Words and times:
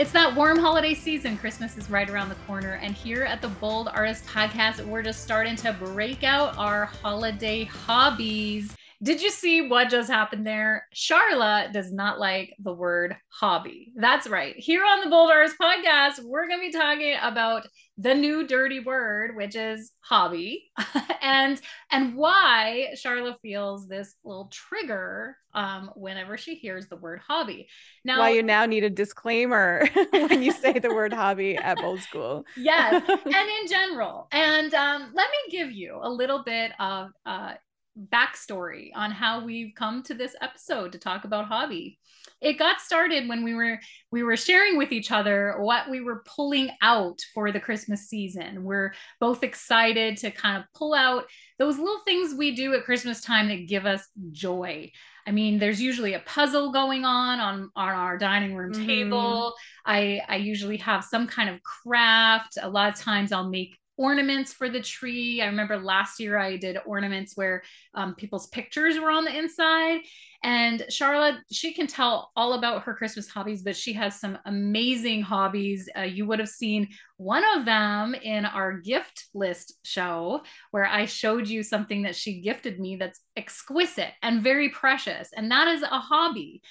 It's 0.00 0.12
that 0.12 0.34
warm 0.34 0.58
holiday 0.58 0.94
season. 0.94 1.36
Christmas 1.36 1.76
is 1.76 1.90
right 1.90 2.08
around 2.08 2.30
the 2.30 2.34
corner. 2.46 2.80
And 2.82 2.94
here 2.94 3.22
at 3.22 3.42
the 3.42 3.48
Bold 3.48 3.88
Artist 3.88 4.24
Podcast, 4.24 4.82
we're 4.82 5.02
just 5.02 5.22
starting 5.22 5.56
to 5.56 5.74
break 5.74 6.24
out 6.24 6.56
our 6.56 6.86
holiday 6.86 7.64
hobbies. 7.64 8.74
Did 9.02 9.22
you 9.22 9.30
see 9.30 9.66
what 9.66 9.88
just 9.88 10.10
happened 10.10 10.46
there? 10.46 10.86
Charla 10.94 11.72
does 11.72 11.90
not 11.90 12.18
like 12.18 12.54
the 12.58 12.74
word 12.74 13.16
hobby. 13.28 13.94
That's 13.96 14.28
right. 14.28 14.54
Here 14.58 14.84
on 14.84 15.00
the 15.00 15.08
Bold 15.08 15.30
Artist 15.30 15.56
podcast, 15.58 16.22
we're 16.22 16.46
going 16.46 16.60
to 16.60 16.66
be 16.66 16.72
talking 16.72 17.16
about 17.22 17.66
the 17.96 18.14
new 18.14 18.46
dirty 18.46 18.80
word, 18.80 19.36
which 19.36 19.56
is 19.56 19.92
hobby, 20.00 20.70
and 21.22 21.60
and 21.90 22.14
why 22.14 22.94
Charla 22.94 23.36
feels 23.40 23.88
this 23.88 24.16
little 24.22 24.50
trigger 24.52 25.36
um, 25.54 25.90
whenever 25.96 26.36
she 26.36 26.54
hears 26.54 26.86
the 26.88 26.96
word 26.96 27.20
hobby. 27.26 27.68
Now, 28.04 28.18
why 28.18 28.30
you 28.30 28.42
now 28.42 28.66
need 28.66 28.84
a 28.84 28.90
disclaimer 28.90 29.88
when 30.10 30.42
you 30.42 30.52
say 30.52 30.78
the 30.78 30.94
word 30.94 31.12
hobby 31.12 31.56
at 31.56 31.78
Bold 31.78 32.00
School. 32.00 32.44
yes, 32.56 33.02
and 33.08 33.34
in 33.34 33.66
general. 33.68 34.28
And 34.30 34.72
um, 34.74 35.12
let 35.14 35.28
me 35.30 35.58
give 35.58 35.72
you 35.72 35.98
a 36.02 36.08
little 36.08 36.42
bit 36.42 36.72
of 36.78 37.10
uh, 37.24 37.54
backstory 37.98 38.90
on 38.94 39.10
how 39.10 39.44
we've 39.44 39.74
come 39.74 40.02
to 40.04 40.14
this 40.14 40.34
episode 40.40 40.92
to 40.92 40.98
talk 40.98 41.24
about 41.24 41.46
hobby. 41.46 41.98
It 42.40 42.58
got 42.58 42.80
started 42.80 43.28
when 43.28 43.44
we 43.44 43.54
were 43.54 43.78
we 44.10 44.22
were 44.22 44.36
sharing 44.36 44.78
with 44.78 44.92
each 44.92 45.10
other 45.10 45.56
what 45.58 45.90
we 45.90 46.00
were 46.00 46.24
pulling 46.36 46.70
out 46.82 47.18
for 47.34 47.52
the 47.52 47.60
Christmas 47.60 48.08
season. 48.08 48.64
We're 48.64 48.94
both 49.20 49.42
excited 49.42 50.16
to 50.18 50.30
kind 50.30 50.58
of 50.58 50.64
pull 50.74 50.94
out 50.94 51.24
those 51.58 51.78
little 51.78 52.00
things 52.06 52.34
we 52.34 52.54
do 52.54 52.74
at 52.74 52.84
Christmas 52.84 53.20
time 53.20 53.48
that 53.48 53.68
give 53.68 53.86
us 53.86 54.06
joy. 54.32 54.90
I 55.26 55.32
mean, 55.32 55.58
there's 55.58 55.80
usually 55.80 56.14
a 56.14 56.20
puzzle 56.20 56.72
going 56.72 57.04
on 57.04 57.40
on, 57.40 57.70
on 57.76 57.88
our 57.88 58.16
dining 58.16 58.54
room 58.54 58.72
mm-hmm. 58.72 58.86
table. 58.86 59.54
I, 59.84 60.22
I 60.28 60.36
usually 60.36 60.78
have 60.78 61.04
some 61.04 61.26
kind 61.26 61.50
of 61.50 61.62
craft. 61.62 62.58
A 62.60 62.68
lot 62.68 62.92
of 62.92 62.98
times 62.98 63.30
I'll 63.30 63.48
make 63.48 63.76
ornaments 64.00 64.50
for 64.50 64.70
the 64.70 64.80
tree. 64.80 65.42
I 65.42 65.46
remember 65.46 65.76
last 65.76 66.18
year 66.20 66.38
I 66.38 66.56
did 66.56 66.78
ornaments 66.86 67.36
where 67.36 67.62
um, 67.94 68.14
people's 68.14 68.46
pictures 68.46 68.98
were 68.98 69.10
on 69.10 69.26
the 69.26 69.38
inside. 69.38 70.00
And 70.42 70.80
Charla, 70.90 71.38
she 71.52 71.74
can 71.74 71.86
tell 71.86 72.32
all 72.34 72.54
about 72.54 72.84
her 72.84 72.94
Christmas 72.94 73.28
hobbies, 73.28 73.62
but 73.62 73.76
she 73.76 73.92
has 73.92 74.18
some 74.18 74.38
amazing 74.46 75.20
hobbies. 75.20 75.86
Uh, 75.94 76.00
you 76.00 76.24
would 76.24 76.38
have 76.38 76.48
seen 76.48 76.88
one 77.18 77.44
of 77.54 77.66
them 77.66 78.14
in 78.14 78.46
our 78.46 78.78
gift 78.78 79.26
list 79.34 79.74
show, 79.84 80.40
where 80.70 80.86
I 80.86 81.04
showed 81.04 81.46
you 81.46 81.62
something 81.62 82.00
that 82.04 82.16
she 82.16 82.40
gifted 82.40 82.80
me 82.80 82.96
that's 82.96 83.20
exquisite 83.36 84.12
and 84.22 84.42
very 84.42 84.70
precious. 84.70 85.28
And 85.36 85.50
that 85.50 85.68
is 85.68 85.82
a 85.82 85.98
hobby. 85.98 86.62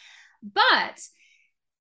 But 0.42 1.00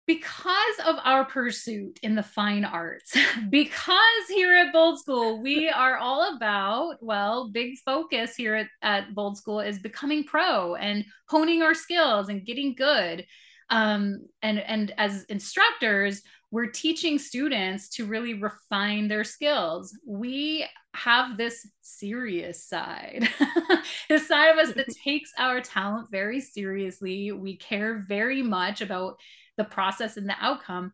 because 0.08 0.78
of 0.86 0.96
our 1.04 1.26
pursuit 1.26 2.00
in 2.02 2.14
the 2.14 2.22
fine 2.22 2.64
arts, 2.64 3.14
because 3.50 4.00
here 4.28 4.54
at 4.54 4.72
Bold 4.72 4.98
School, 4.98 5.42
we 5.42 5.68
are 5.68 5.98
all 5.98 6.34
about, 6.34 6.96
well, 7.02 7.50
big 7.50 7.76
focus 7.84 8.34
here 8.34 8.54
at, 8.54 8.68
at 8.80 9.14
Bold 9.14 9.36
School 9.36 9.60
is 9.60 9.78
becoming 9.78 10.24
pro 10.24 10.76
and 10.76 11.04
honing 11.28 11.62
our 11.62 11.74
skills 11.74 12.30
and 12.30 12.46
getting 12.46 12.74
good. 12.74 13.26
Um, 13.68 14.24
and, 14.40 14.58
and 14.58 14.94
as 14.96 15.24
instructors, 15.24 16.22
we're 16.50 16.70
teaching 16.70 17.18
students 17.18 17.90
to 17.90 18.06
really 18.06 18.32
refine 18.32 19.08
their 19.08 19.24
skills. 19.24 19.94
We 20.06 20.66
have 20.94 21.36
this 21.36 21.68
serious 21.82 22.64
side, 22.64 23.28
the 24.08 24.18
side 24.18 24.48
of 24.48 24.56
us 24.56 24.74
that 24.74 24.88
takes 25.04 25.32
our 25.36 25.60
talent 25.60 26.10
very 26.10 26.40
seriously. 26.40 27.30
We 27.30 27.58
care 27.58 28.06
very 28.08 28.42
much 28.42 28.80
about 28.80 29.20
the 29.58 29.64
process 29.64 30.16
and 30.16 30.28
the 30.28 30.36
outcome 30.40 30.92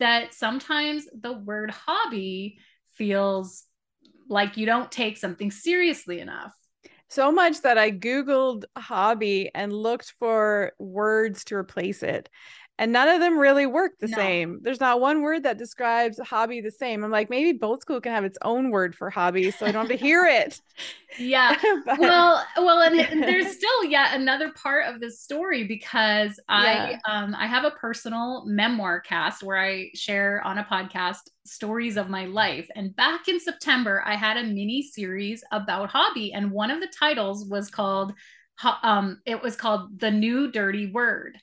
that 0.00 0.34
sometimes 0.34 1.06
the 1.18 1.32
word 1.32 1.70
hobby 1.70 2.58
feels 2.94 3.64
like 4.28 4.56
you 4.56 4.66
don't 4.66 4.90
take 4.90 5.16
something 5.16 5.50
seriously 5.50 6.18
enough. 6.18 6.52
So 7.08 7.30
much 7.30 7.62
that 7.62 7.78
I 7.78 7.92
Googled 7.92 8.64
hobby 8.76 9.50
and 9.54 9.72
looked 9.72 10.14
for 10.18 10.72
words 10.80 11.44
to 11.44 11.54
replace 11.54 12.02
it 12.02 12.28
and 12.78 12.92
none 12.92 13.08
of 13.08 13.20
them 13.20 13.38
really 13.38 13.64
work 13.64 13.98
the 14.00 14.08
no. 14.08 14.16
same. 14.16 14.58
There's 14.60 14.80
not 14.80 15.00
one 15.00 15.22
word 15.22 15.44
that 15.44 15.56
describes 15.56 16.18
hobby 16.18 16.60
the 16.60 16.70
same. 16.70 17.02
I'm 17.02 17.10
like, 17.10 17.30
maybe 17.30 17.56
Bold 17.56 17.80
School 17.80 18.02
can 18.02 18.12
have 18.12 18.24
its 18.24 18.36
own 18.42 18.70
word 18.70 18.94
for 18.94 19.08
hobby, 19.08 19.50
so 19.50 19.64
I 19.64 19.72
don't 19.72 19.88
have 19.88 19.98
to 19.98 20.04
hear 20.04 20.26
it. 20.26 20.60
yeah. 21.18 21.56
but... 21.86 21.98
Well, 21.98 22.44
well, 22.58 22.82
and, 22.82 23.00
and, 23.00 23.22
there's 23.22 23.50
still 23.56 23.84
yet 23.84 24.14
another 24.14 24.52
part 24.52 24.86
of 24.86 25.00
this 25.00 25.20
story 25.20 25.64
because 25.64 26.38
yeah. 26.50 26.98
I 27.06 27.10
um 27.10 27.34
I 27.34 27.46
have 27.46 27.64
a 27.64 27.70
personal 27.70 28.44
memoir 28.44 29.00
cast 29.00 29.42
where 29.42 29.58
I 29.58 29.90
share 29.94 30.42
on 30.44 30.58
a 30.58 30.64
podcast 30.64 31.30
stories 31.46 31.96
of 31.96 32.10
my 32.10 32.26
life. 32.26 32.68
And 32.76 32.94
back 32.94 33.28
in 33.28 33.40
September, 33.40 34.02
I 34.04 34.16
had 34.16 34.36
a 34.36 34.42
mini 34.42 34.82
series 34.82 35.42
about 35.50 35.88
hobby, 35.88 36.34
and 36.34 36.50
one 36.50 36.70
of 36.70 36.80
the 36.80 36.92
titles 36.98 37.46
was 37.48 37.70
called 37.70 38.12
um 38.82 39.20
it 39.26 39.42
was 39.42 39.54
called 39.54 40.00
the 40.00 40.10
new 40.10 40.50
dirty 40.50 40.90
word 40.90 41.38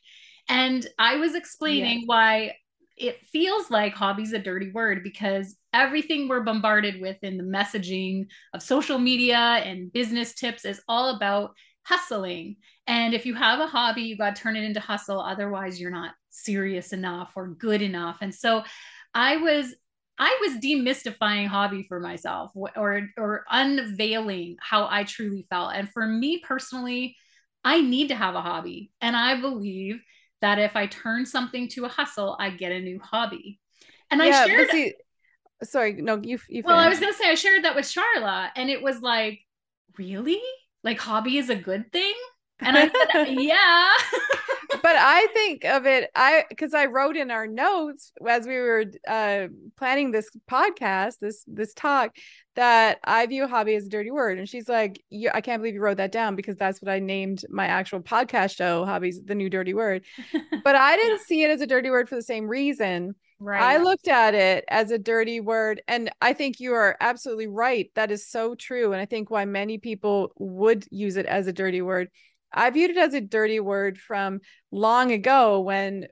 and 0.50 0.86
I 1.00 1.16
was 1.18 1.36
explaining 1.36 2.04
why 2.06 2.54
it 2.98 3.20
feels 3.32 3.72
like 3.72 3.94
hobby's 3.94 4.34
a 4.34 4.40
dirty 4.40 4.72
word 4.72 5.04
because 5.04 5.56
everything 5.74 6.28
we're 6.28 6.44
bombarded 6.44 7.02
with 7.02 7.18
in 7.24 7.38
the 7.38 7.44
messaging 7.44 8.28
of 8.54 8.62
social 8.62 9.00
media 9.00 9.38
and 9.38 9.92
business 9.92 10.34
tips 10.34 10.64
is 10.64 10.82
all 10.88 11.16
about 11.16 11.56
hustling. 11.84 12.58
And 12.88 13.14
if 13.14 13.26
you 13.26 13.34
have 13.34 13.60
a 13.60 13.68
hobby, 13.68 14.04
you 14.04 14.18
got 14.18 14.36
to 14.36 14.42
turn 14.42 14.56
it 14.56 14.64
into 14.64 14.80
hustle. 14.80 15.20
Otherwise, 15.20 15.80
you're 15.80 15.92
not 15.92 16.14
serious 16.30 16.94
enough 16.94 17.32
or 17.36 17.48
good 17.48 17.82
enough. 17.82 18.18
And 18.22 18.34
so 18.34 18.64
I 19.14 19.38
was 19.38 19.74
I 20.20 20.38
was 20.42 20.64
demystifying 20.64 21.48
hobby 21.48 21.86
for 21.88 22.00
myself 22.00 22.52
or 22.56 23.10
or 23.18 23.46
unveiling 23.50 24.58
how 24.60 24.88
I 24.90 25.04
truly 25.04 25.48
felt. 25.50 25.74
And 25.74 25.90
for 25.90 26.06
me 26.06 26.42
personally, 26.46 27.16
I 27.64 27.82
need 27.82 28.10
to 28.10 28.16
have 28.16 28.36
a 28.36 28.42
hobby. 28.42 28.92
And 29.02 29.16
I 29.16 29.40
believe 29.42 30.02
that 30.44 30.60
if 30.60 30.76
I 30.76 30.88
turn 30.88 31.26
something 31.26 31.70
to 31.70 31.86
a 31.86 31.88
hustle, 31.88 32.36
I 32.38 32.50
get 32.50 32.74
a 32.74 32.80
new 32.82 33.00
hobby. 33.00 33.62
And 34.12 34.22
yeah, 34.22 34.42
I 34.42 34.46
shared. 34.46 34.70
See, 34.72 34.94
sorry, 35.64 35.94
no, 35.94 36.20
you. 36.22 36.38
you 36.50 36.64
well, 36.66 36.78
I 36.78 36.90
was 36.90 37.00
gonna 37.00 37.14
say 37.14 37.30
I 37.30 37.36
shared 37.36 37.64
that 37.64 37.78
with 37.78 37.86
Charla, 37.86 38.50
and 38.58 38.70
it 38.70 38.84
was 38.84 39.00
like, 39.00 39.40
really, 39.98 40.42
like 40.84 41.00
hobby 41.00 41.38
is 41.38 41.50
a 41.50 41.56
good 41.56 41.94
thing. 41.94 42.14
And 42.60 42.78
I 42.78 42.90
said, 42.90 43.28
yeah. 43.40 43.90
but 44.84 44.98
I 44.98 45.28
think 45.34 45.64
of 45.64 45.86
it, 45.86 46.12
I 46.14 46.44
because 46.50 46.74
I 46.74 46.88
wrote 46.88 47.16
in 47.16 47.32
our 47.32 47.48
notes 47.48 48.12
as 48.28 48.46
we 48.46 48.58
were 48.58 48.84
uh, 49.08 49.48
planning 49.78 50.12
this 50.12 50.30
podcast, 50.52 51.20
this 51.20 51.46
this 51.48 51.74
talk, 51.74 52.18
that 52.56 53.00
I 53.06 53.26
view 53.26 53.48
hobby 53.48 53.76
as 53.76 53.86
a 53.86 53.90
dirty 53.90 54.12
word. 54.12 54.40
And 54.40 54.48
she's 54.48 54.68
like, 54.68 55.02
yeah, 55.10 55.32
I 55.34 55.40
can't 55.40 55.62
believe 55.62 55.76
you 55.76 55.82
wrote 55.82 55.98
that 55.98 56.12
down 56.12 56.36
because 56.36 56.58
that's 56.58 56.82
what 56.82 56.92
I 56.92 57.00
named 57.00 57.46
my 57.50 57.66
actual 57.66 58.02
podcast 58.02 58.58
show, 58.58 58.84
Hobbies, 58.84 59.22
the 59.24 59.36
new 59.36 59.50
dirty 59.50 59.74
word. 59.74 60.04
but 60.66 60.76
I 60.76 60.98
didn't 60.98 61.22
see 61.22 61.44
it 61.44 61.50
as 61.50 61.62
a 61.62 61.68
dirty 61.68 61.90
word 61.90 62.10
for 62.10 62.16
the 62.16 62.22
same 62.22 62.46
reason. 62.46 63.16
Right. 63.40 63.62
I 63.62 63.78
looked 63.78 64.10
at 64.10 64.36
it 64.36 64.66
as 64.68 64.92
a 64.92 64.98
dirty 64.98 65.40
word. 65.40 65.82
And 65.88 66.12
I 66.22 66.34
think 66.34 66.60
you 66.60 66.74
are 66.74 66.98
absolutely 67.00 67.48
right. 67.48 67.90
That 67.96 68.12
is 68.12 68.28
so 68.28 68.54
true. 68.54 68.92
And 68.92 69.02
I 69.02 69.06
think 69.06 69.32
why 69.32 69.46
many 69.46 69.78
people 69.78 70.34
would 70.38 70.86
use 70.92 71.16
it 71.16 71.26
as 71.26 71.48
a 71.48 71.54
dirty 71.54 71.82
word. 71.82 72.10
I 72.54 72.70
viewed 72.70 72.92
it 72.92 72.98
as 72.98 73.14
a 73.14 73.22
dirty 73.22 73.60
word 73.60 73.98
from 73.98 74.42
long 74.72 75.12
ago 75.12 75.60
when 75.62 76.08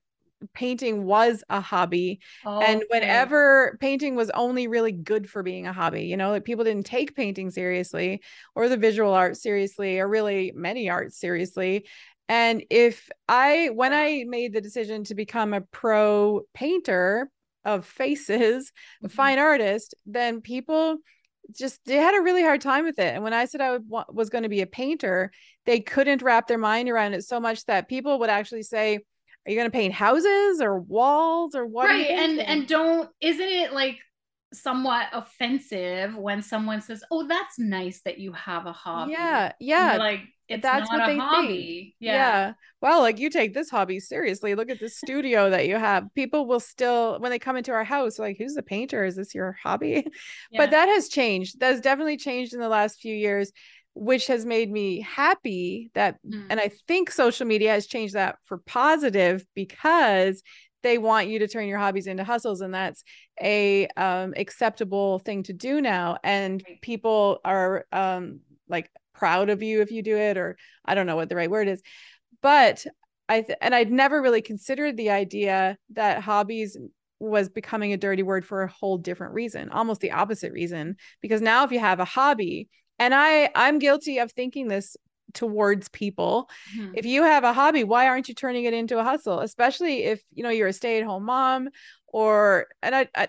painting 0.54 1.06
was 1.06 1.44
a 1.50 1.62
hobby. 1.62 2.20
And 2.46 2.84
whenever 2.90 3.78
painting 3.80 4.16
was 4.16 4.30
only 4.32 4.68
really 4.68 4.92
good 4.92 5.30
for 5.30 5.44
being 5.44 5.68
a 5.68 5.74
hobby 5.74 6.06
you 6.06 6.18
know 6.18 6.32
like 6.32 6.44
people 6.44 6.64
didn't 6.64 6.86
take 6.86 7.16
painting 7.16 7.52
seriously 7.52 8.22
or 8.56 8.68
the 8.68 8.78
visual 8.78 9.14
art 9.14 9.38
seriously 9.38 10.00
or 10.00 10.08
really 10.08 10.52
many 10.56 10.90
arts 10.90 11.20
seriously. 11.20 11.86
And 12.28 12.64
if 12.70 13.10
i 13.28 13.70
when 13.74 13.94
i 13.94 14.24
made 14.28 14.54
the 14.54 14.62
decision 14.62 15.04
to 15.06 15.16
become 15.16 15.54
a 15.54 15.62
pro 15.62 16.42
painter 16.54 17.30
of 17.66 17.86
faces 17.86 18.72
mm-hmm. 19.04 19.08
fine 19.08 19.38
artist 19.38 19.94
then 20.06 20.42
people 20.42 20.98
just 21.56 21.80
they 21.86 21.96
had 21.96 22.16
a 22.18 22.22
really 22.22 22.42
hard 22.42 22.62
time 22.62 22.86
with 22.86 23.00
it 23.00 23.14
and 23.14 23.24
when 23.24 23.34
i 23.34 23.46
said 23.46 23.62
i 23.62 23.78
was 24.10 24.30
going 24.30 24.44
to 24.44 24.50
be 24.50 24.62
a 24.62 24.68
painter 24.68 25.32
they 25.66 25.80
couldn't 25.80 26.22
wrap 26.22 26.48
their 26.48 26.58
mind 26.58 26.90
around 26.90 27.14
it 27.14 27.24
so 27.24 27.40
much 27.40 27.66
that 27.66 27.88
people 27.88 28.20
would 28.20 28.30
actually 28.30 28.64
say 28.64 28.96
are 28.96 29.52
you 29.52 29.56
going 29.56 29.68
to 29.68 29.72
paint 29.76 29.94
houses 29.94 30.62
or 30.62 30.80
walls 30.80 31.56
or 31.56 31.66
what 31.66 31.88
right 31.88 32.08
and 32.08 32.40
and 32.40 32.68
don't 32.68 33.10
isn't 33.22 33.42
it 33.42 33.74
like 33.74 34.00
somewhat 34.54 35.08
offensive 35.14 36.16
when 36.16 36.42
someone 36.42 36.82
says 36.82 37.04
oh 37.10 37.26
that's 37.28 37.58
nice 37.58 38.02
that 38.04 38.20
you 38.20 38.34
have 38.34 38.66
a 38.66 38.74
hobby 38.74 39.14
yeah 39.14 39.52
yeah. 39.60 39.96
like 39.98 40.22
it's 40.56 40.62
that's 40.62 40.90
what 40.90 41.06
they 41.06 41.18
hobby. 41.18 41.48
think 41.48 41.96
yeah. 42.00 42.14
yeah. 42.14 42.54
Well 42.82 43.02
like 43.02 43.20
you 43.20 43.30
take 43.30 43.54
this 43.54 43.70
hobby 43.70 44.00
seriously. 44.00 44.56
Look 44.56 44.70
at 44.70 44.80
the 44.80 44.90
studio 44.90 45.50
that 45.50 45.68
you 45.68 45.76
have. 45.76 46.08
People 46.16 46.46
will 46.46 46.60
still 46.60 47.20
when 47.20 47.32
they 47.32 47.40
come 47.40 47.58
into 47.58 47.72
our 47.72 47.84
house 47.84 48.20
like 48.20 48.38
who's 48.38 48.54
the 48.54 48.64
painter? 48.64 49.04
Is 49.06 49.16
this 49.16 49.36
your 49.36 49.58
hobby? 49.64 50.06
Yeah. 50.52 50.62
but 50.62 50.72
that 50.72 50.88
has 50.88 51.08
changed. 51.08 51.60
That 51.60 51.72
has 51.72 51.82
definitely 51.82 52.18
changed 52.18 52.54
in 52.54 52.60
the 52.60 52.70
last 52.70 53.00
few 53.00 53.16
years 53.16 53.52
which 53.94 54.28
has 54.28 54.46
made 54.46 54.72
me 54.72 55.02
happy 55.02 55.92
that 55.96 56.16
mm. 56.26 56.46
and 56.50 56.62
i 56.62 56.72
think 56.88 57.12
social 57.12 57.46
media 57.46 57.72
has 57.72 57.88
changed 57.88 58.14
that 58.14 58.38
for 58.46 58.60
positive 58.60 59.46
because 59.54 60.42
they 60.84 60.98
want 60.98 61.28
you 61.28 61.40
to 61.40 61.48
turn 61.48 61.68
your 61.68 61.78
hobbies 61.78 62.08
into 62.08 62.24
hustles 62.24 62.62
and 62.62 62.74
that's 62.74 63.04
a 63.42 63.88
um 63.98 64.34
acceptable 64.38 65.20
thing 65.20 65.44
to 65.44 65.54
do 65.54 65.82
now. 65.82 66.18
And 66.24 66.64
people 66.82 67.40
are 67.44 67.86
um 67.92 68.42
like 68.68 68.90
proud 69.22 69.52
of 69.52 69.62
you 69.62 69.82
if 69.82 69.92
you 69.92 70.02
do 70.02 70.18
it 70.18 70.36
or 70.36 70.58
i 70.84 70.96
don't 70.96 71.06
know 71.06 71.16
what 71.16 71.30
the 71.30 71.36
right 71.36 71.52
word 71.52 71.68
is 71.68 71.84
but 72.42 72.84
i 73.30 73.42
th- 73.42 73.60
and 73.62 73.76
i'd 73.76 73.92
never 73.92 74.20
really 74.20 74.42
considered 74.42 74.98
the 74.98 75.12
idea 75.12 75.78
that 75.92 76.24
hobbies 76.24 76.76
was 77.20 77.48
becoming 77.48 77.94
a 77.94 77.98
dirty 77.98 78.24
word 78.24 78.44
for 78.44 78.64
a 78.64 78.68
whole 78.68 78.98
different 78.98 79.36
reason 79.36 79.70
almost 79.70 80.02
the 80.02 80.10
opposite 80.10 80.52
reason 80.52 80.96
because 81.22 81.40
now 81.40 81.64
if 81.64 81.72
you 81.72 81.78
have 81.78 82.00
a 82.00 82.06
hobby 82.06 82.68
and 82.98 83.14
i 83.14 83.48
i'm 83.54 83.78
guilty 83.78 84.18
of 84.18 84.32
thinking 84.32 84.68
this 84.68 84.98
towards 85.36 85.88
people 85.90 86.50
mm-hmm. 86.76 86.94
if 86.96 87.06
you 87.06 87.22
have 87.22 87.44
a 87.44 87.54
hobby 87.54 87.84
why 87.84 88.08
aren't 88.08 88.28
you 88.28 88.34
turning 88.34 88.64
it 88.64 88.74
into 88.74 88.98
a 88.98 89.04
hustle 89.04 89.40
especially 89.42 90.04
if 90.04 90.20
you 90.34 90.42
know 90.42 90.50
you're 90.50 90.68
a 90.68 90.74
stay-at-home 90.74 91.26
mom 91.26 91.70
or 92.08 92.66
and 92.82 92.96
I, 92.96 93.08
I 93.16 93.28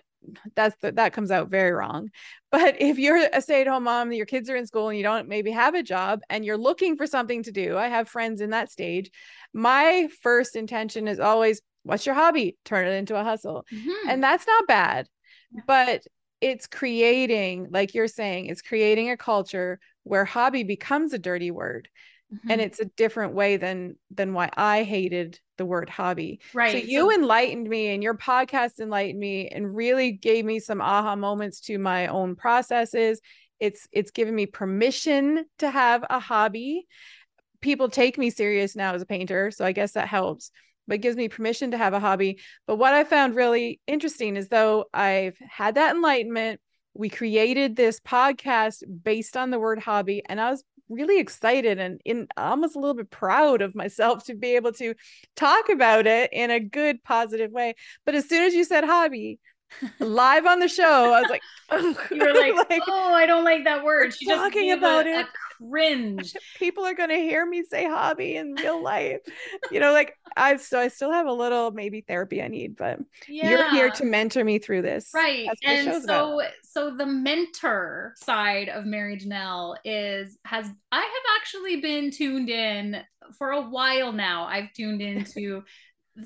that's 0.54 0.76
the, 0.80 0.92
that 0.92 1.12
comes 1.12 1.30
out 1.30 1.48
very 1.48 1.72
wrong. 1.72 2.10
But 2.50 2.80
if 2.80 2.98
you're 2.98 3.28
a 3.32 3.40
stay-at-home 3.40 3.84
mom 3.84 4.12
your 4.12 4.26
kids 4.26 4.50
are 4.50 4.56
in 4.56 4.66
school 4.66 4.88
and 4.88 4.96
you 4.98 5.02
don't 5.02 5.28
maybe 5.28 5.50
have 5.50 5.74
a 5.74 5.82
job 5.82 6.20
and 6.28 6.44
you're 6.44 6.58
looking 6.58 6.96
for 6.96 7.06
something 7.06 7.42
to 7.44 7.52
do 7.52 7.76
i 7.76 7.88
have 7.88 8.08
friends 8.08 8.40
in 8.40 8.50
that 8.50 8.70
stage 8.70 9.10
my 9.54 10.08
first 10.22 10.54
intention 10.56 11.08
is 11.08 11.18
always 11.18 11.60
what's 11.84 12.06
your 12.06 12.14
hobby? 12.14 12.56
Turn 12.64 12.86
it 12.86 12.92
into 12.92 13.18
a 13.18 13.24
hustle. 13.24 13.64
Mm-hmm. 13.72 14.08
and 14.08 14.22
that's 14.22 14.46
not 14.46 14.66
bad 14.66 15.08
but 15.66 16.02
it's 16.40 16.66
creating 16.66 17.68
like 17.70 17.94
you're 17.94 18.08
saying 18.08 18.46
it's 18.46 18.62
creating 18.62 19.10
a 19.10 19.16
culture 19.16 19.78
where 20.02 20.24
hobby 20.24 20.64
becomes 20.64 21.12
a 21.12 21.18
dirty 21.18 21.50
word 21.50 21.88
mm-hmm. 22.32 22.50
and 22.50 22.60
it's 22.60 22.80
a 22.80 22.84
different 22.84 23.34
way 23.34 23.56
than 23.56 23.96
than 24.10 24.34
why 24.34 24.50
i 24.56 24.82
hated 24.82 25.38
the 25.62 25.66
word 25.66 25.88
hobby. 25.88 26.40
Right 26.52 26.72
so 26.72 26.78
you 26.78 27.00
so- 27.02 27.12
enlightened 27.12 27.68
me 27.68 27.94
and 27.94 28.02
your 28.02 28.16
podcast 28.16 28.80
enlightened 28.80 29.20
me 29.20 29.48
and 29.48 29.74
really 29.74 30.10
gave 30.10 30.44
me 30.44 30.58
some 30.58 30.80
aha 30.80 31.14
moments 31.14 31.60
to 31.62 31.78
my 31.78 32.08
own 32.08 32.34
processes. 32.34 33.20
It's 33.60 33.86
it's 33.92 34.10
given 34.10 34.34
me 34.34 34.46
permission 34.46 35.44
to 35.58 35.70
have 35.70 36.04
a 36.10 36.18
hobby. 36.18 36.86
People 37.60 37.88
take 37.88 38.18
me 38.18 38.30
serious 38.30 38.74
now 38.74 38.94
as 38.94 39.02
a 39.02 39.06
painter 39.06 39.50
so 39.52 39.64
i 39.64 39.72
guess 39.72 39.92
that 39.92 40.08
helps 40.08 40.50
but 40.88 41.00
gives 41.00 41.16
me 41.16 41.28
permission 41.28 41.70
to 41.70 41.78
have 41.78 41.94
a 41.94 42.00
hobby. 42.00 42.40
But 42.66 42.76
what 42.76 42.92
i 42.92 43.04
found 43.04 43.36
really 43.36 43.80
interesting 43.86 44.36
is 44.36 44.48
though 44.48 44.86
i've 44.92 45.38
had 45.38 45.76
that 45.76 45.94
enlightenment 45.94 46.60
we 46.94 47.08
created 47.08 47.74
this 47.76 48.00
podcast 48.00 48.82
based 49.02 49.36
on 49.36 49.50
the 49.50 49.58
word 49.58 49.78
hobby 49.78 50.22
and 50.28 50.40
i 50.40 50.50
was 50.50 50.62
really 50.92 51.18
excited 51.18 51.78
and 51.78 52.00
in 52.04 52.28
almost 52.36 52.76
a 52.76 52.78
little 52.78 52.94
bit 52.94 53.10
proud 53.10 53.62
of 53.62 53.74
myself 53.74 54.24
to 54.26 54.34
be 54.34 54.56
able 54.56 54.72
to 54.74 54.94
talk 55.36 55.68
about 55.68 56.06
it 56.06 56.32
in 56.32 56.50
a 56.50 56.60
good 56.60 57.02
positive 57.02 57.50
way. 57.50 57.74
But 58.04 58.14
as 58.14 58.28
soon 58.28 58.44
as 58.44 58.54
you 58.54 58.64
said 58.64 58.84
hobby 58.84 59.38
live 60.00 60.44
on 60.44 60.60
the 60.60 60.68
show 60.68 61.14
i 61.14 61.20
was 61.22 61.30
like 61.30 61.40
you 62.10 62.18
were 62.18 62.34
like, 62.34 62.54
like, 62.70 62.82
oh 62.86 63.14
i 63.14 63.24
don't 63.24 63.44
like 63.44 63.64
that 63.64 63.82
word. 63.82 64.14
She's 64.14 64.28
talking 64.28 64.72
about 64.72 65.06
it. 65.06 65.24
a 65.24 65.28
cringe 65.70 66.34
people 66.58 66.84
are 66.84 66.94
going 66.94 67.08
to 67.08 67.16
hear 67.16 67.44
me 67.44 67.62
say 67.62 67.86
hobby 67.86 68.36
in 68.36 68.54
real 68.54 68.82
life 68.82 69.20
you 69.70 69.80
know 69.80 69.92
like 69.92 70.14
i 70.36 70.56
so 70.56 70.78
i 70.78 70.88
still 70.88 71.12
have 71.12 71.26
a 71.26 71.32
little 71.32 71.70
maybe 71.70 72.00
therapy 72.00 72.42
i 72.42 72.48
need 72.48 72.76
but 72.76 72.98
yeah. 73.28 73.50
you're 73.50 73.70
here 73.70 73.90
to 73.90 74.04
mentor 74.04 74.44
me 74.44 74.58
through 74.58 74.82
this 74.82 75.10
right 75.14 75.48
and 75.64 76.02
so 76.02 76.40
about. 76.40 76.50
so 76.62 76.96
the 76.96 77.06
mentor 77.06 78.14
side 78.16 78.68
of 78.68 78.84
mary 78.84 79.16
janelle 79.16 79.76
is 79.84 80.38
has 80.44 80.66
i 80.90 81.00
have 81.00 81.40
actually 81.40 81.80
been 81.80 82.10
tuned 82.10 82.48
in 82.48 83.02
for 83.38 83.52
a 83.52 83.62
while 83.62 84.12
now 84.12 84.44
i've 84.44 84.72
tuned 84.72 85.00
into 85.00 85.62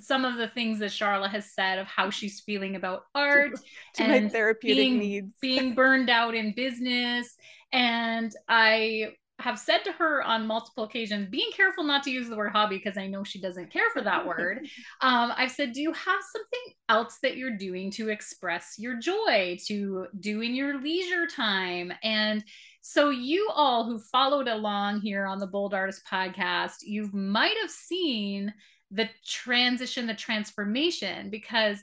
some 0.01 0.25
of 0.25 0.37
the 0.37 0.49
things 0.49 0.79
that 0.81 0.91
Charla 0.91 1.29
has 1.31 1.53
said 1.53 1.79
of 1.79 1.87
how 1.87 2.11
she's 2.11 2.41
feeling 2.41 2.77
about 2.77 3.03
art 3.15 3.57
to, 3.95 4.03
to 4.03 4.05
and 4.05 4.33
therapeutic 4.33 4.77
being, 4.77 4.99
needs, 4.99 5.33
being 5.41 5.75
burned 5.75 6.11
out 6.11 6.35
in 6.35 6.53
business. 6.55 7.37
And 7.73 8.33
I 8.49 9.13
have 9.39 9.59
said 9.59 9.85
to 9.85 9.93
her 9.93 10.23
on 10.23 10.47
multiple 10.47 10.85
occasions, 10.85 11.29
being 11.29 11.51
careful 11.53 11.85
not 11.85 12.03
to 12.03 12.11
use 12.11 12.29
the 12.29 12.37
word 12.37 12.53
hobby 12.53 12.79
because 12.79 12.97
I 12.97 13.07
know 13.07 13.23
she 13.23 13.41
doesn't 13.41 13.71
care 13.71 13.91
for 13.93 14.03
that 14.03 14.27
word. 14.27 14.67
Um, 15.03 15.33
I've 15.37 15.51
said, 15.51 15.73
do 15.73 15.83
you 15.83 15.93
have 15.93 16.21
something 16.33 16.75
else 16.89 17.19
that 17.23 17.37
you're 17.37 17.57
doing 17.57 17.91
to 17.93 18.09
express 18.09 18.77
your 18.79 18.99
joy, 18.99 19.59
to 19.67 20.07
do 20.19 20.41
in 20.41 20.55
your 20.55 20.81
leisure 20.81 21.27
time? 21.27 21.93
And 22.03 22.43
so, 22.81 23.11
you 23.11 23.51
all 23.55 23.85
who 23.85 23.99
followed 23.99 24.49
along 24.49 25.01
here 25.01 25.27
on 25.27 25.39
the 25.39 25.47
Bold 25.47 25.75
Artist 25.75 26.03
podcast, 26.11 26.77
you 26.83 27.11
might 27.13 27.57
have 27.61 27.71
seen 27.71 28.55
the 28.91 29.09
transition, 29.25 30.07
the 30.07 30.15
transformation, 30.15 31.29
because 31.31 31.79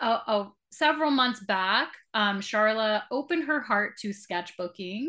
uh, 0.00 0.20
uh, 0.26 0.48
several 0.70 1.10
months 1.10 1.40
back, 1.40 1.92
um, 2.14 2.40
Charla 2.40 3.02
opened 3.10 3.44
her 3.44 3.60
heart 3.60 3.98
to 3.98 4.10
sketchbooking 4.10 5.08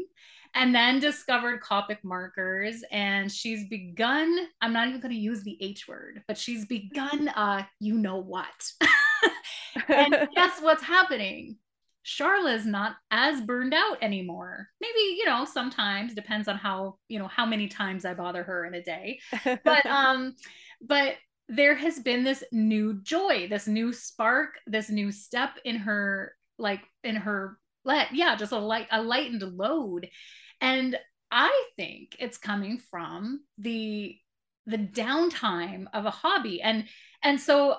and 0.55 0.73
then 0.73 0.99
discovered 0.99 1.61
Copic 1.61 1.97
markers. 2.03 2.83
And 2.91 3.31
she's 3.31 3.67
begun, 3.67 4.47
I'm 4.61 4.73
not 4.73 4.87
even 4.87 5.01
going 5.01 5.13
to 5.13 5.19
use 5.19 5.43
the 5.43 5.57
H 5.61 5.87
word, 5.87 6.23
but 6.27 6.37
she's 6.37 6.65
begun, 6.65 7.27
uh, 7.29 7.63
you 7.79 7.97
know 7.97 8.17
what. 8.17 8.71
and 9.89 10.29
guess 10.33 10.59
what's 10.61 10.83
happening? 10.83 11.57
Charla 12.05 12.55
is 12.55 12.65
not 12.65 12.95
as 13.11 13.41
burned 13.41 13.73
out 13.73 13.97
anymore. 14.01 14.69
Maybe, 14.79 15.17
you 15.17 15.25
know, 15.25 15.43
sometimes 15.43 16.13
depends 16.13 16.47
on 16.47 16.55
how, 16.55 16.97
you 17.09 17.19
know, 17.19 17.27
how 17.27 17.45
many 17.45 17.67
times 17.67 18.05
I 18.05 18.13
bother 18.13 18.43
her 18.43 18.65
in 18.65 18.75
a 18.75 18.83
day. 18.83 19.19
But 19.63 19.85
um 19.87 20.35
but 20.81 21.15
there 21.49 21.75
has 21.75 21.99
been 21.99 22.23
this 22.23 22.43
new 22.51 23.01
joy, 23.01 23.47
this 23.49 23.67
new 23.67 23.91
spark, 23.91 24.51
this 24.67 24.89
new 24.89 25.11
step 25.11 25.57
in 25.65 25.77
her, 25.77 26.35
like 26.57 26.81
in 27.03 27.15
her 27.15 27.57
let, 27.83 28.13
yeah, 28.13 28.35
just 28.35 28.51
a 28.51 28.57
light, 28.57 28.87
a 28.91 29.01
lightened 29.01 29.41
load. 29.41 30.09
And 30.61 30.97
I 31.31 31.65
think 31.75 32.15
it's 32.19 32.37
coming 32.37 32.77
from 32.77 33.41
the 33.57 34.15
the 34.67 34.77
downtime 34.77 35.85
of 35.93 36.05
a 36.05 36.11
hobby. 36.11 36.61
And 36.61 36.85
and 37.23 37.39
so 37.39 37.77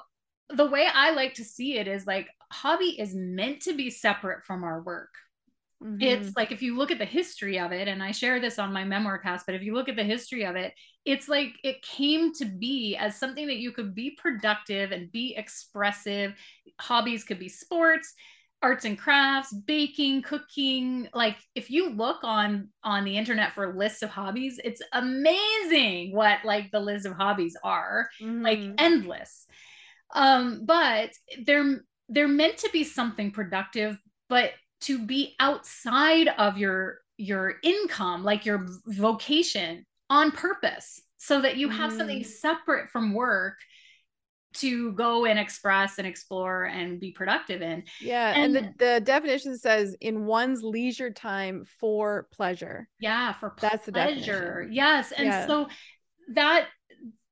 the 0.50 0.66
way 0.66 0.86
I 0.92 1.10
like 1.12 1.34
to 1.34 1.44
see 1.44 1.78
it 1.78 1.88
is 1.88 2.06
like 2.06 2.28
hobby 2.52 3.00
is 3.00 3.14
meant 3.14 3.62
to 3.62 3.74
be 3.74 3.90
separate 3.90 4.44
from 4.44 4.62
our 4.62 4.82
work. 4.82 5.10
Mm-hmm. 5.82 6.00
It's 6.00 6.36
like 6.36 6.52
if 6.52 6.62
you 6.62 6.76
look 6.76 6.90
at 6.90 6.98
the 6.98 7.04
history 7.04 7.58
of 7.58 7.72
it, 7.72 7.86
and 7.88 8.02
I 8.02 8.10
share 8.10 8.40
this 8.40 8.58
on 8.58 8.72
my 8.72 8.84
memoir 8.84 9.18
cast, 9.18 9.44
but 9.46 9.54
if 9.54 9.62
you 9.62 9.74
look 9.74 9.88
at 9.88 9.96
the 9.96 10.04
history 10.04 10.44
of 10.44 10.56
it, 10.56 10.72
it's 11.04 11.28
like 11.28 11.52
it 11.62 11.82
came 11.82 12.32
to 12.34 12.44
be 12.44 12.96
as 12.96 13.18
something 13.18 13.46
that 13.46 13.58
you 13.58 13.72
could 13.72 13.94
be 13.94 14.16
productive 14.16 14.90
and 14.90 15.12
be 15.12 15.34
expressive. 15.36 16.34
Hobbies 16.80 17.24
could 17.24 17.38
be 17.38 17.48
sports, 17.48 18.14
arts 18.62 18.84
and 18.84 18.98
crafts, 18.98 19.52
baking, 19.52 20.22
cooking. 20.22 21.08
Like 21.14 21.36
if 21.54 21.70
you 21.70 21.90
look 21.90 22.18
on 22.22 22.68
on 22.82 23.04
the 23.04 23.16
internet 23.16 23.54
for 23.54 23.74
lists 23.74 24.02
of 24.02 24.10
hobbies, 24.10 24.58
it's 24.64 24.82
amazing 24.92 26.14
what 26.14 26.44
like 26.44 26.70
the 26.70 26.80
list 26.80 27.06
of 27.06 27.12
hobbies 27.12 27.56
are, 27.62 28.08
mm-hmm. 28.20 28.42
like 28.42 28.60
endless. 28.78 29.46
Um, 30.14 30.62
but 30.64 31.10
they're 31.44 31.80
they're 32.08 32.28
meant 32.28 32.58
to 32.58 32.70
be 32.72 32.84
something 32.84 33.30
productive, 33.30 33.98
but 34.28 34.52
to 34.82 35.04
be 35.04 35.34
outside 35.40 36.28
of 36.38 36.58
your 36.58 36.98
your 37.18 37.54
income 37.62 38.22
like 38.24 38.44
your 38.44 38.66
vocation 38.86 39.86
on 40.10 40.30
purpose 40.30 41.00
so 41.16 41.40
that 41.40 41.56
you 41.56 41.68
have 41.68 41.92
mm. 41.92 41.96
something 41.96 42.24
separate 42.24 42.90
from 42.90 43.14
work 43.14 43.56
to 44.60 44.92
go 44.92 45.24
and 45.24 45.38
express 45.38 45.98
and 45.98 46.06
explore 46.06 46.64
and 46.64 47.00
be 47.00 47.12
productive 47.12 47.62
in. 47.62 47.84
Yeah. 48.00 48.32
And, 48.36 48.56
and 48.56 48.74
the, 48.78 48.94
the 48.94 49.00
definition 49.00 49.56
says 49.56 49.96
in 50.00 50.26
one's 50.26 50.62
leisure 50.62 51.10
time 51.10 51.64
for 51.80 52.28
pleasure. 52.32 52.88
Yeah. 53.00 53.32
For 53.34 53.54
That's 53.60 53.88
pleasure. 53.88 54.66
The 54.68 54.74
yes. 54.74 55.12
And 55.12 55.26
yeah. 55.26 55.46
so 55.46 55.68
that 56.34 56.68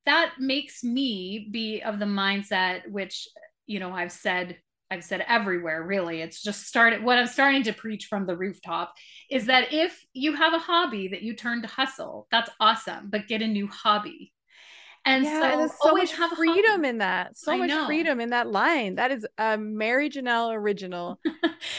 that 0.06 0.34
makes 0.38 0.84
me 0.84 1.48
be 1.50 1.80
of 1.82 1.98
the 1.98 2.04
mindset 2.04 2.88
which 2.90 3.26
you 3.66 3.80
know 3.80 3.92
I've 3.92 4.12
said 4.12 4.58
I've 4.90 5.02
said 5.02 5.24
everywhere 5.26 5.82
really. 5.82 6.20
It's 6.20 6.42
just 6.42 6.66
started 6.66 7.02
what 7.02 7.18
I'm 7.18 7.26
starting 7.26 7.62
to 7.64 7.72
preach 7.72 8.06
from 8.06 8.26
the 8.26 8.36
rooftop 8.36 8.94
is 9.30 9.46
that 9.46 9.72
if 9.72 10.04
you 10.12 10.34
have 10.34 10.52
a 10.52 10.58
hobby 10.58 11.08
that 11.08 11.22
you 11.22 11.34
turn 11.34 11.62
to 11.62 11.68
hustle, 11.68 12.28
that's 12.30 12.50
awesome, 12.60 13.08
but 13.10 13.26
get 13.26 13.42
a 13.42 13.46
new 13.48 13.66
hobby. 13.66 14.32
And 15.06 15.24
yeah, 15.24 15.40
so, 15.40 15.46
and 15.46 15.60
there's 15.60 15.72
so 15.82 15.92
much 15.92 16.16
have 16.16 16.30
freedom 16.30 16.84
in 16.84 16.98
that. 16.98 17.36
So 17.36 17.52
I 17.52 17.56
much 17.56 17.68
know. 17.68 17.86
freedom 17.86 18.20
in 18.20 18.30
that 18.30 18.50
line. 18.50 18.94
That 18.94 19.10
is 19.10 19.26
a 19.36 19.58
Mary 19.58 20.08
Janelle 20.08 20.54
original. 20.54 21.20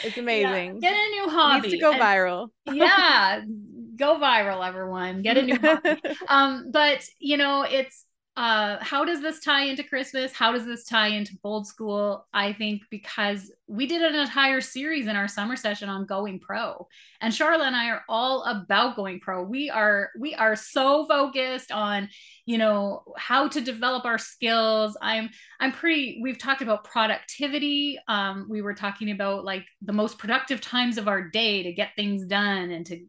It's 0.04 0.18
amazing. 0.18 0.80
yeah, 0.82 0.92
get 0.92 0.94
a 0.94 1.10
new 1.10 1.30
hobby. 1.30 1.62
Needs 1.62 1.74
to 1.74 1.80
go 1.80 1.94
and, 1.94 2.02
viral. 2.02 2.50
yeah, 2.72 3.42
go 3.96 4.20
viral, 4.20 4.66
everyone. 4.68 5.24
Get 5.24 5.38
a 5.38 5.42
new 5.42 5.58
hobby. 5.58 6.00
um, 6.28 6.68
but 6.72 7.04
you 7.20 7.38
know, 7.38 7.64
it's 7.64 8.06
uh, 8.38 8.78
how 8.82 9.06
does 9.06 9.22
this 9.22 9.40
tie 9.40 9.64
into 9.64 9.82
Christmas? 9.82 10.34
How 10.34 10.52
does 10.52 10.66
this 10.66 10.84
tie 10.84 11.08
into 11.08 11.38
Bold 11.42 11.66
School? 11.66 12.28
I 12.34 12.52
think 12.52 12.82
because 12.90 13.50
we 13.68 13.86
did 13.86 14.02
an 14.02 14.14
entire 14.14 14.60
series 14.60 15.08
in 15.08 15.16
our 15.16 15.30
summer 15.30 15.56
session 15.56 15.88
on 15.88 16.06
going 16.06 16.42
pro, 16.42 16.86
and 17.22 17.34
Charla 17.34 17.66
and 17.66 17.76
I 17.76 17.90
are 17.92 18.04
all 18.10 18.44
about 18.44 18.98
going 18.98 19.22
pro. 19.22 19.42
We 19.42 19.70
are 19.70 20.10
we 20.20 20.36
are 20.36 20.58
so 20.58 21.08
focused 21.08 21.72
on 21.72 22.10
you 22.46 22.58
know 22.58 23.04
how 23.16 23.48
to 23.48 23.62
develop 23.62 24.04
our 24.04 24.18
skills. 24.18 24.98
I'm 25.02 25.30
I'm 25.62 25.72
pretty. 25.72 26.20
We've 26.22 26.38
talked 26.38 26.62
about 26.62 26.84
productivity. 26.84 27.98
Um, 28.10 28.48
we 28.50 28.62
were 28.62 28.74
talking 28.74 29.12
about 29.12 29.46
like 29.46 29.64
the 29.82 29.94
most 29.94 30.18
productive 30.18 30.60
times 30.60 30.98
of 30.98 31.08
our 31.08 31.30
day 31.30 31.64
to 31.64 31.72
get 31.72 31.96
things 31.96 32.26
done 32.26 32.72
and 32.72 32.86
to 32.88 33.06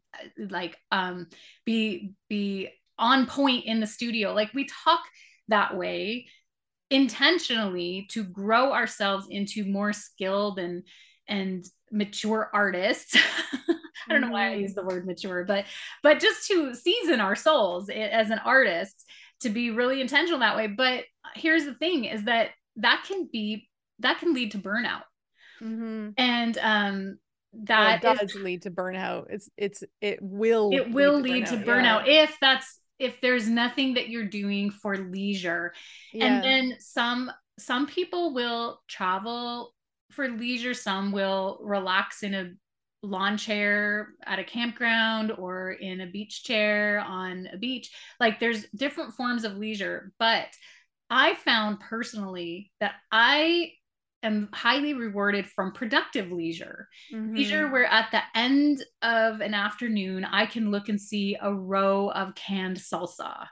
like 0.51 0.77
um, 0.93 1.27
be 1.65 2.13
be 2.29 2.71
on 2.99 3.27
point 3.27 3.65
in 3.65 3.81
the 3.81 3.87
studio. 3.87 4.33
Like 4.33 4.53
we 4.55 4.67
talk 4.85 5.01
that 5.49 5.77
way 5.77 6.27
intentionally 6.91 8.07
to 8.11 8.23
grow 8.25 8.73
ourselves 8.73 9.27
into 9.29 9.65
more 9.65 9.93
skilled 9.93 10.59
and 10.59 10.85
and 11.29 11.65
mature 11.91 12.51
artists. 12.53 13.17
I 14.09 14.13
don't 14.13 14.21
know 14.21 14.31
why 14.31 14.53
I 14.53 14.55
use 14.55 14.75
the 14.75 14.85
word 14.85 15.07
mature, 15.07 15.45
but 15.45 15.65
but 16.03 16.21
just 16.21 16.47
to 16.49 16.75
season 16.75 17.21
our 17.21 17.35
souls 17.35 17.91
as 17.91 18.31
an 18.31 18.39
artist 18.39 19.05
to 19.41 19.51
be 19.51 19.71
really 19.71 20.01
intentional 20.01 20.41
that 20.41 20.57
way. 20.57 20.69
But 20.69 21.05
here's 21.35 21.65
the 21.65 21.75
thing: 21.75 22.05
is 22.05 22.25
that 22.25 22.51
that 22.77 23.05
can 23.07 23.29
be 23.33 23.69
that 23.99 24.19
can 24.19 24.33
lead 24.33 24.53
to 24.53 24.59
burnout, 24.59 25.03
mm-hmm. 25.61 26.11
and 26.17 26.59
um, 26.59 27.19
that 27.65 28.03
well, 28.03 28.15
does 28.15 28.35
is, 28.35 28.43
lead 28.43 28.63
to 28.63 28.71
burnout. 28.71 29.27
It's 29.31 29.51
it's 29.57 29.83
it 30.01 30.21
will 30.23 30.71
it 30.73 30.93
will 30.93 31.19
lead 31.19 31.47
to 31.47 31.57
burnout, 31.57 31.65
to 31.65 31.67
burnout 31.67 32.07
yeah. 32.07 32.23
if 32.25 32.37
that's 32.41 32.79
if 32.99 33.21
there's 33.21 33.49
nothing 33.49 33.95
that 33.95 34.09
you're 34.09 34.25
doing 34.25 34.71
for 34.71 34.97
leisure 34.97 35.73
yeah. 36.13 36.27
and 36.27 36.45
then 36.45 36.77
some 36.79 37.31
some 37.59 37.87
people 37.87 38.35
will 38.35 38.81
travel 38.89 39.75
for 40.11 40.29
leisure 40.29 40.75
some 40.75 41.13
will 41.13 41.59
relax 41.63 42.23
in 42.23 42.35
a 42.35 42.51
lawn 43.03 43.37
chair 43.37 44.09
at 44.25 44.39
a 44.39 44.45
campground 44.45 45.31
or 45.31 45.73
in 45.73 46.01
a 46.01 46.07
beach 46.07 46.43
chair 46.45 47.01
on 47.01 47.49
a 47.53 47.57
beach 47.57 47.91
like 48.19 48.41
there's 48.41 48.65
different 48.75 49.13
forms 49.13 49.45
of 49.45 49.57
leisure 49.57 50.13
but 50.19 50.49
i 51.11 51.35
found 51.35 51.79
personally 51.81 52.73
that 52.81 52.95
i 53.13 53.71
am 54.23 54.49
highly 54.53 54.95
rewarded 54.95 55.47
from 55.47 55.73
productive 55.73 56.31
leisure. 56.31 56.89
Mm-hmm. 57.13 57.35
Leisure 57.35 57.71
where 57.71 57.87
at 57.87 58.11
the 58.11 58.23
end 58.35 58.85
of 59.03 59.41
an 59.41 59.55
afternoon, 59.55 60.25
I 60.25 60.47
can 60.47 60.71
look 60.71 60.89
and 60.89 61.01
see 61.01 61.37
a 61.41 61.53
row 61.53 62.11
of 62.11 62.35
canned 62.35 62.79
salsa 62.79 63.47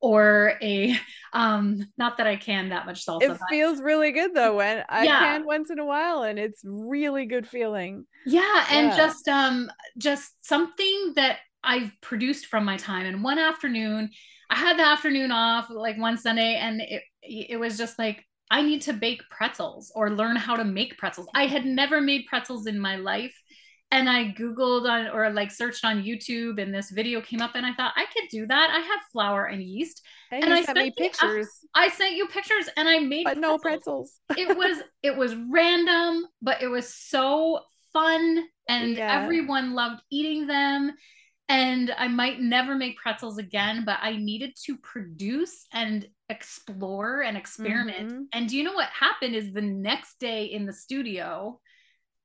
or 0.00 0.54
a 0.62 0.96
um 1.32 1.86
not 1.98 2.16
that 2.18 2.26
I 2.26 2.36
can 2.36 2.70
that 2.70 2.86
much 2.86 3.04
salsa. 3.04 3.22
It 3.22 3.38
feels 3.48 3.80
really 3.80 4.12
good 4.12 4.34
though 4.34 4.56
when 4.56 4.84
I 4.88 5.04
yeah. 5.04 5.20
can 5.20 5.46
once 5.46 5.70
in 5.70 5.78
a 5.78 5.84
while 5.84 6.22
and 6.22 6.38
it's 6.38 6.60
really 6.64 7.26
good 7.26 7.46
feeling. 7.46 8.06
Yeah, 8.26 8.66
and 8.70 8.88
yeah. 8.88 8.96
just 8.96 9.28
um 9.28 9.70
just 9.98 10.32
something 10.46 11.12
that 11.16 11.38
I've 11.62 11.92
produced 12.00 12.46
from 12.46 12.64
my 12.64 12.76
time 12.76 13.06
and 13.06 13.22
one 13.22 13.38
afternoon 13.38 14.10
I 14.48 14.56
had 14.56 14.78
the 14.78 14.86
afternoon 14.86 15.30
off 15.30 15.70
like 15.70 15.98
one 15.98 16.16
Sunday 16.16 16.56
and 16.56 16.80
it 16.80 17.02
it 17.22 17.60
was 17.60 17.76
just 17.76 17.98
like 17.98 18.24
I 18.50 18.62
need 18.62 18.82
to 18.82 18.92
bake 18.92 19.22
pretzels 19.30 19.92
or 19.94 20.10
learn 20.10 20.36
how 20.36 20.56
to 20.56 20.64
make 20.64 20.98
pretzels. 20.98 21.28
I 21.34 21.46
had 21.46 21.64
never 21.64 22.00
made 22.00 22.26
pretzels 22.26 22.66
in 22.66 22.78
my 22.78 22.96
life. 22.96 23.34
And 23.92 24.08
I 24.08 24.32
Googled 24.38 24.88
on 24.88 25.08
or 25.08 25.30
like 25.30 25.50
searched 25.50 25.84
on 25.84 26.02
YouTube 26.02 26.62
and 26.62 26.72
this 26.72 26.90
video 26.90 27.20
came 27.20 27.42
up 27.42 27.56
and 27.56 27.66
I 27.66 27.72
thought 27.74 27.92
I 27.96 28.04
could 28.12 28.28
do 28.30 28.46
that. 28.46 28.70
I 28.70 28.78
have 28.78 29.00
flour 29.12 29.46
and 29.46 29.60
yeast. 29.60 30.02
And, 30.30 30.44
and 30.44 30.54
I 30.54 30.62
sent 30.62 30.78
me 30.78 30.92
pictures. 30.96 31.48
I, 31.74 31.86
I, 31.86 31.88
sent 31.88 32.14
you 32.14 32.28
pictures 32.28 32.68
and 32.76 32.88
I 32.88 33.00
made 33.00 33.24
but 33.24 33.40
pretzels. 33.40 33.42
no 33.42 33.58
pretzels. 33.58 34.20
it 34.36 34.56
was 34.56 34.78
it 35.02 35.16
was 35.16 35.34
random, 35.34 36.24
but 36.40 36.62
it 36.62 36.68
was 36.68 36.94
so 36.94 37.62
fun 37.92 38.44
and 38.68 38.96
yeah. 38.96 39.22
everyone 39.22 39.74
loved 39.74 40.00
eating 40.10 40.46
them 40.46 40.92
and 41.50 41.92
I 41.98 42.06
might 42.06 42.40
never 42.40 42.76
make 42.76 42.96
pretzels 42.96 43.36
again, 43.36 43.82
but 43.84 43.98
I 44.00 44.16
needed 44.16 44.52
to 44.66 44.76
produce 44.76 45.66
and 45.72 46.06
explore 46.28 47.22
and 47.22 47.36
experiment. 47.36 48.12
Mm-hmm. 48.12 48.22
And 48.32 48.48
do 48.48 48.56
you 48.56 48.62
know 48.62 48.72
what 48.72 48.88
happened 48.88 49.34
is 49.34 49.52
the 49.52 49.60
next 49.60 50.20
day 50.20 50.44
in 50.44 50.64
the 50.64 50.72
studio, 50.72 51.58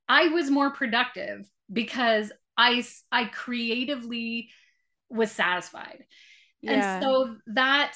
I 0.07 0.27
was 0.27 0.51
more 0.51 0.69
productive 0.69 1.49
because 1.73 2.31
I 2.55 2.85
I 3.11 3.25
creatively 3.25 4.51
was 5.09 5.31
satisfied. 5.31 6.05
Yeah. 6.61 6.97
And 6.97 7.03
so 7.03 7.35
that 7.47 7.95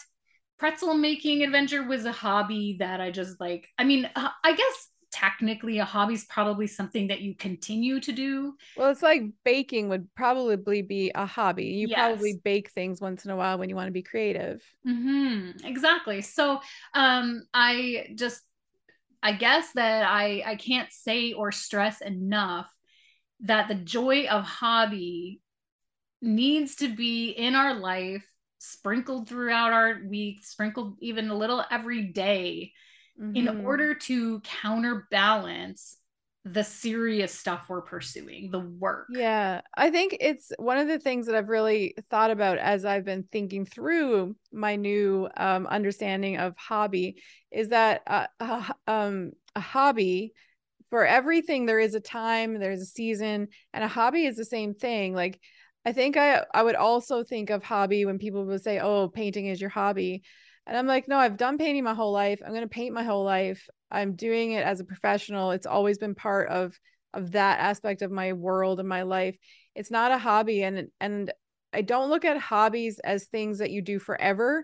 pretzel 0.58 0.96
making 0.96 1.44
adventure 1.44 1.84
was 1.84 2.06
a 2.06 2.12
hobby 2.12 2.78
that 2.80 3.02
I 3.02 3.12
just 3.12 3.40
like 3.40 3.68
I 3.78 3.84
mean, 3.84 4.10
uh, 4.16 4.30
I 4.44 4.56
guess 4.56 4.90
technically 5.12 5.80
a 5.80 5.86
hobby 5.86 6.14
is 6.14 6.26
probably 6.26 6.68
something 6.68 7.08
that 7.08 7.22
you 7.22 7.36
continue 7.36 8.00
to 8.00 8.12
do. 8.12 8.56
Well, 8.78 8.92
it's 8.92 9.02
like 9.02 9.24
baking 9.44 9.90
would 9.90 10.14
probably 10.16 10.82
be 10.82 11.12
a 11.14 11.26
hobby. 11.26 11.66
You 11.66 11.88
yes. 11.88 11.98
probably 11.98 12.40
bake 12.44 12.72
things 12.72 13.02
once 13.02 13.26
in 13.26 13.32
a 13.32 13.36
while 13.36 13.58
when 13.58 13.70
you 13.70 13.76
want 13.76 13.88
to 13.88 13.94
be 13.94 14.04
creative. 14.04 14.64
Mm-hmm. 14.88 15.66
Exactly. 15.66 16.22
So 16.22 16.60
um, 16.94 17.44
I 17.54 18.08
just, 18.16 18.42
I 19.22 19.34
guess 19.34 19.72
that 19.74 20.04
I, 20.04 20.44
I 20.46 20.56
can't 20.56 20.92
say 20.92 21.34
or 21.34 21.52
stress 21.52 22.02
enough 22.02 22.70
that 23.42 23.68
the 23.68 23.76
joy 23.76 24.28
of 24.28 24.44
hobby 24.44 25.42
needs 26.22 26.76
to 26.76 26.94
be 26.94 27.30
in 27.30 27.56
our 27.56 27.74
life, 27.74 28.26
sprinkled 28.60 29.28
throughout 29.28 29.72
our 29.74 30.02
week, 30.06 30.46
sprinkled 30.46 30.98
even 31.02 31.30
a 31.30 31.36
little 31.36 31.64
every 31.72 32.04
day 32.04 32.74
mm-hmm. 33.20 33.36
in 33.36 33.66
order 33.66 33.94
to 33.94 34.40
counterbalance 34.42 35.98
the 36.46 36.64
serious 36.64 37.38
stuff 37.38 37.66
we're 37.68 37.82
pursuing, 37.82 38.50
the 38.50 38.60
work. 38.60 39.08
Yeah. 39.12 39.62
I 39.76 39.92
think 39.92 40.18
it's 40.20 40.52
one 40.58 40.78
of 40.78 40.88
the 40.88 40.98
things 40.98 41.26
that 41.26 41.36
I've 41.36 41.50
really 41.50 41.96
thought 42.10 42.32
about 42.32 42.58
as 42.58 42.86
I've 42.86 43.04
been 43.04 43.24
thinking 43.32 43.66
through 43.66 44.36
my 44.52 44.76
new 44.76 45.28
um, 45.36 45.68
understanding 45.68 46.38
of 46.38 46.56
hobby 46.58 47.22
is 47.52 47.70
that 47.70 48.02
uh, 48.08 48.28
uh, 48.40 48.72
um, 48.88 49.32
a 49.56 49.60
hobby 49.60 50.34
for 50.90 51.06
everything 51.06 51.66
there 51.66 51.80
is 51.80 51.94
a 51.94 52.00
time, 52.00 52.58
there's 52.58 52.82
a 52.82 52.86
season, 52.86 53.50
and 53.74 53.84
a 53.84 53.88
hobby 53.88 54.26
is 54.26 54.38
the 54.38 54.46
same 54.46 54.74
thing. 54.74 55.14
Like 55.14 55.40
I 55.86 55.92
think 55.92 56.18
I 56.18 56.46
I 56.54 56.64
would 56.64 56.76
also 56.76 57.24
think 57.24 57.50
of 57.50 57.64
hobby 57.64 58.06
when 58.06 58.18
people 58.18 58.46
would 58.46 58.64
say, 58.64 58.80
"Oh, 58.80 59.08
painting 59.08 59.46
is 59.46 59.62
your 59.62 59.70
hobby." 59.70 60.24
And 60.70 60.78
I'm 60.78 60.86
like, 60.86 61.08
no, 61.08 61.18
I've 61.18 61.36
done 61.36 61.58
painting 61.58 61.84
my 61.84 61.96
whole 61.96 62.12
life. 62.12 62.42
I'm 62.46 62.52
going 62.52 62.62
to 62.62 62.68
paint 62.68 62.94
my 62.94 63.02
whole 63.02 63.24
life. 63.24 63.68
I'm 63.90 64.16
doing 64.16 64.52
it 64.52 64.64
as 64.64 64.80
a 64.80 64.86
professional. 64.86 65.50
It's 65.50 65.66
always 65.66 65.98
been 65.98 66.14
part 66.16 66.48
of 66.50 66.80
of 67.12 67.32
that 67.32 67.60
aspect 67.60 68.04
of 68.04 68.12
my 68.12 68.34
world 68.34 68.80
and 68.80 68.88
my 68.88 69.02
life. 69.02 69.36
It's 69.74 69.90
not 69.90 70.12
a 70.12 70.20
hobby 70.20 70.62
and 70.62 70.90
and 71.02 71.34
I 71.74 71.82
don't 71.82 72.12
look 72.12 72.24
at 72.24 72.38
hobbies 72.38 73.00
as 73.00 73.26
things 73.26 73.58
that 73.58 73.72
you 73.72 73.82
do 73.82 73.98
forever. 73.98 74.64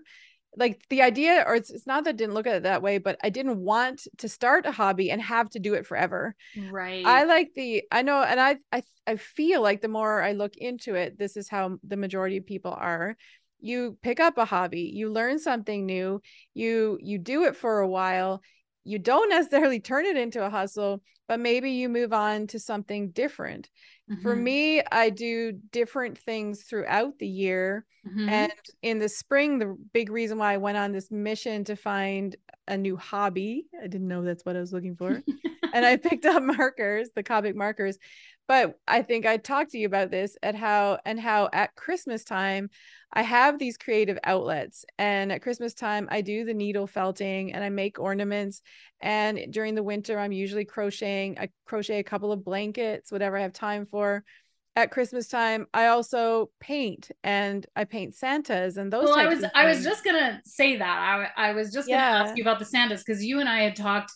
Like 0.56 0.80
the 0.90 1.02
idea 1.02 1.42
or 1.44 1.56
it's, 1.56 1.70
it's 1.70 1.88
not 1.88 2.04
that 2.04 2.10
I 2.10 2.12
didn't 2.12 2.34
look 2.34 2.46
at 2.46 2.54
it 2.54 2.62
that 2.62 2.82
way, 2.82 2.98
but 2.98 3.18
I 3.24 3.30
didn't 3.30 3.58
want 3.58 4.06
to 4.18 4.28
start 4.28 4.64
a 4.64 4.70
hobby 4.70 5.10
and 5.10 5.20
have 5.20 5.50
to 5.50 5.58
do 5.58 5.74
it 5.74 5.86
forever. 5.86 6.36
Right. 6.70 7.04
I 7.04 7.24
like 7.24 7.50
the 7.56 7.82
I 7.90 8.02
know 8.02 8.22
and 8.22 8.38
I 8.38 8.58
I 8.70 8.82
I 9.08 9.16
feel 9.16 9.60
like 9.60 9.80
the 9.80 9.88
more 9.88 10.22
I 10.22 10.32
look 10.32 10.56
into 10.56 10.94
it, 10.94 11.18
this 11.18 11.36
is 11.36 11.48
how 11.48 11.78
the 11.82 11.96
majority 11.96 12.36
of 12.36 12.46
people 12.46 12.72
are 12.78 13.16
you 13.66 13.96
pick 14.02 14.20
up 14.20 14.38
a 14.38 14.44
hobby 14.44 14.90
you 14.94 15.10
learn 15.10 15.38
something 15.38 15.84
new 15.86 16.20
you 16.54 16.98
you 17.02 17.18
do 17.18 17.44
it 17.44 17.56
for 17.56 17.80
a 17.80 17.88
while 17.88 18.42
you 18.84 18.98
don't 18.98 19.28
necessarily 19.30 19.80
turn 19.80 20.06
it 20.06 20.16
into 20.16 20.44
a 20.44 20.50
hustle 20.50 21.02
but 21.28 21.40
maybe 21.40 21.72
you 21.72 21.88
move 21.88 22.12
on 22.12 22.46
to 22.46 22.58
something 22.60 23.10
different 23.10 23.68
mm-hmm. 24.10 24.22
for 24.22 24.34
me 24.34 24.82
i 24.92 25.10
do 25.10 25.52
different 25.70 26.18
things 26.18 26.62
throughout 26.62 27.18
the 27.18 27.26
year 27.26 27.84
mm-hmm. 28.06 28.28
and 28.28 28.52
in 28.82 28.98
the 28.98 29.08
spring 29.08 29.58
the 29.58 29.76
big 29.92 30.10
reason 30.10 30.38
why 30.38 30.54
i 30.54 30.58
went 30.58 30.76
on 30.76 30.92
this 30.92 31.10
mission 31.10 31.64
to 31.64 31.76
find 31.76 32.36
a 32.68 32.76
new 32.76 32.96
hobby 32.96 33.66
i 33.82 33.86
didn't 33.86 34.08
know 34.08 34.22
that's 34.22 34.44
what 34.44 34.56
i 34.56 34.60
was 34.60 34.72
looking 34.72 34.96
for 34.96 35.22
and 35.72 35.86
i 35.86 35.96
picked 36.08 36.26
up 36.26 36.42
markers 36.58 37.10
the 37.14 37.22
copic 37.22 37.54
markers 37.54 37.98
but 38.48 38.78
i 38.86 39.02
think 39.02 39.26
i 39.26 39.36
talked 39.36 39.70
to 39.70 39.78
you 39.78 39.86
about 39.86 40.10
this 40.10 40.36
at 40.42 40.54
how 40.54 40.98
and 41.04 41.18
how 41.18 41.48
at 41.52 41.74
christmas 41.74 42.24
time 42.24 42.68
i 43.12 43.22
have 43.22 43.58
these 43.58 43.76
creative 43.76 44.18
outlets 44.24 44.84
and 44.98 45.32
at 45.32 45.42
christmas 45.42 45.74
time 45.74 46.08
i 46.10 46.20
do 46.20 46.44
the 46.44 46.54
needle 46.54 46.86
felting 46.86 47.52
and 47.52 47.62
i 47.62 47.68
make 47.68 47.98
ornaments 47.98 48.62
and 49.00 49.52
during 49.52 49.74
the 49.74 49.82
winter 49.82 50.18
i'm 50.18 50.32
usually 50.32 50.64
crocheting 50.64 51.38
i 51.38 51.48
crochet 51.66 51.98
a 51.98 52.04
couple 52.04 52.32
of 52.32 52.44
blankets 52.44 53.12
whatever 53.12 53.36
i 53.36 53.42
have 53.42 53.52
time 53.52 53.86
for 53.86 54.24
at 54.76 54.90
Christmas 54.90 55.26
time, 55.26 55.66
I 55.72 55.86
also 55.86 56.50
paint 56.60 57.10
and 57.24 57.66
I 57.74 57.84
paint 57.84 58.14
Santas 58.14 58.76
and 58.76 58.92
those. 58.92 59.04
Well, 59.04 59.18
I 59.18 59.26
was 59.26 59.42
I 59.54 59.64
was 59.64 59.82
just 59.82 60.04
gonna 60.04 60.42
say 60.44 60.76
that 60.76 61.30
I 61.36 61.48
I 61.48 61.52
was 61.52 61.72
just 61.72 61.88
gonna 61.88 61.98
yeah. 61.98 62.22
ask 62.24 62.36
you 62.36 62.44
about 62.44 62.58
the 62.58 62.66
Santas 62.66 63.02
because 63.02 63.24
you 63.24 63.40
and 63.40 63.48
I 63.48 63.62
had 63.62 63.74
talked 63.74 64.12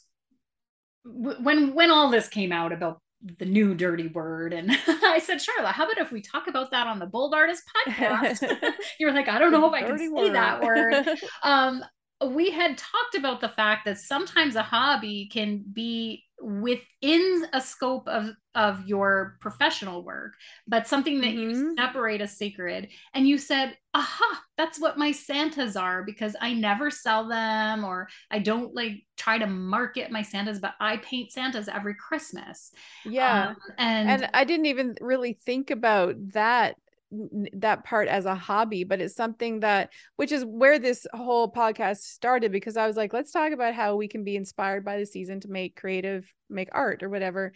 when 1.03 1.75
when 1.75 1.91
all 1.91 2.11
this 2.11 2.29
came 2.29 2.53
out 2.53 2.73
about 2.73 3.01
the 3.39 3.45
new 3.45 3.75
dirty 3.75 4.09
word. 4.09 4.53
And 4.53 4.71
I 4.87 5.21
said, 5.23 5.39
Charla, 5.39 5.73
how 5.73 5.85
about 5.85 5.99
if 5.99 6.11
we 6.11 6.21
talk 6.21 6.47
about 6.49 6.71
that 6.71 6.87
on 6.87 6.99
the 6.99 7.07
Bold 7.07 7.35
Artist 7.35 7.63
podcast? 7.87 8.43
you 8.99 9.07
were 9.07 9.13
like, 9.13 9.29
I 9.29 9.39
don't 9.39 9.53
know 9.53 9.67
if 9.67 9.75
I 9.75 9.83
can 9.83 9.99
say 9.99 10.09
word. 10.09 10.35
that 10.35 10.63
word. 10.63 11.07
Um, 11.43 11.85
we 12.27 12.51
had 12.51 12.77
talked 12.77 13.15
about 13.17 13.41
the 13.41 13.49
fact 13.49 13.87
that 13.87 13.99
sometimes 13.99 14.57
a 14.57 14.63
hobby 14.63 15.29
can 15.33 15.65
be 15.73 16.25
within 16.43 17.47
a 17.53 17.61
scope 17.61 18.09
of 18.09 18.31
of 18.55 18.85
your 18.87 19.37
professional 19.41 20.03
work 20.03 20.33
but 20.67 20.89
something 20.89 21.21
that 21.21 21.29
mm-hmm. 21.29 21.51
you 21.51 21.77
separate 21.77 22.21
as 22.21 22.37
sacred. 22.37 22.89
And 23.15 23.29
you 23.29 23.39
said 23.39 23.77
aha 23.93 24.43
that's 24.57 24.81
what 24.81 24.99
my 24.99 25.13
santas 25.13 25.77
are 25.77 26.05
because 26.05 26.37
i 26.41 26.55
never 26.55 26.91
sell 26.91 27.29
them 27.29 27.85
or 27.85 28.09
i 28.31 28.39
don't 28.39 28.75
like 28.75 29.05
try 29.17 29.37
to 29.37 29.47
market 29.47 30.13
my 30.13 30.23
santas 30.23 30.61
but 30.61 30.75
i 30.81 30.97
paint 30.99 31.33
santas 31.33 31.69
every 31.69 31.95
christmas. 31.95 32.73
Yeah. 33.05 33.49
Um, 33.49 33.57
and 33.79 34.11
and 34.11 34.31
i 34.33 34.45
didn't 34.45 34.67
even 34.67 34.95
really 35.01 35.39
think 35.45 35.71
about 35.71 36.15
that 36.33 36.77
that 37.55 37.85
part 37.85 38.07
as 38.07 38.25
a 38.25 38.35
hobby 38.35 38.85
but 38.85 39.01
it's 39.01 39.17
something 39.17 39.61
that 39.61 39.91
which 40.17 40.31
is 40.31 40.45
where 40.45 40.79
this 40.79 41.07
whole 41.13 41.51
podcast 41.51 41.99
started 41.99 42.53
because 42.53 42.77
i 42.77 42.87
was 42.87 42.97
like 42.97 43.13
let's 43.13 43.33
talk 43.33 43.53
about 43.53 43.75
how 43.75 43.97
we 43.97 44.07
can 44.07 44.23
be 44.23 44.37
inspired 44.37 44.85
by 44.85 44.97
the 44.97 45.07
season 45.07 45.41
to 45.41 45.49
make 45.49 45.75
creative 45.75 46.25
make 46.49 46.69
art 46.73 47.03
or 47.03 47.09
whatever 47.09 47.53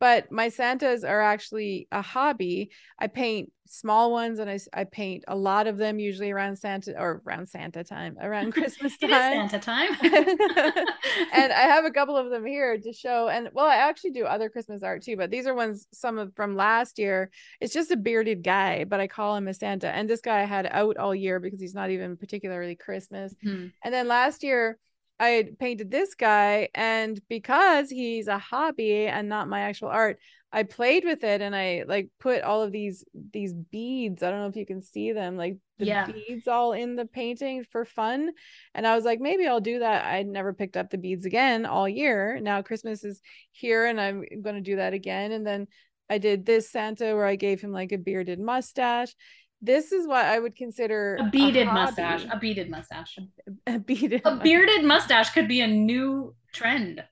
but 0.00 0.30
my 0.30 0.48
santas 0.48 1.04
are 1.04 1.20
actually 1.20 1.88
a 1.90 2.02
hobby. 2.02 2.70
I 2.98 3.08
paint 3.08 3.52
small 3.70 4.10
ones 4.10 4.38
and 4.38 4.48
I, 4.48 4.58
I 4.72 4.84
paint 4.84 5.24
a 5.28 5.36
lot 5.36 5.66
of 5.66 5.76
them 5.76 5.98
usually 5.98 6.30
around 6.30 6.56
santa 6.56 6.98
or 6.98 7.22
around 7.26 7.48
santa 7.48 7.84
time 7.84 8.16
around 8.20 8.52
christmas 8.52 8.96
time. 9.00 9.10
Santa 9.48 9.58
time. 9.58 9.90
And 11.32 11.52
i 11.52 11.62
have 11.62 11.84
a 11.84 11.90
couple 11.98 12.16
of 12.16 12.30
them 12.30 12.46
here 12.46 12.78
to 12.78 12.92
show 12.92 13.28
and 13.28 13.50
well 13.52 13.66
i 13.66 13.76
actually 13.76 14.12
do 14.12 14.24
other 14.24 14.48
christmas 14.48 14.82
art 14.82 15.02
too 15.02 15.16
but 15.16 15.30
these 15.30 15.46
are 15.46 15.54
ones 15.54 15.86
some 15.92 16.18
of 16.18 16.34
from 16.34 16.56
last 16.56 16.98
year. 16.98 17.30
It's 17.60 17.74
just 17.74 17.90
a 17.90 17.96
bearded 17.96 18.42
guy 18.42 18.84
but 18.84 19.00
i 19.00 19.06
call 19.06 19.36
him 19.36 19.48
a 19.48 19.54
santa 19.54 19.88
and 19.88 20.08
this 20.08 20.20
guy 20.22 20.40
i 20.40 20.44
had 20.44 20.66
out 20.70 20.96
all 20.96 21.14
year 21.14 21.38
because 21.38 21.60
he's 21.60 21.74
not 21.74 21.90
even 21.90 22.16
particularly 22.16 22.74
christmas. 22.74 23.34
Hmm. 23.42 23.66
and 23.84 23.92
then 23.92 24.08
last 24.08 24.42
year 24.42 24.78
I 25.20 25.48
painted 25.58 25.90
this 25.90 26.14
guy, 26.14 26.68
and 26.74 27.20
because 27.28 27.90
he's 27.90 28.28
a 28.28 28.38
hobby 28.38 29.06
and 29.06 29.28
not 29.28 29.48
my 29.48 29.60
actual 29.60 29.88
art, 29.88 30.18
I 30.50 30.62
played 30.62 31.04
with 31.04 31.24
it 31.24 31.42
and 31.42 31.54
I 31.54 31.84
like 31.86 32.08
put 32.18 32.42
all 32.42 32.62
of 32.62 32.72
these 32.72 33.04
these 33.32 33.52
beads. 33.52 34.22
I 34.22 34.30
don't 34.30 34.40
know 34.40 34.46
if 34.46 34.56
you 34.56 34.64
can 34.64 34.80
see 34.80 35.12
them, 35.12 35.36
like 35.36 35.58
the 35.78 35.86
yeah. 35.86 36.06
beads 36.06 36.48
all 36.48 36.72
in 36.72 36.96
the 36.96 37.04
painting 37.04 37.64
for 37.70 37.84
fun. 37.84 38.30
And 38.74 38.86
I 38.86 38.94
was 38.94 39.04
like, 39.04 39.20
maybe 39.20 39.46
I'll 39.46 39.60
do 39.60 39.80
that. 39.80 40.06
I 40.06 40.22
never 40.22 40.54
picked 40.54 40.76
up 40.76 40.90
the 40.90 40.98
beads 40.98 41.26
again 41.26 41.66
all 41.66 41.88
year. 41.88 42.40
Now 42.40 42.62
Christmas 42.62 43.04
is 43.04 43.20
here 43.52 43.86
and 43.86 44.00
I'm 44.00 44.24
going 44.42 44.56
to 44.56 44.62
do 44.62 44.76
that 44.76 44.94
again. 44.94 45.32
And 45.32 45.46
then 45.46 45.66
I 46.08 46.18
did 46.18 46.46
this 46.46 46.70
Santa 46.70 47.14
where 47.14 47.26
I 47.26 47.36
gave 47.36 47.60
him 47.60 47.72
like 47.72 47.92
a 47.92 47.98
bearded 47.98 48.40
mustache 48.40 49.14
this 49.60 49.92
is 49.92 50.06
what 50.06 50.24
I 50.24 50.38
would 50.38 50.56
consider 50.56 51.18
a 51.20 51.24
beaded 51.24 51.68
a 51.68 51.72
mustache. 51.72 52.24
A 52.30 52.38
beaded 52.38 52.70
mustache. 52.70 53.18
A 53.66 53.78
beaded. 53.78 54.22
A 54.24 54.36
bearded 54.36 54.84
mustache 54.84 55.30
could 55.30 55.48
be 55.48 55.60
a 55.60 55.66
new 55.66 56.34
trend. 56.52 57.02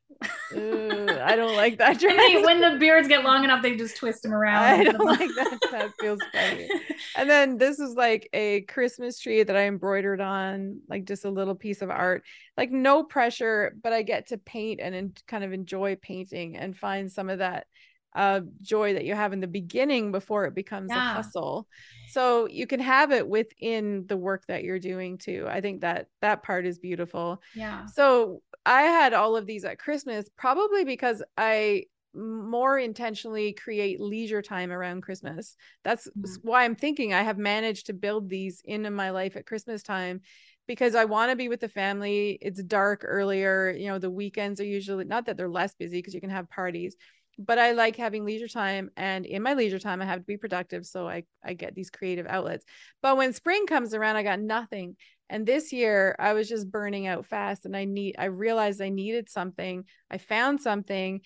Ooh, 0.54 1.06
I 1.22 1.36
don't 1.36 1.56
like 1.56 1.78
that 1.78 2.00
trend. 2.00 2.18
They, 2.18 2.42
when 2.42 2.60
the 2.60 2.78
beards 2.78 3.08
get 3.08 3.24
long 3.24 3.44
enough, 3.44 3.62
they 3.62 3.76
just 3.76 3.96
twist 3.96 4.22
them 4.22 4.32
around. 4.32 4.62
I 4.62 4.84
don't 4.84 5.04
like 5.04 5.28
that. 5.36 5.58
That 5.70 5.90
feels 6.00 6.20
funny. 6.32 6.68
And 7.16 7.28
then 7.28 7.58
this 7.58 7.78
is 7.78 7.94
like 7.94 8.28
a 8.32 8.62
Christmas 8.62 9.18
tree 9.18 9.42
that 9.42 9.56
I 9.56 9.66
embroidered 9.66 10.20
on, 10.20 10.80
like 10.88 11.04
just 11.04 11.24
a 11.24 11.30
little 11.30 11.54
piece 11.54 11.82
of 11.82 11.90
art. 11.90 12.24
Like 12.56 12.70
no 12.70 13.02
pressure, 13.02 13.76
but 13.82 13.92
I 13.92 14.02
get 14.02 14.28
to 14.28 14.38
paint 14.38 14.80
and 14.80 14.94
in, 14.94 15.12
kind 15.26 15.44
of 15.44 15.52
enjoy 15.52 15.96
painting 15.96 16.56
and 16.56 16.76
find 16.76 17.10
some 17.10 17.28
of 17.28 17.40
that 17.40 17.66
uh, 18.16 18.40
joy 18.62 18.94
that 18.94 19.04
you 19.04 19.14
have 19.14 19.32
in 19.32 19.40
the 19.40 19.46
beginning 19.46 20.10
before 20.10 20.46
it 20.46 20.54
becomes 20.54 20.90
yeah. 20.90 21.12
a 21.12 21.14
hustle. 21.14 21.68
So 22.08 22.48
you 22.48 22.66
can 22.66 22.80
have 22.80 23.12
it 23.12 23.28
within 23.28 24.06
the 24.06 24.16
work 24.16 24.46
that 24.46 24.64
you're 24.64 24.78
doing 24.78 25.18
too. 25.18 25.46
I 25.48 25.60
think 25.60 25.82
that 25.82 26.08
that 26.22 26.42
part 26.42 26.66
is 26.66 26.78
beautiful. 26.78 27.42
Yeah. 27.54 27.86
So 27.86 28.42
I 28.64 28.82
had 28.82 29.12
all 29.12 29.36
of 29.36 29.46
these 29.46 29.64
at 29.64 29.78
Christmas 29.78 30.26
probably 30.36 30.84
because 30.84 31.22
I 31.36 31.84
more 32.14 32.78
intentionally 32.78 33.52
create 33.52 34.00
leisure 34.00 34.40
time 34.40 34.72
around 34.72 35.02
Christmas. 35.02 35.54
That's 35.84 36.08
mm-hmm. 36.08 36.48
why 36.48 36.64
I'm 36.64 36.74
thinking 36.74 37.12
I 37.12 37.22
have 37.22 37.36
managed 37.36 37.86
to 37.86 37.92
build 37.92 38.30
these 38.30 38.62
into 38.64 38.90
my 38.90 39.10
life 39.10 39.36
at 39.36 39.44
Christmas 39.44 39.82
time 39.82 40.22
because 40.66 40.94
I 40.94 41.04
want 41.04 41.30
to 41.30 41.36
be 41.36 41.48
with 41.48 41.60
the 41.60 41.68
family. 41.68 42.38
It's 42.40 42.62
dark 42.62 43.02
earlier. 43.04 43.70
You 43.70 43.88
know, 43.88 43.98
the 43.98 44.10
weekends 44.10 44.60
are 44.60 44.64
usually 44.64 45.04
not 45.04 45.26
that 45.26 45.36
they're 45.36 45.48
less 45.48 45.74
busy 45.74 45.98
because 45.98 46.14
you 46.14 46.20
can 46.20 46.30
have 46.30 46.50
parties, 46.50 46.96
but 47.38 47.58
I 47.58 47.72
like 47.72 47.96
having 47.96 48.24
leisure 48.24 48.48
time 48.48 48.90
and 48.96 49.26
in 49.26 49.42
my 49.42 49.54
leisure 49.54 49.78
time 49.78 50.00
I 50.00 50.06
have 50.06 50.20
to 50.20 50.24
be 50.24 50.36
productive 50.36 50.86
so 50.86 51.08
I 51.08 51.24
I 51.44 51.54
get 51.54 51.74
these 51.74 51.90
creative 51.90 52.26
outlets. 52.26 52.64
But 53.02 53.16
when 53.16 53.32
spring 53.32 53.66
comes 53.66 53.94
around 53.94 54.16
I 54.16 54.22
got 54.22 54.40
nothing. 54.40 54.96
And 55.28 55.44
this 55.44 55.72
year 55.72 56.16
I 56.18 56.34
was 56.34 56.48
just 56.48 56.70
burning 56.70 57.06
out 57.06 57.26
fast 57.26 57.66
and 57.66 57.76
I 57.76 57.84
need 57.84 58.16
I 58.18 58.26
realized 58.26 58.80
I 58.80 58.88
needed 58.88 59.28
something. 59.28 59.84
I 60.10 60.18
found 60.18 60.60
something. 60.60 61.20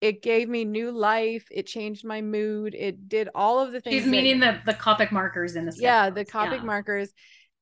It 0.00 0.22
gave 0.22 0.48
me 0.48 0.64
new 0.64 0.92
life. 0.92 1.46
It 1.50 1.66
changed 1.66 2.06
my 2.06 2.22
mood. 2.22 2.74
It 2.74 3.08
did 3.08 3.28
all 3.34 3.60
of 3.60 3.72
the 3.72 3.80
things. 3.80 4.02
She's 4.02 4.10
meaning 4.10 4.40
the 4.40 4.58
the 4.64 4.74
Copic 4.74 5.12
markers 5.12 5.56
in 5.56 5.66
the 5.66 5.76
Yeah, 5.78 6.10
the 6.10 6.24
Copic 6.24 6.58
yeah. 6.58 6.64
markers. 6.64 7.12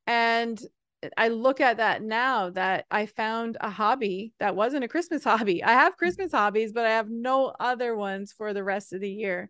And 0.07 0.61
I 1.17 1.29
look 1.29 1.61
at 1.61 1.77
that 1.77 2.03
now 2.03 2.51
that 2.51 2.87
I 2.91 3.07
found 3.07 3.57
a 3.61 3.71
hobby 3.71 4.33
that 4.41 4.57
wasn't 4.57 4.85
a 4.85 4.89
Christmas 4.89 5.25
hobby. 5.25 5.63
I 5.63 5.73
have 5.73 5.95
mm. 5.95 5.99
Christmas 5.99 6.33
hobbies, 6.33 6.73
but 6.73 6.87
I 6.87 6.91
have 6.91 7.09
no 7.09 7.55
other 7.61 7.95
ones 7.97 8.33
for 8.33 8.53
the 8.53 8.65
rest 8.65 8.93
of 8.93 9.01
the 9.01 9.11
year 9.11 9.49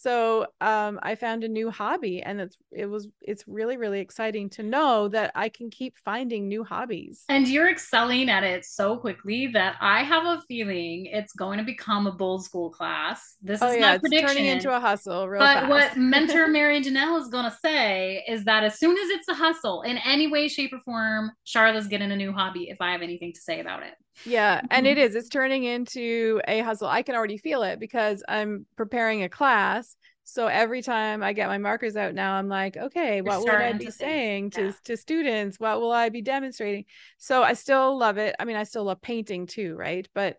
so 0.00 0.46
um, 0.60 0.98
i 1.02 1.14
found 1.14 1.44
a 1.44 1.48
new 1.48 1.70
hobby 1.70 2.22
and 2.22 2.40
it's 2.40 2.56
it 2.72 2.86
was 2.86 3.08
it's 3.20 3.44
really 3.46 3.76
really 3.76 4.00
exciting 4.00 4.48
to 4.48 4.62
know 4.62 5.08
that 5.08 5.30
i 5.34 5.48
can 5.48 5.70
keep 5.70 5.96
finding 5.98 6.48
new 6.48 6.64
hobbies. 6.64 7.24
And 7.28 7.48
you're 7.48 7.70
excelling 7.70 8.28
at 8.28 8.44
it 8.44 8.64
so 8.64 8.96
quickly 8.96 9.48
that 9.48 9.76
i 9.80 10.02
have 10.02 10.24
a 10.24 10.42
feeling 10.48 11.06
it's 11.06 11.32
going 11.32 11.58
to 11.58 11.64
become 11.64 12.06
a 12.06 12.12
bold 12.12 12.44
school 12.44 12.70
class. 12.70 13.36
This 13.42 13.62
oh, 13.62 13.68
is 13.68 13.76
yeah, 13.76 13.92
my 13.92 13.98
prediction 13.98 14.28
turning 14.28 14.46
into 14.46 14.74
a 14.74 14.80
hustle 14.80 15.26
but 15.28 15.40
fast. 15.40 15.68
what 15.68 15.96
mentor 15.96 16.48
mary 16.56 16.80
janelle 16.82 17.20
is 17.20 17.28
going 17.28 17.44
to 17.44 17.56
say 17.64 18.24
is 18.28 18.44
that 18.44 18.64
as 18.64 18.78
soon 18.78 18.96
as 18.96 19.08
it's 19.10 19.28
a 19.28 19.34
hustle 19.34 19.82
in 19.82 19.98
any 19.98 20.26
way 20.26 20.48
shape 20.48 20.72
or 20.72 20.80
form 20.80 21.30
charla's 21.46 21.86
getting 21.86 22.10
a 22.12 22.16
new 22.16 22.32
hobby 22.32 22.68
if 22.68 22.80
i 22.80 22.92
have 22.92 23.02
anything 23.02 23.32
to 23.32 23.40
say 23.40 23.60
about 23.60 23.82
it 23.82 23.94
yeah, 24.24 24.60
and 24.70 24.86
it 24.86 24.98
is. 24.98 25.14
It's 25.14 25.28
turning 25.28 25.64
into 25.64 26.40
a 26.48 26.60
hustle. 26.60 26.88
I 26.88 27.02
can 27.02 27.14
already 27.14 27.38
feel 27.38 27.62
it 27.62 27.78
because 27.78 28.22
I'm 28.28 28.66
preparing 28.76 29.22
a 29.22 29.28
class. 29.28 29.96
So 30.24 30.48
every 30.48 30.82
time 30.82 31.22
I 31.22 31.32
get 31.32 31.48
my 31.48 31.58
markers 31.58 31.94
out 31.94 32.14
now, 32.14 32.34
I'm 32.34 32.48
like, 32.48 32.76
okay, 32.76 33.20
what 33.20 33.40
would 33.40 33.50
I 33.50 33.72
be 33.74 33.92
saying 33.92 34.50
to, 34.50 34.66
yeah. 34.66 34.72
to 34.84 34.96
students? 34.96 35.60
What 35.60 35.80
will 35.80 35.92
I 35.92 36.08
be 36.08 36.20
demonstrating? 36.20 36.84
So 37.18 37.44
I 37.44 37.52
still 37.52 37.96
love 37.96 38.18
it. 38.18 38.34
I 38.40 38.44
mean, 38.44 38.56
I 38.56 38.64
still 38.64 38.84
love 38.84 39.00
painting 39.00 39.46
too, 39.46 39.76
right? 39.76 40.08
But 40.14 40.36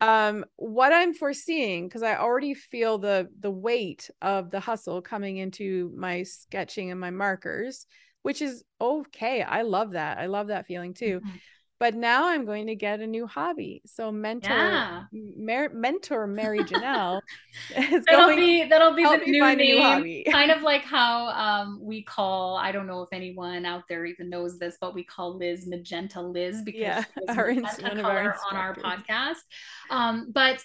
um 0.00 0.44
what 0.54 0.92
i'm 0.92 1.12
foreseeing 1.12 1.88
because 1.88 2.04
i 2.04 2.14
already 2.14 2.54
feel 2.54 2.98
the 2.98 3.28
the 3.40 3.50
weight 3.50 4.08
of 4.22 4.48
the 4.48 4.60
hustle 4.60 5.02
coming 5.02 5.38
into 5.38 5.92
my 5.96 6.22
sketching 6.22 6.92
and 6.92 7.00
my 7.00 7.10
markers 7.10 7.84
which 8.22 8.40
is 8.40 8.62
okay 8.80 9.42
i 9.42 9.62
love 9.62 9.94
that 9.94 10.18
i 10.18 10.26
love 10.26 10.46
that 10.46 10.66
feeling 10.66 10.94
too 10.94 11.18
mm-hmm 11.18 11.36
but 11.80 11.94
now 11.94 12.28
I'm 12.28 12.44
going 12.44 12.66
to 12.66 12.74
get 12.74 13.00
a 13.00 13.06
new 13.06 13.26
hobby. 13.26 13.82
So 13.86 14.10
mentor, 14.10 14.50
yeah. 14.50 15.04
Mer- 15.12 15.70
mentor 15.72 16.26
Mary 16.26 16.60
Janelle. 16.60 17.20
that'll 18.06 18.34
be 18.34 18.64
that'll 18.64 18.94
be 18.94 19.04
the 19.04 19.16
new 19.26 19.56
name. 19.56 20.02
New 20.02 20.24
kind 20.30 20.50
of 20.50 20.62
like 20.62 20.82
how 20.82 21.28
um, 21.28 21.78
we 21.82 22.02
call. 22.02 22.56
I 22.56 22.72
don't 22.72 22.86
know 22.86 23.02
if 23.02 23.10
anyone 23.12 23.64
out 23.64 23.84
there 23.88 24.04
even 24.06 24.28
knows 24.28 24.58
this, 24.58 24.76
but 24.80 24.94
we 24.94 25.04
call 25.04 25.36
Liz 25.36 25.66
Magenta 25.66 26.20
Liz 26.20 26.62
because 26.62 26.80
yeah, 26.80 27.04
our, 27.28 27.54
magenta 27.54 28.02
color 28.02 28.34
our 28.34 28.36
on 28.50 28.56
our 28.56 28.74
podcast. 28.74 29.36
Um, 29.90 30.30
but 30.32 30.56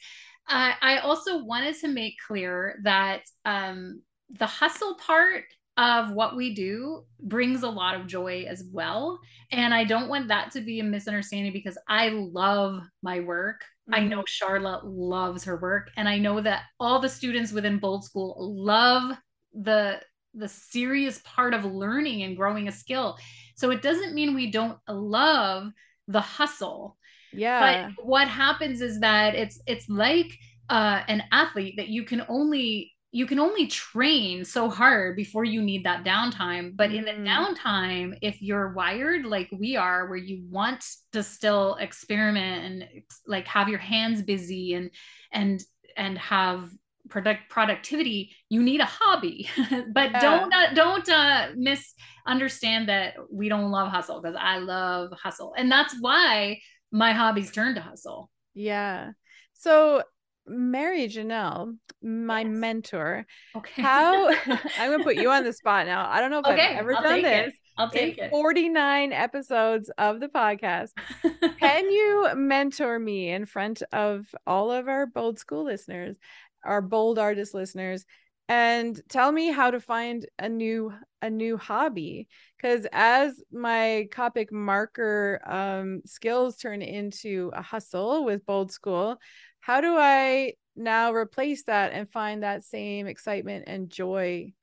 uh, 0.50 0.74
I 0.82 0.98
also 0.98 1.44
wanted 1.44 1.76
to 1.80 1.88
make 1.88 2.16
clear 2.26 2.80
that 2.84 3.22
um, 3.46 4.02
the 4.32 4.48
hustle 4.48 4.96
part 4.96 5.46
of 5.78 6.12
what 6.12 6.36
we 6.36 6.54
do 6.54 7.04
brings 7.20 7.64
a 7.64 7.70
lot 7.70 7.96
of 7.96 8.08
joy 8.08 8.46
as 8.48 8.64
well. 8.72 9.20
And 9.52 9.74
I 9.74 9.84
don't 9.84 10.10
want 10.10 10.28
that 10.28 10.52
to 10.52 10.62
be 10.62 10.80
a 10.80 10.84
misunderstanding 10.84 11.52
because 11.52 11.78
I 11.88 12.10
love 12.10 12.82
my 13.02 13.22
work. 13.22 13.62
Mm-hmm. 13.90 13.96
I 13.96 14.08
know 14.08 14.24
Charla 14.24 14.82
loves 14.84 15.44
her 15.46 15.58
work. 15.58 15.90
And 15.98 16.08
I 16.08 16.20
know 16.20 16.42
that 16.42 16.64
all 16.80 17.00
the 17.00 17.10
students 17.10 17.52
within 17.52 17.80
Bold 17.80 18.04
School 18.04 18.36
love 18.40 19.18
the 19.54 20.02
the 20.36 20.48
serious 20.48 21.22
part 21.24 21.54
of 21.54 21.64
learning 21.64 22.24
and 22.24 22.36
growing 22.36 22.68
a 22.68 22.72
skill. 22.72 23.18
So 23.56 23.70
it 23.70 23.84
doesn't 23.84 24.16
mean 24.16 24.34
we 24.34 24.50
don't 24.50 24.80
love 24.88 25.68
the 26.08 26.22
hustle. 26.22 26.98
Yeah. 27.32 27.92
But 27.96 28.06
what 28.06 28.28
happens 28.28 28.82
is 28.82 29.00
that 29.02 29.36
it's 29.36 29.62
it's 29.68 29.88
like 29.90 30.32
uh, 30.70 31.02
an 31.08 31.24
athlete 31.32 31.76
that 31.78 31.90
you 31.90 32.04
can 32.04 32.24
only 32.30 32.93
you 33.16 33.28
can 33.28 33.40
only 33.40 33.68
train 33.68 34.44
so 34.44 34.70
hard 34.70 35.16
before 35.16 35.46
you 35.46 35.62
need 35.62 35.86
that 35.86 36.04
downtime 36.04 36.76
but 36.76 36.92
in 36.92 37.06
the 37.06 37.12
mm. 37.12 37.28
downtime 37.28 38.18
if 38.22 38.42
you're 38.42 38.74
wired 38.74 39.24
like 39.26 39.48
we 39.52 39.76
are 39.78 40.08
where 40.08 40.18
you 40.18 40.44
want 40.50 40.84
to 41.12 41.22
still 41.22 41.76
experiment 41.76 42.66
and 42.66 43.04
like 43.28 43.48
have 43.48 43.70
your 43.70 43.80
hands 43.80 44.22
busy 44.24 44.74
and 44.74 44.90
and 45.32 45.64
and 45.96 46.18
have 46.18 46.70
product 47.10 47.50
productivity 47.50 48.36
you 48.50 48.64
need 48.64 48.82
a 48.82 48.86
hobby 48.86 49.48
but 49.94 50.12
Yeah. 50.12 50.20
don't 50.20 50.54
uh, 50.54 50.74
don't 50.74 51.10
uh 51.10 51.50
misunderstand 51.56 52.90
that 52.90 53.14
we 53.32 53.48
don't 53.48 53.70
love 53.72 53.90
hustle 53.90 54.22
because 54.22 54.38
i 54.40 54.58
love 54.58 55.12
hustle 55.22 55.54
and 55.56 55.72
that's 55.72 55.96
why 56.00 56.60
my 56.92 57.12
hobbies 57.14 57.52
turn 57.52 57.76
to 57.76 57.82
hustle 57.82 58.32
Yeah. 58.56 59.12
So, 59.56 60.04
Mary 60.48 61.08
Janelle, 61.08 61.78
my 62.02 62.42
Yes. 62.42 62.50
mentor, 62.50 63.26
okay 63.56 63.82
how 63.82 64.28
I'm 64.78 64.92
gonna 64.92 65.04
put 65.04 65.16
you 65.16 65.30
on 65.32 65.44
the 65.44 65.54
spot 65.54 65.86
now. 65.86 66.08
I 66.10 66.20
don't 66.22 66.32
know 66.32 66.40
if 66.40 66.46
okay 66.46 66.62
I've 66.74 66.80
ever 66.80 66.96
I'll 66.96 67.04
done 67.04 67.14
take 67.14 67.26
it. 67.26 67.46
this. 67.46 67.54
i'll 67.78 67.90
take 67.90 68.18
it 68.18 68.30
49 68.30 69.14
episodes 69.14 69.90
of 69.98 70.20
the 70.20 70.28
podcast. 70.28 70.90
Can 71.60 71.90
you 71.90 72.30
mentor 72.36 73.00
me 73.00 73.30
in 73.30 73.46
front 73.46 73.82
of 73.94 74.26
all 74.46 74.72
of 74.72 74.88
our 74.88 75.06
bold 75.06 75.40
school 75.40 75.64
listeners, 75.64 76.18
our 76.66 76.82
bold 76.82 77.18
artist 77.20 77.54
listeners, 77.54 78.06
and 78.50 79.02
tell 79.10 79.32
me 79.32 79.52
how 79.52 79.72
to 79.72 79.80
find 79.80 80.26
a 80.40 80.50
new 80.50 80.94
a 81.22 81.30
new 81.30 81.58
hobby? 81.58 82.28
Because 82.58 82.86
as 82.92 83.42
my 83.52 84.08
Copic 84.12 84.52
marker 84.52 85.42
um, 85.46 86.02
skills 86.06 86.58
turn 86.58 86.82
into 86.82 87.52
a 87.54 87.62
hustle 87.62 88.26
with 88.26 88.46
bold 88.46 88.72
school, 88.72 89.18
how 89.62 89.82
do 89.82 89.96
I 89.98 90.54
now 90.76 91.14
replace 91.14 91.64
that 91.66 91.94
and 91.94 92.12
find 92.12 92.44
that 92.44 92.64
same 92.64 93.08
excitement 93.08 93.66
and 93.68 93.90
joy 93.90 94.54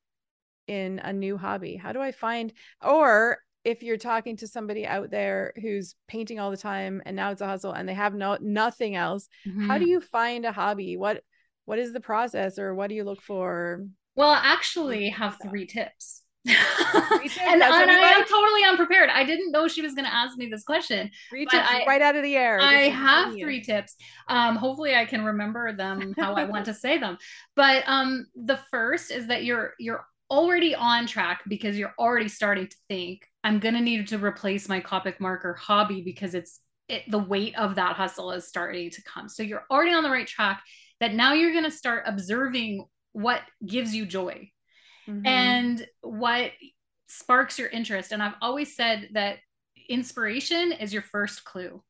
in 0.66 0.98
a 1.00 1.12
new 1.12 1.36
hobby? 1.36 1.76
How 1.76 1.92
do 1.92 2.00
I 2.00 2.12
find 2.12 2.52
or 2.82 3.38
if 3.64 3.82
you're 3.82 3.98
talking 3.98 4.36
to 4.38 4.46
somebody 4.48 4.86
out 4.86 5.10
there 5.10 5.52
who's 5.60 5.94
painting 6.08 6.38
all 6.40 6.50
the 6.50 6.56
time 6.56 7.02
and 7.04 7.14
now 7.14 7.30
it's 7.30 7.42
a 7.42 7.46
hustle 7.46 7.72
and 7.72 7.88
they 7.88 7.94
have 7.94 8.14
no 8.14 8.38
nothing 8.40 8.94
else, 8.96 9.28
how 9.58 9.78
do 9.78 9.84
Mhm. 9.84 9.86
you 9.86 10.00
find 10.00 10.44
a 10.46 10.52
hobby? 10.52 10.96
What 10.96 11.22
what 11.70 11.78
is 11.78 11.92
the 11.92 12.00
process 12.00 12.59
or 12.59 12.74
what 12.74 12.88
do 12.88 12.96
you 12.96 13.04
look 13.04 13.22
for? 13.22 13.87
well 14.16 14.30
I 14.30 14.40
actually 14.42 15.09
have 15.11 15.38
three 15.40 15.66
tips 15.66 16.22
and, 16.46 16.56
tips, 17.22 17.38
and 17.38 17.62
I 17.62 18.12
am 18.14 18.24
totally 18.24 18.64
unprepared. 18.64 19.09
I 19.11 19.24
didn't 19.24 19.52
know 19.52 19.68
she 19.68 19.83
was 19.83 19.94
going 19.94 20.06
to 20.06 20.12
ask 20.12 20.38
me 20.38 20.48
this 20.48 20.64
question. 20.64 21.11
Three 21.28 21.44
But 21.44 21.50
tips 21.52 21.68
I- 21.70 21.85
right 21.87 22.00
out 22.00 22.16
of 22.16 22.22
the 22.22 22.35
air. 22.35 22.59
I 22.61 22.87
This 22.88 22.94
have 22.94 23.35
three 23.35 23.61
tips. 23.61 23.94
Um, 24.26 24.56
hopefully 24.56 24.94
I 24.94 25.04
can 25.04 25.22
remember 25.22 25.76
them 25.76 26.14
how 26.18 26.33
I 26.33 26.44
want 26.44 26.64
to 26.64 26.74
say 26.74 26.96
them. 26.96 27.18
But 27.56 27.85
um, 27.87 28.26
the 28.35 28.59
first 28.70 29.11
is 29.11 29.26
that 29.28 29.44
you're 29.44 29.74
you're 29.78 30.04
already 30.30 30.74
on 30.74 31.06
track 31.06 31.42
because 31.46 31.78
you're 31.78 31.94
already 31.98 32.28
starting 32.28 32.68
to 32.68 32.76
think 32.88 33.28
I'm 33.44 33.59
gonna 33.59 33.80
need 33.80 34.09
to 34.09 34.18
replace 34.18 34.66
my 34.68 34.80
Copic 34.80 35.20
marker 35.20 35.52
hobby 35.54 36.00
because 36.02 36.35
it's 36.35 36.61
it, 36.88 37.02
the 37.09 37.18
weight 37.18 37.56
of 37.56 37.76
that 37.76 37.96
hustle 37.96 38.33
is 38.33 38.48
starting 38.48 38.90
to 38.90 39.02
come. 39.02 39.28
So 39.28 39.42
you're 39.42 39.64
already 39.70 39.92
on 39.92 40.02
the 40.02 40.11
right 40.11 40.26
track. 40.26 40.62
That 41.00 41.14
now 41.14 41.32
you're 41.32 41.52
gonna 41.52 41.70
start 41.70 42.04
observing 42.06 42.86
what 43.12 43.42
gives 43.66 43.94
you 43.94 44.06
joy 44.06 44.50
Mhm. 45.08 45.26
and 45.26 45.86
what 46.02 46.52
sparks 47.08 47.58
your 47.58 47.68
interest. 47.68 48.12
And 48.12 48.22
I've 48.22 48.36
always 48.40 48.76
said 48.76 49.10
that 49.12 49.38
inspiration 49.88 50.72
is 50.72 50.92
your 50.92 51.02
first 51.02 51.44
clue. 51.44 51.82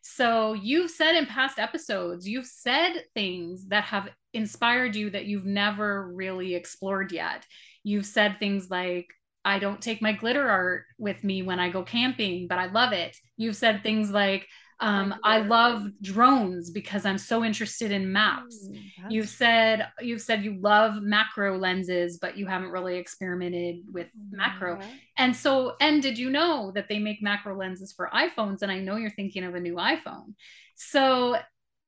So 0.00 0.52
you've 0.54 0.90
said 0.90 1.16
in 1.16 1.26
past 1.26 1.58
episodes, 1.58 2.28
you've 2.28 2.46
said 2.46 3.04
things 3.14 3.68
that 3.68 3.84
have 3.84 4.08
inspired 4.32 4.94
you 4.94 5.10
that 5.10 5.26
you've 5.26 5.44
never 5.44 6.12
really 6.12 6.54
explored 6.54 7.12
yet. 7.12 7.44
You've 7.82 8.06
said 8.06 8.38
things 8.38 8.70
like, 8.70 9.06
I 9.44 9.58
don't 9.58 9.80
take 9.80 10.02
my 10.02 10.12
glitter 10.12 10.48
art 10.48 10.84
with 10.98 11.22
me 11.22 11.42
when 11.42 11.60
I 11.60 11.70
go 11.70 11.82
camping, 11.84 12.48
but 12.48 12.58
I 12.58 12.66
love 12.66 12.92
it. 12.92 13.16
You've 13.36 13.56
said 13.56 13.82
things 13.82 14.10
like, 14.10 14.48
um, 14.78 15.14
I 15.24 15.38
love 15.38 15.88
drones 16.02 16.70
because 16.70 17.06
I'm 17.06 17.16
so 17.16 17.42
interested 17.44 17.90
in 17.92 18.12
maps. 18.12 18.68
You've 19.08 19.28
said 19.28 19.88
you've 20.00 20.20
said 20.20 20.44
you 20.44 20.58
love 20.60 21.02
macro 21.02 21.58
lenses 21.58 22.18
but 22.20 22.36
you 22.36 22.46
haven't 22.46 22.70
really 22.70 22.96
experimented 22.98 23.76
with 23.90 24.08
macro. 24.30 24.78
And 25.16 25.34
so 25.34 25.76
and 25.80 26.02
did 26.02 26.18
you 26.18 26.30
know 26.30 26.72
that 26.74 26.88
they 26.88 26.98
make 26.98 27.22
macro 27.22 27.56
lenses 27.56 27.92
for 27.92 28.10
iphones? 28.12 28.62
And 28.62 28.70
i 28.70 28.78
know 28.78 28.96
you're 28.96 29.10
thinking 29.10 29.44
of 29.44 29.54
a 29.54 29.60
new 29.60 29.76
iphone. 29.76 30.34
So 30.74 31.36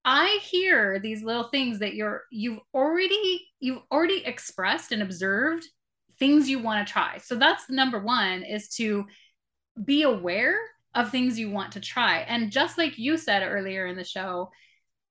i 0.05 0.39
hear 0.43 0.99
these 1.01 1.23
little 1.23 1.49
things 1.49 1.81
that 1.81 1.95
you're 1.95 2.23
you've 2.31 2.61
already 2.73 3.47
you've 3.61 3.83
already 3.93 4.25
expressed 4.25 4.93
and 4.93 5.03
observed 5.03 5.67
things 6.19 6.49
you 6.49 6.59
want 6.59 6.87
to 6.87 6.91
try. 6.91 7.19
So 7.19 7.35
that's 7.35 7.69
number 7.69 7.99
one 7.99 8.43
is 8.45 8.71
to 8.77 9.05
be 9.85 10.03
aware 10.03 10.59
of 10.95 11.11
things 11.11 11.39
you 11.39 11.51
want 11.51 11.73
to 11.73 11.81
try 11.81 12.19
and 12.21 12.51
just 12.51 12.79
like 12.79 12.99
you 12.99 13.17
said 13.17 13.43
earlier 13.43 13.87
in 13.87 13.97
the 13.97 14.05
show 14.05 14.51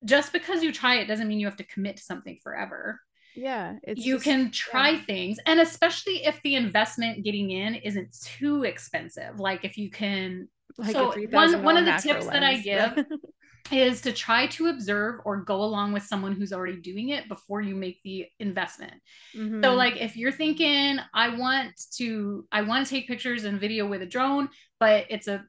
just 0.06 0.34
because 0.34 0.64
you 0.64 0.72
try 0.72 0.96
it 0.96 1.08
doesn't 1.08 1.28
mean 1.28 1.40
you 1.40 1.48
have 1.48 1.58
to 1.58 1.64
commit 1.64 1.98
to 1.98 2.04
something 2.04 2.38
forever. 2.44 3.00
Yeah. 3.36 3.76
It's 3.84 4.04
you 4.04 4.16
just- 4.16 4.26
can 4.26 4.52
try 4.52 4.90
yeah. 4.90 5.02
things, 5.06 5.38
and 5.46 5.60
especially 5.60 6.26
if 6.26 6.42
the 6.44 6.56
investment 6.56 7.24
getting 7.24 7.52
in 7.52 7.76
isn't 7.76 8.16
too 8.22 8.64
expensive. 8.64 9.40
Like 9.40 9.64
if 9.64 9.78
you 9.78 9.90
can, 9.90 10.48
like 10.78 10.92
so 10.92 11.14
one- 11.32 11.64
one 11.64 11.78
of 11.78 11.86
the 11.86 12.00
tips 12.02 12.28
that 12.28 12.44
I 12.44 12.58
give 12.58 13.06
is 13.72 14.02
to 14.02 14.14
try 14.14 14.48
to 14.48 14.68
observe 14.68 15.20
or 15.26 15.44
go 15.44 15.62
along 15.62 15.92
with 15.92 16.04
someone 16.04 16.34
who's 16.34 16.54
already 16.54 16.78
doing 16.78 17.10
it 17.10 17.28
before 17.28 17.62
you 17.62 17.76
make 17.76 18.02
the 18.04 18.26
investment. 18.40 18.94
Mm-hmm. 19.36 19.64
So 19.64 19.76
like 19.76 19.98
if 19.98 20.16
you're 20.16 20.32
thinking 20.32 21.00
I 21.14 21.38
want 21.38 21.80
to 21.98 22.48
I 22.52 22.62
want 22.62 22.88
to 22.88 22.90
take 22.90 23.08
pictures 23.08 23.44
and 23.44 23.60
video 23.60 23.86
with 23.86 24.02
a 24.02 24.06
drone, 24.06 24.50
but 24.80 25.06
it's 25.10 25.28
a, 25.28 25.44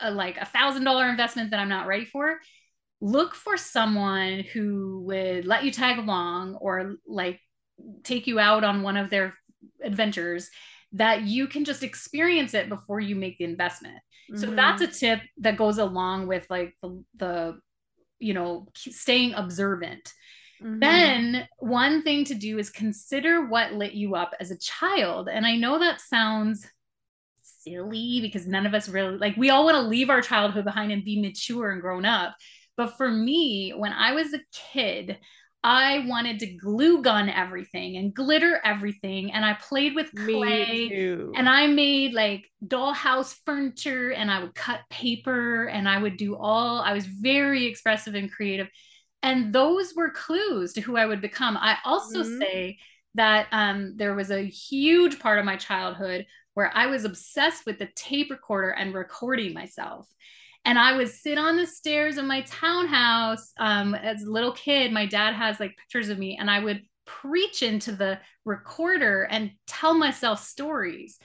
a 0.00 0.10
like 0.10 0.36
a 0.38 0.44
thousand 0.46 0.84
dollar 0.84 1.08
investment 1.08 1.50
that 1.50 1.60
I'm 1.60 1.68
not 1.68 1.86
ready 1.86 2.04
for, 2.04 2.38
look 3.00 3.34
for 3.34 3.56
someone 3.56 4.40
who 4.40 5.02
would 5.06 5.46
let 5.46 5.64
you 5.64 5.70
tag 5.70 5.98
along 5.98 6.56
or 6.56 6.96
like 7.06 7.40
take 8.04 8.26
you 8.26 8.38
out 8.38 8.64
on 8.64 8.82
one 8.82 8.96
of 8.96 9.10
their 9.10 9.34
adventures 9.82 10.50
that 10.92 11.22
you 11.22 11.46
can 11.48 11.64
just 11.64 11.82
experience 11.82 12.54
it 12.54 12.68
before 12.68 13.00
you 13.00 13.16
make 13.16 13.38
the 13.38 13.44
investment. 13.44 13.98
So 14.34 14.46
Mm-hmm. 14.46 14.54
that's 14.56 14.80
a 14.82 14.86
tip 14.86 15.20
that 15.38 15.56
goes 15.56 15.78
along 15.78 16.28
with 16.28 16.46
like 16.50 16.74
the, 16.82 17.04
the 17.16 17.58
you 18.18 18.34
know 18.34 18.68
staying 18.76 19.34
observant. 19.34 20.12
Mhm. 20.60 21.14
Then 21.20 21.48
one 21.58 22.02
thing 22.02 22.24
to 22.26 22.34
do 22.34 22.58
is 22.58 22.70
consider 22.70 23.46
what 23.46 23.72
lit 23.74 23.92
you 23.94 24.14
up 24.16 24.34
as 24.40 24.50
a 24.50 24.58
child. 24.58 25.28
And 25.28 25.46
I 25.46 25.56
know 25.56 25.78
that 25.78 26.00
sounds 26.00 26.66
silly 27.64 28.20
because 28.22 28.46
none 28.46 28.66
of 28.66 28.74
us 28.74 28.88
really 28.88 29.16
like 29.18 29.36
we 29.36 29.50
all 29.50 29.64
want 29.64 29.76
to 29.76 29.82
leave 29.88 30.10
our 30.10 30.20
childhood 30.20 30.64
behind 30.64 30.92
and 30.92 31.04
be 31.04 31.20
mature 31.20 31.70
and 31.72 31.80
grown 31.80 32.04
up. 32.04 32.34
But 32.76 32.96
for 32.96 33.10
me, 33.10 33.72
when 33.76 33.92
I 33.92 34.12
was 34.12 34.34
a 34.34 34.40
kid, 34.72 35.18
I 35.62 36.04
wanted 36.08 36.40
to 36.40 36.56
glue 36.56 37.02
gun 37.02 37.28
everything 37.28 37.96
and 37.96 38.14
glitter 38.14 38.60
everything. 38.64 39.32
And 39.32 39.44
I 39.44 39.54
played 39.54 39.94
with 39.94 40.14
clay 40.14 40.96
and 41.34 41.48
I 41.48 41.66
made 41.68 42.12
like 42.12 42.44
dollhouse 42.66 43.34
furniture 43.46 44.12
and 44.12 44.30
I 44.30 44.40
would 44.42 44.54
cut 44.54 44.80
paper 44.90 45.66
and 45.66 45.88
I 45.88 45.98
would 45.98 46.16
do 46.16 46.36
all, 46.36 46.80
I 46.80 46.92
was 46.92 47.06
very 47.06 47.66
expressive 47.66 48.14
and 48.14 48.30
creative. 48.30 48.68
And 49.22 49.52
those 49.54 49.94
were 49.94 50.10
clues 50.10 50.74
to 50.74 50.80
who 50.80 50.96
I 50.96 51.06
would 51.06 51.20
become. 51.22 51.56
I 51.56 51.78
also 51.84 52.22
Mhm. 52.22 52.38
say 52.38 52.78
that 53.14 53.46
um, 53.52 53.94
there 53.96 54.14
was 54.14 54.30
a 54.30 54.42
huge 54.44 55.18
part 55.18 55.38
of 55.38 55.44
my 55.44 55.56
childhood 55.56 56.26
where 56.54 56.70
I 56.74 56.86
was 56.86 57.04
obsessed 57.04 57.66
with 57.66 57.78
the 57.78 57.88
tape 57.94 58.30
recorder 58.30 58.70
and 58.70 58.94
recording 58.94 59.52
myself. 59.54 60.06
And 60.64 60.78
I 60.78 60.96
would 60.96 61.10
sit 61.10 61.36
on 61.36 61.56
the 61.56 61.66
stairs 61.66 62.16
of 62.16 62.24
my 62.24 62.40
townhouse 62.42 63.52
um, 63.58 63.94
as 63.94 64.22
a 64.22 64.30
little 64.30 64.52
kid. 64.52 64.92
My 64.92 65.04
dad 65.06 65.34
has 65.34 65.60
like 65.60 65.76
pictures 65.76 66.08
of 66.08 66.18
me, 66.18 66.38
and 66.38 66.50
I 66.50 66.60
would 66.60 66.82
preach 67.06 67.62
into 67.62 67.92
the 67.92 68.18
recorder 68.46 69.24
and 69.24 69.50
tell 69.66 69.92
myself 69.92 70.42
stories. 70.42 71.18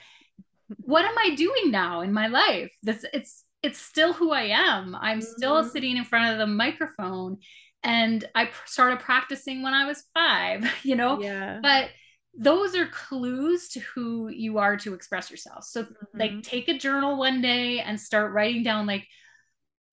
What 0.82 1.04
am 1.06 1.16
I 1.18 1.34
doing 1.34 1.70
now 1.70 2.02
in 2.02 2.12
my 2.12 2.26
life? 2.26 2.70
This 2.82 3.04
it's 3.14 3.44
it's 3.62 3.78
still 3.80 4.12
who 4.12 4.30
I 4.32 4.42
am. 4.44 4.94
I'm 4.94 5.20
still 5.20 5.62
Mhm. 5.62 5.70
sitting 5.70 5.96
in 5.96 6.04
front 6.04 6.32
of 6.32 6.38
the 6.38 6.46
microphone, 6.46 7.38
and 7.82 8.22
I 8.34 8.46
pr- 8.46 8.66
started 8.66 9.00
practicing 9.00 9.62
when 9.62 9.74
I 9.74 9.86
was 9.86 10.04
five. 10.14 10.64
You 10.84 10.96
know, 10.96 11.20
yeah. 11.20 11.60
but 11.62 11.88
those 12.34 12.76
are 12.76 12.86
clues 12.86 13.68
to 13.70 13.80
who 13.80 14.28
you 14.28 14.58
are 14.58 14.76
to 14.78 14.94
express 14.94 15.30
yourself. 15.30 15.64
So 15.64 15.86
like 16.18 16.32
Mhm. 16.32 16.42
take 16.42 16.68
a 16.68 16.78
journal 16.78 17.16
one 17.18 17.42
day 17.42 17.80
and 17.80 18.00
start 18.00 18.32
writing 18.32 18.62
down 18.62 18.86
like 18.86 19.06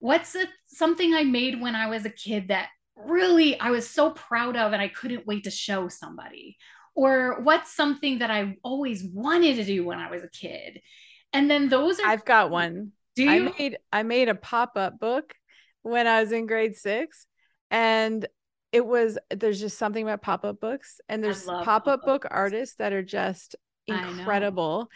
what's 0.00 0.36
something 0.66 1.14
I 1.14 1.24
made 1.24 1.60
when 1.60 1.74
I 1.74 1.88
was 1.88 2.04
a 2.04 2.10
kid 2.10 2.48
that 2.48 2.68
really 2.96 3.58
I 3.60 3.70
was 3.70 3.88
so 3.88 4.10
proud 4.10 4.56
of 4.56 4.72
and 4.72 4.82
I 4.82 4.88
couldn't 4.88 5.26
wait 5.26 5.44
to 5.44 5.50
show 5.50 5.88
somebody 5.88 6.56
or 6.94 7.40
what's 7.42 7.72
something 7.74 8.18
that 8.20 8.30
I 8.30 8.56
always 8.62 9.04
wanted 9.04 9.56
to 9.56 9.64
do 9.64 9.84
when 9.84 9.98
I 9.98 10.10
was 10.10 10.22
a 10.22 10.30
kid. 10.30 10.80
And 11.32 11.50
then 11.50 11.68
those 11.68 12.00
are 12.00 12.04
I've 12.06 12.24
got 12.24 12.50
one. 12.50 12.92
do 13.16 13.24
I 13.26 13.34
you 13.34 13.52
made 13.58 13.78
I 13.92 14.02
made 14.02 14.28
a 14.28 14.34
pop-up 14.34 14.98
book 14.98 15.34
when 15.82 16.06
I 16.06 16.22
was 16.22 16.32
in 16.32 16.46
grade 16.46 16.76
six 16.76 17.26
and 17.70 18.26
it 18.72 18.86
was 18.86 19.18
there's 19.30 19.60
just 19.60 19.78
something 19.78 20.02
about 20.04 20.22
pop-up 20.22 20.60
books 20.60 21.00
and 21.08 21.22
there's 21.24 21.50
pop-up 21.62 21.64
pop-up 21.64 22.04
book 22.04 22.22
books. 22.22 22.26
artists 22.30 22.76
that 22.76 22.92
are 22.92 23.02
just 23.02 23.56
incredible. 23.86 24.90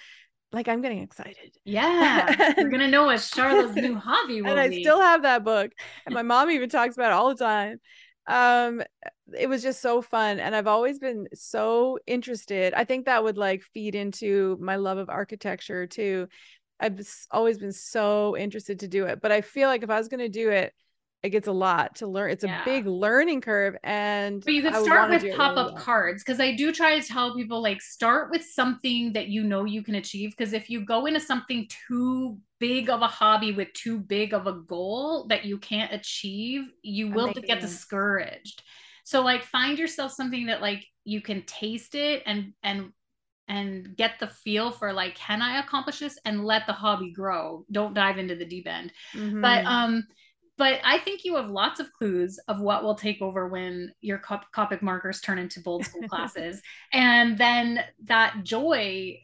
Like 0.53 0.69
I'm 0.69 0.83
getting 0.83 0.99
excited. 1.01 1.57
yeah, 1.65 2.33
we're 2.61 2.69
gonna 2.71 2.89
know 2.89 3.05
what 3.07 3.21
Charla's 3.21 3.77
new 3.77 3.95
hobby 3.99 4.43
will 4.43 4.51
and 4.51 4.61
I 4.61 4.69
be. 4.69 4.83
still 4.83 5.01
have 5.01 5.23
that 5.23 5.45
book. 5.45 5.73
And 6.07 6.15
my 6.15 6.23
mom 6.23 6.51
even 6.51 6.69
talks 6.69 6.97
about 6.97 7.11
it 7.13 7.15
all 7.15 7.31
the 7.35 7.43
time. 7.45 7.81
um 8.27 8.83
it 9.37 9.49
was 9.49 9.63
just 9.63 9.81
so 9.83 10.03
fun 10.03 10.39
and 10.39 10.55
i've 10.55 10.67
always 10.69 10.99
been 11.01 11.27
so 11.35 11.99
interested 12.07 12.75
i 12.75 12.85
think 12.85 13.07
that 13.07 13.25
would 13.25 13.39
like 13.39 13.63
feed 13.75 13.95
into 13.97 14.57
my 14.61 14.77
love 14.77 14.99
of 14.99 15.09
architecture 15.11 15.87
too 15.89 16.29
i've 16.81 17.01
always 17.33 17.59
been 17.59 17.73
so 17.73 18.37
interested 18.37 18.81
to 18.81 18.89
do 18.89 19.07
it 19.07 19.21
but 19.23 19.33
i 19.33 19.41
feel 19.41 19.69
like 19.69 19.83
if 19.83 19.91
i 19.91 19.99
was 19.99 20.09
going 20.09 20.21
to 20.21 20.29
do 20.29 20.51
it 20.51 20.73
it 21.23 21.31
gets 21.31 21.47
a 21.47 21.53
lot 21.53 21.97
to 21.97 22.07
learn. 22.09 22.31
It's 22.31 22.43
yeah. 22.43 22.63
a 22.63 22.65
big 22.65 22.87
learning 22.87 23.43
curve. 23.43 23.77
And 23.85 24.45
but 24.45 24.53
you 24.53 24.63
could 24.63 24.75
start 24.75 25.09
with 25.09 25.37
pop-up 25.37 25.69
really 25.69 25.81
cards 25.81 26.25
because 26.25 26.41
I 26.41 26.57
do 26.57 26.73
try 26.73 26.99
to 26.99 27.07
tell 27.07 27.35
people 27.37 27.63
like 27.63 27.81
start 27.81 28.31
with 28.33 28.45
something 28.45 29.13
that 29.13 29.29
you 29.29 29.45
know 29.45 29.65
you 29.65 29.85
can 29.85 29.95
achieve. 29.95 30.35
Because 30.37 30.53
if 30.53 30.69
you 30.69 30.85
go 30.85 31.07
into 31.07 31.21
something 31.21 31.69
too 31.89 32.39
big 32.59 32.91
of 32.91 33.03
a 33.03 33.07
hobby 33.07 33.53
with 33.53 33.73
too 33.73 34.01
big 34.01 34.35
of 34.35 34.49
a 34.49 34.53
goal 34.53 35.27
that 35.29 35.45
you 35.45 35.59
can't 35.59 35.93
achieve, 35.93 36.65
you 36.83 37.11
will 37.11 37.33
get 37.33 37.61
discouraged. 37.61 38.63
So 39.05 39.23
like 39.23 39.45
find 39.45 39.79
yourself 39.79 40.13
something 40.13 40.47
that 40.47 40.61
like 40.61 40.85
you 41.05 41.21
can 41.21 41.43
taste 41.43 41.95
it 41.95 42.23
and 42.27 42.53
and 42.65 42.93
and 43.49 43.97
get 43.97 44.13
the 44.21 44.29
feel 44.29 44.71
for 44.71 44.93
like 44.93 45.17
can 45.17 45.43
i 45.43 45.59
accomplish 45.59 45.99
this 45.99 46.17
and 46.25 46.45
let 46.45 46.65
the 46.69 46.73
hobby 46.73 47.11
grow 47.11 47.67
don't 47.73 47.93
dive 47.93 48.17
into 48.17 48.37
the 48.37 48.45
deep 48.45 48.69
end 48.69 48.93
mm-hmm. 49.15 49.41
but 49.43 49.65
um 49.67 50.07
but 50.63 50.79
I 50.85 50.99
think 50.99 51.25
you 51.25 51.35
have 51.35 51.51
lots 51.51 51.81
of 51.81 51.93
clues 51.93 52.39
of 52.47 52.61
what 52.61 52.85
will 52.85 52.95
take 52.95 53.21
over 53.21 53.49
when 53.49 53.93
your 54.01 54.19
Cop- 54.19 54.53
Copic 54.55 54.81
markers 54.81 55.21
turn 55.21 55.41
into 55.41 55.59
bold 55.59 55.85
school 55.85 56.03
classes. 56.09 56.63
and 56.93 57.37
then 57.37 57.81
that 58.05 58.45
joy, 58.45 59.19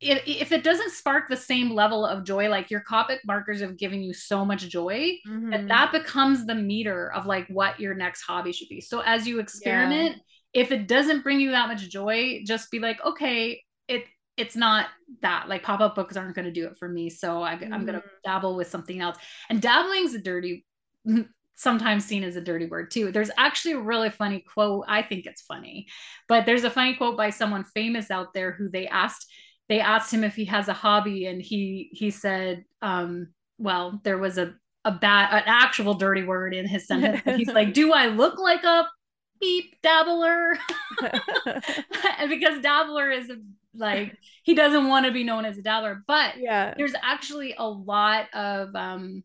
if, 0.00 0.52
it 0.52 0.62
doesn't 0.62 0.92
spark 0.92 1.28
the 1.28 1.36
same 1.36 1.70
level 1.70 2.06
of 2.06 2.22
joy, 2.22 2.48
like 2.48 2.70
your 2.70 2.84
Copic 2.88 3.18
markers 3.26 3.60
have 3.60 3.76
given 3.76 4.04
you 4.04 4.14
so 4.14 4.44
much 4.44 4.68
joy, 4.68 5.18
mm-hmm. 5.26 5.50
that 5.50 5.66
that 5.66 5.90
becomes 5.90 6.46
the 6.46 6.54
meter 6.54 7.12
of 7.12 7.26
like 7.26 7.48
what 7.48 7.80
your 7.80 7.94
next 7.94 8.22
hobby 8.22 8.52
should 8.52 8.68
be. 8.68 8.80
So 8.80 9.00
as 9.00 9.26
you 9.26 9.40
experiment, 9.40 10.18
yeah. 10.52 10.62
if 10.62 10.70
it 10.70 10.86
doesn't 10.86 11.24
bring 11.24 11.40
you 11.40 11.50
that 11.50 11.66
much 11.66 11.88
joy, 11.88 12.42
just 12.46 12.70
be 12.70 12.78
like, 12.78 13.04
okay, 13.04 13.60
it 13.88 14.04
it's 14.36 14.54
not 14.54 14.86
that 15.22 15.48
like 15.48 15.64
pop-up 15.64 15.96
books 15.96 16.16
aren't 16.16 16.36
going 16.36 16.44
to 16.44 16.52
do 16.52 16.66
it 16.66 16.76
for 16.76 16.88
me 16.88 17.08
so 17.08 17.40
I, 17.40 17.52
am 17.52 17.84
going 17.86 18.00
to 18.00 18.02
dabble 18.24 18.56
with 18.56 18.66
something 18.68 19.00
else 19.00 19.16
and 19.48 19.62
dabbling's 19.62 20.14
a 20.14 20.20
dirty 20.20 20.64
sometimes 21.56 22.04
seen 22.04 22.24
as 22.24 22.36
a 22.36 22.40
dirty 22.40 22.66
word 22.66 22.90
too. 22.90 23.12
There's 23.12 23.30
actually 23.36 23.72
a 23.72 23.80
really 23.80 24.10
funny 24.10 24.40
quote. 24.40 24.84
I 24.88 25.02
think 25.02 25.26
it's 25.26 25.42
funny, 25.42 25.86
but 26.28 26.46
there's 26.46 26.64
a 26.64 26.70
funny 26.70 26.94
quote 26.94 27.16
by 27.16 27.30
someone 27.30 27.64
famous 27.64 28.10
out 28.10 28.34
there 28.34 28.52
who 28.52 28.68
they 28.68 28.86
asked 28.86 29.26
they 29.68 29.80
asked 29.80 30.12
him 30.12 30.24
if 30.24 30.34
he 30.34 30.44
has 30.44 30.68
a 30.68 30.74
hobby 30.74 31.26
and 31.26 31.40
he 31.40 31.88
he 31.92 32.10
said 32.10 32.64
um 32.82 33.28
well 33.56 33.98
there 34.04 34.18
was 34.18 34.36
a 34.36 34.54
a 34.84 34.92
bad 34.92 35.32
an 35.32 35.44
actual 35.46 35.94
dirty 35.94 36.22
word 36.22 36.54
in 36.54 36.66
his 36.66 36.86
sentence. 36.86 37.22
He's 37.36 37.48
like, 37.48 37.72
"Do 37.74 37.92
I 37.92 38.08
look 38.08 38.38
like 38.38 38.62
a 38.64 38.86
beep 39.40 39.80
dabbler?" 39.82 40.58
because 42.28 42.60
dabbler 42.60 43.10
is 43.10 43.30
a, 43.30 43.36
like 43.74 44.16
he 44.42 44.54
doesn't 44.54 44.86
want 44.86 45.06
to 45.06 45.12
be 45.12 45.24
known 45.24 45.44
as 45.44 45.56
a 45.58 45.62
dabbler, 45.62 46.02
but 46.06 46.34
yeah. 46.38 46.74
there's 46.76 46.94
actually 47.02 47.54
a 47.56 47.66
lot 47.66 48.26
of 48.34 48.74
um 48.74 49.22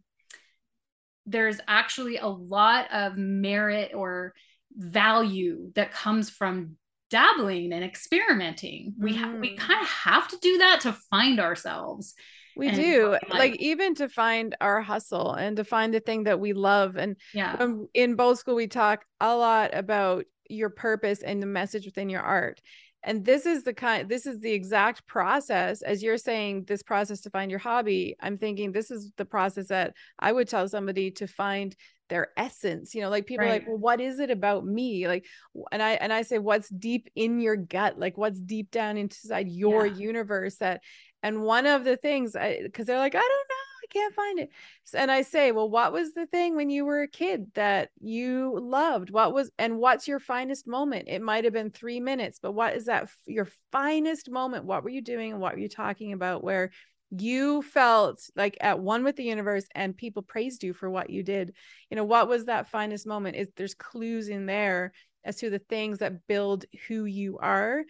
there's 1.29 1.59
actually 1.67 2.17
a 2.17 2.27
lot 2.27 2.91
of 2.91 3.17
merit 3.17 3.91
or 3.93 4.33
value 4.75 5.71
that 5.75 5.91
comes 5.91 6.29
from 6.29 6.75
dabbling 7.09 7.73
and 7.73 7.83
experimenting. 7.83 8.93
We 8.97 9.15
ha- 9.15 9.35
we 9.39 9.51
mm. 9.51 9.57
kind 9.57 9.81
of 9.81 9.87
have 9.87 10.27
to 10.29 10.37
do 10.41 10.59
that 10.59 10.81
to 10.81 10.93
find 10.93 11.39
ourselves. 11.39 12.15
We 12.55 12.71
do. 12.71 13.11
Like, 13.11 13.33
like, 13.33 13.55
even 13.57 13.95
to 13.95 14.09
find 14.09 14.55
our 14.59 14.81
hustle 14.81 15.33
and 15.33 15.55
to 15.57 15.63
find 15.63 15.93
the 15.93 16.01
thing 16.01 16.23
that 16.25 16.39
we 16.39 16.53
love 16.53 16.97
and 16.97 17.15
yeah. 17.33 17.55
in 17.93 18.15
bold 18.15 18.37
school 18.37 18.55
we 18.55 18.67
talk 18.67 19.05
a 19.21 19.35
lot 19.35 19.73
about 19.73 20.25
your 20.49 20.69
purpose 20.69 21.21
and 21.21 21.41
the 21.41 21.47
message 21.47 21.85
within 21.85 22.09
your 22.09 22.21
art 22.21 22.59
and 23.03 23.25
this 23.25 23.45
is 23.45 23.63
the 23.63 23.73
kind 23.73 24.09
this 24.09 24.25
is 24.25 24.39
the 24.39 24.51
exact 24.51 25.05
process 25.07 25.81
as 25.81 26.03
you're 26.03 26.17
saying 26.17 26.63
this 26.67 26.83
process 26.83 27.21
to 27.21 27.29
find 27.29 27.49
your 27.49 27.59
hobby 27.59 28.15
i'm 28.21 28.37
thinking 28.37 28.71
this 28.71 28.91
is 28.91 29.11
the 29.17 29.25
process 29.25 29.67
that 29.67 29.93
i 30.19 30.31
would 30.31 30.47
tell 30.47 30.67
somebody 30.67 31.11
to 31.11 31.27
find 31.27 31.75
their 32.09 32.29
essence 32.37 32.93
you 32.93 33.01
know 33.01 33.09
like 33.09 33.25
people 33.25 33.45
right. 33.45 33.61
like 33.61 33.67
well 33.67 33.77
what 33.77 34.01
is 34.01 34.19
it 34.19 34.31
about 34.31 34.65
me 34.65 35.07
like 35.07 35.25
and 35.71 35.81
i 35.81 35.91
and 35.91 36.11
i 36.11 36.21
say 36.21 36.39
what's 36.39 36.69
deep 36.69 37.07
in 37.15 37.39
your 37.39 37.55
gut 37.55 37.99
like 37.99 38.17
what's 38.17 38.39
deep 38.39 38.71
down 38.71 38.97
inside 38.97 39.47
your 39.47 39.85
yeah. 39.85 39.95
universe 39.95 40.57
that 40.57 40.81
and 41.21 41.41
one 41.41 41.65
of 41.65 41.83
the 41.83 41.95
things 41.97 42.35
i 42.35 42.59
because 42.63 42.87
they're 42.87 42.97
like 42.97 43.15
i 43.15 43.19
don't 43.19 43.48
can't 43.89 44.13
find 44.13 44.39
it. 44.39 44.49
And 44.93 45.11
I 45.11 45.21
say, 45.21 45.51
well, 45.51 45.69
what 45.69 45.93
was 45.93 46.13
the 46.13 46.25
thing 46.25 46.55
when 46.55 46.69
you 46.69 46.85
were 46.85 47.01
a 47.01 47.07
kid 47.07 47.51
that 47.55 47.89
you 47.99 48.57
loved? 48.59 49.09
What 49.09 49.33
was, 49.33 49.51
and 49.57 49.77
what's 49.77 50.07
your 50.07 50.19
finest 50.19 50.67
moment? 50.67 51.07
It 51.07 51.21
might 51.21 51.43
have 51.43 51.53
been 51.53 51.71
three 51.71 51.99
minutes, 51.99 52.39
but 52.41 52.53
what 52.53 52.75
is 52.75 52.85
that, 52.85 53.09
your 53.25 53.47
finest 53.71 54.29
moment? 54.29 54.65
What 54.65 54.83
were 54.83 54.89
you 54.89 55.01
doing 55.01 55.31
and 55.31 55.41
what 55.41 55.53
were 55.53 55.59
you 55.59 55.69
talking 55.69 56.13
about 56.13 56.43
where 56.43 56.71
you 57.11 57.63
felt 57.63 58.21
like 58.35 58.55
at 58.61 58.79
one 58.79 59.03
with 59.03 59.15
the 59.15 59.23
universe 59.23 59.65
and 59.73 59.97
people 59.97 60.21
praised 60.21 60.63
you 60.63 60.73
for 60.73 60.89
what 60.89 61.09
you 61.09 61.23
did? 61.23 61.53
You 61.89 61.97
know, 61.97 62.03
what 62.03 62.29
was 62.29 62.45
that 62.45 62.69
finest 62.69 63.07
moment? 63.07 63.35
Is 63.35 63.47
there's 63.55 63.73
clues 63.73 64.29
in 64.29 64.45
there 64.45 64.93
as 65.23 65.37
to 65.37 65.49
the 65.49 65.59
things 65.59 65.99
that 65.99 66.27
build 66.27 66.65
who 66.87 67.05
you 67.05 67.37
are. 67.39 67.83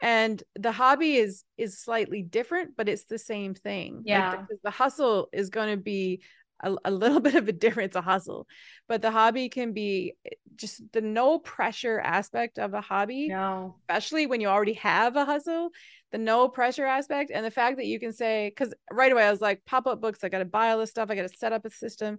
And 0.00 0.42
the 0.54 0.72
hobby 0.72 1.16
is 1.16 1.44
is 1.56 1.78
slightly 1.80 2.22
different 2.22 2.76
but 2.76 2.88
it's 2.88 3.06
the 3.06 3.18
same 3.18 3.54
thing. 3.54 4.02
Yeah. 4.04 4.30
like 4.30 4.48
the, 4.48 4.58
the 4.64 4.70
hustle 4.70 5.28
is 5.32 5.50
going 5.50 5.70
to 5.70 5.82
be 5.82 6.22
a, 6.62 6.74
a, 6.84 6.90
little 6.90 7.20
bit 7.28 7.34
of 7.34 7.48
a 7.48 7.52
difference 7.52 7.96
a 7.96 8.02
hustle. 8.02 8.46
But 8.88 9.02
the 9.02 9.10
hobby 9.10 9.48
can 9.48 9.72
be 9.72 10.14
eh, 10.24 10.30
just 10.54 10.82
the 10.92 11.00
no 11.00 11.38
pressure 11.38 12.00
aspect 12.00 12.58
of 12.58 12.74
a 12.74 12.80
hobby 12.80 13.28
no. 13.28 13.76
especially 13.82 14.26
when 14.26 14.40
you 14.40 14.48
already 14.48 14.72
have 14.74 15.16
a 15.16 15.24
hustle 15.24 15.70
the 16.12 16.18
no 16.18 16.48
pressure 16.48 16.86
aspect 16.86 17.30
and 17.34 17.44
the 17.44 17.50
fact 17.50 17.76
that 17.76 17.86
you 17.86 18.00
can 18.00 18.12
say 18.12 18.48
because 18.48 18.72
right 18.90 19.12
away 19.12 19.24
i 19.24 19.30
was 19.30 19.40
like 19.40 19.64
pop-up 19.66 20.00
books 20.00 20.24
i 20.24 20.28
gotta 20.28 20.46
buy 20.46 20.70
all 20.70 20.78
this 20.78 20.90
stuff 20.90 21.10
i 21.10 21.14
gotta 21.14 21.28
set 21.28 21.52
up 21.52 21.64
a 21.64 21.70
system 21.70 22.16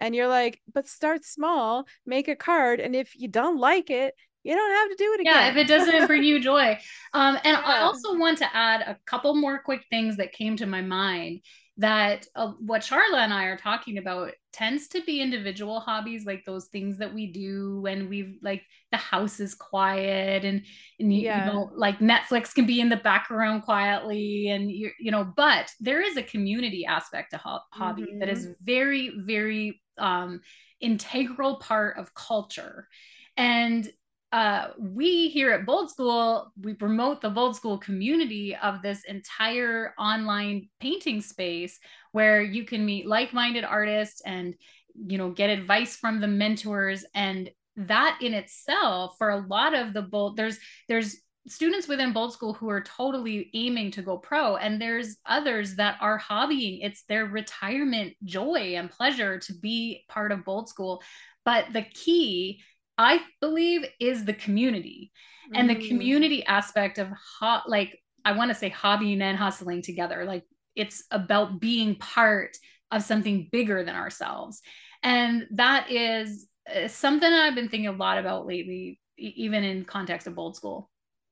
and 0.00 0.14
you're 0.14 0.28
like 0.28 0.60
but 0.72 0.86
start 0.86 1.24
small 1.24 1.86
make 2.04 2.28
a 2.28 2.36
card 2.36 2.80
and 2.80 2.94
if 2.94 3.18
you 3.18 3.28
don't 3.28 3.58
like 3.58 3.90
it 3.90 4.14
you 4.46 4.54
don't 4.54 4.74
have 4.76 4.90
to 4.90 4.94
do 4.94 5.12
it 5.14 5.20
again. 5.22 5.34
Yeah, 5.34 5.50
if 5.50 5.56
it 5.56 5.66
doesn't 5.66 6.06
bring 6.06 6.22
you 6.22 6.40
joy. 6.40 6.78
Um, 7.12 7.36
and 7.44 7.56
yeah. 7.56 7.62
I 7.64 7.80
also 7.80 8.16
want 8.16 8.38
to 8.38 8.56
add 8.56 8.82
a 8.82 8.98
couple 9.06 9.34
more 9.34 9.58
quick 9.58 9.84
things 9.88 10.18
that 10.18 10.32
came 10.32 10.56
to 10.58 10.66
my 10.66 10.82
mind 10.82 11.40
that 11.78 12.26
uh, 12.34 12.52
what 12.58 12.80
Charla 12.82 13.18
and 13.18 13.32
I 13.32 13.44
are 13.44 13.58
talking 13.58 13.98
about 13.98 14.32
tends 14.52 14.88
to 14.88 15.02
be 15.02 15.20
individual 15.20 15.80
hobbies, 15.80 16.24
like 16.24 16.44
those 16.46 16.66
things 16.66 16.98
that 16.98 17.12
we 17.12 17.26
do 17.30 17.80
when 17.82 18.08
we've 18.08 18.38
like 18.40 18.62
the 18.90 18.96
house 18.96 19.40
is 19.40 19.54
quiet 19.54 20.44
and, 20.44 20.62
and 20.98 21.12
you, 21.12 21.22
yeah. 21.22 21.46
you 21.46 21.52
know, 21.52 21.70
like 21.74 21.98
Netflix 21.98 22.54
can 22.54 22.64
be 22.64 22.80
in 22.80 22.88
the 22.88 22.96
background 22.96 23.64
quietly 23.64 24.48
and 24.48 24.70
you 24.70 24.90
you 24.98 25.10
know, 25.10 25.30
but 25.36 25.70
there 25.78 26.00
is 26.00 26.16
a 26.16 26.22
community 26.22 26.86
aspect 26.86 27.32
to 27.32 27.36
ho- 27.36 27.60
hobby 27.72 28.02
mm-hmm. 28.02 28.20
that 28.20 28.30
is 28.30 28.46
mm-hmm. 28.46 28.64
very, 28.64 29.12
very 29.18 29.82
um, 29.98 30.40
integral 30.80 31.56
part 31.56 31.98
of 31.98 32.14
culture. 32.14 32.88
And 33.36 33.86
uh, 34.32 34.68
we 34.78 35.28
here 35.28 35.52
at 35.52 35.66
Bold 35.66 35.90
School, 35.90 36.52
we 36.60 36.74
promote 36.74 37.20
the 37.20 37.30
Bold 37.30 37.54
School 37.54 37.78
community 37.78 38.56
of 38.56 38.82
this 38.82 39.04
entire 39.04 39.94
online 39.98 40.68
painting 40.80 41.20
space 41.20 41.78
where 42.12 42.42
you 42.42 42.64
can 42.64 42.84
meet 42.84 43.06
like-minded 43.06 43.64
artists 43.64 44.20
and 44.26 44.54
you 44.94 45.18
know 45.18 45.30
get 45.30 45.50
advice 45.50 45.96
from 45.96 46.20
the 46.20 46.26
mentors. 46.26 47.04
And 47.14 47.50
that 47.76 48.18
in 48.20 48.34
itself 48.34 49.14
for 49.18 49.30
a 49.30 49.46
lot 49.46 49.74
of 49.74 49.92
the 49.92 50.02
bold 50.02 50.36
there's 50.36 50.58
there's 50.88 51.16
students 51.46 51.86
within 51.86 52.12
bold 52.12 52.32
school 52.32 52.54
who 52.54 52.68
are 52.68 52.82
totally 52.82 53.50
aiming 53.54 53.90
to 53.92 54.02
go 54.02 54.16
pro 54.16 54.56
and 54.56 54.80
there's 54.80 55.18
others 55.26 55.76
that 55.76 55.96
are 56.00 56.18
hobbying. 56.18 56.80
It's 56.82 57.04
their 57.04 57.26
retirement 57.26 58.14
joy 58.24 58.74
and 58.76 58.90
pleasure 58.90 59.38
to 59.38 59.52
be 59.54 60.04
part 60.08 60.32
of 60.32 60.44
bold 60.44 60.68
school. 60.68 61.02
But 61.44 61.72
the 61.72 61.82
key 61.82 62.60
I 62.98 63.20
believe 63.40 63.84
is 64.00 64.24
the 64.24 64.32
community 64.32 65.12
mm. 65.52 65.58
and 65.58 65.68
the 65.68 65.76
mm. 65.76 65.88
community 65.88 66.44
aspect 66.46 66.98
of 66.98 67.08
ho- 67.40 67.62
like 67.66 67.98
I 68.24 68.32
want 68.32 68.50
to 68.50 68.54
say 68.54 68.70
hobbying 68.70 69.20
and 69.20 69.38
hustling 69.38 69.82
together. 69.82 70.24
Like 70.24 70.44
it's 70.74 71.04
about 71.10 71.60
being 71.60 71.96
part 71.96 72.56
of 72.90 73.02
something 73.02 73.48
bigger 73.50 73.84
than 73.84 73.94
ourselves. 73.94 74.62
And 75.02 75.46
that 75.52 75.90
is 75.90 76.46
uh, 76.72 76.88
something 76.88 77.30
I've 77.30 77.54
been 77.54 77.68
thinking 77.68 77.88
a 77.88 77.92
lot 77.92 78.18
about 78.18 78.46
lately, 78.46 79.00
even 79.16 79.64
in 79.64 79.84
context 79.84 80.26
of 80.26 80.34
bold 80.34 80.56
school. 80.56 80.90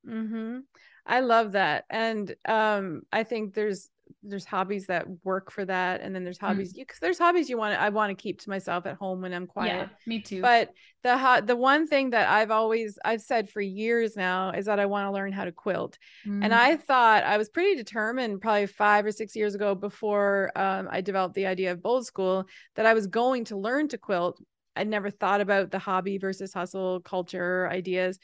Mm-hmm. 0.08 0.60
I 1.06 1.20
love 1.20 1.52
that. 1.52 1.84
And 1.90 2.34
um, 2.46 3.02
I 3.12 3.24
think 3.24 3.54
there's 3.54 3.88
there's 4.22 4.44
hobbies 4.44 4.86
that 4.86 5.06
work 5.22 5.50
for 5.50 5.64
that 5.64 6.00
and 6.00 6.14
then 6.14 6.24
there's 6.24 6.38
mm. 6.38 6.46
hobbies 6.46 6.72
because 6.72 6.98
mm. 6.98 7.00
there's 7.00 7.18
hobbies 7.18 7.48
you 7.48 7.58
want 7.58 7.74
to, 7.74 7.80
I 7.80 7.90
want 7.90 8.10
to 8.10 8.20
keep 8.20 8.40
to 8.40 8.50
myself 8.50 8.86
at 8.86 8.96
home 8.96 9.20
when 9.22 9.32
I'm 9.32 9.46
quiet. 9.46 9.68
Yeah, 9.68 9.88
me 10.06 10.20
too. 10.20 10.40
But 10.40 10.70
the 11.02 11.16
ho- 11.16 11.40
the 11.40 11.56
one 11.56 11.86
thing 11.86 12.10
that 12.10 12.28
I've 12.28 12.50
always 12.50 12.98
I've 13.04 13.20
said 13.20 13.50
for 13.50 13.60
years 13.60 14.16
now 14.16 14.50
is 14.50 14.66
that 14.66 14.80
I 14.80 14.86
want 14.86 15.06
to 15.06 15.12
learn 15.12 15.32
how 15.32 15.44
to 15.44 15.52
quilt. 15.52 15.98
Mm. 16.26 16.44
And 16.44 16.54
I 16.54 16.76
thought 16.76 17.24
I 17.24 17.36
was 17.36 17.48
pretty 17.48 17.76
determined 17.76 18.40
probably 18.40 18.66
5 18.66 19.06
or 19.06 19.12
6 19.12 19.36
years 19.36 19.54
ago 19.54 19.74
before 19.74 20.50
um, 20.56 20.88
I 20.90 21.00
developed 21.00 21.34
the 21.34 21.46
idea 21.46 21.72
of 21.72 21.82
bold 21.82 22.06
school 22.06 22.46
that 22.76 22.86
I 22.86 22.94
was 22.94 23.06
going 23.06 23.44
to 23.46 23.56
learn 23.56 23.88
to 23.88 23.98
quilt 23.98 24.40
I 24.76 24.84
never 24.84 25.10
thought 25.10 25.40
about 25.40 25.70
the 25.70 25.78
hobby 25.78 26.18
versus 26.18 26.52
hustle 26.52 27.00
culture 27.00 27.68
ideas. 27.70 28.18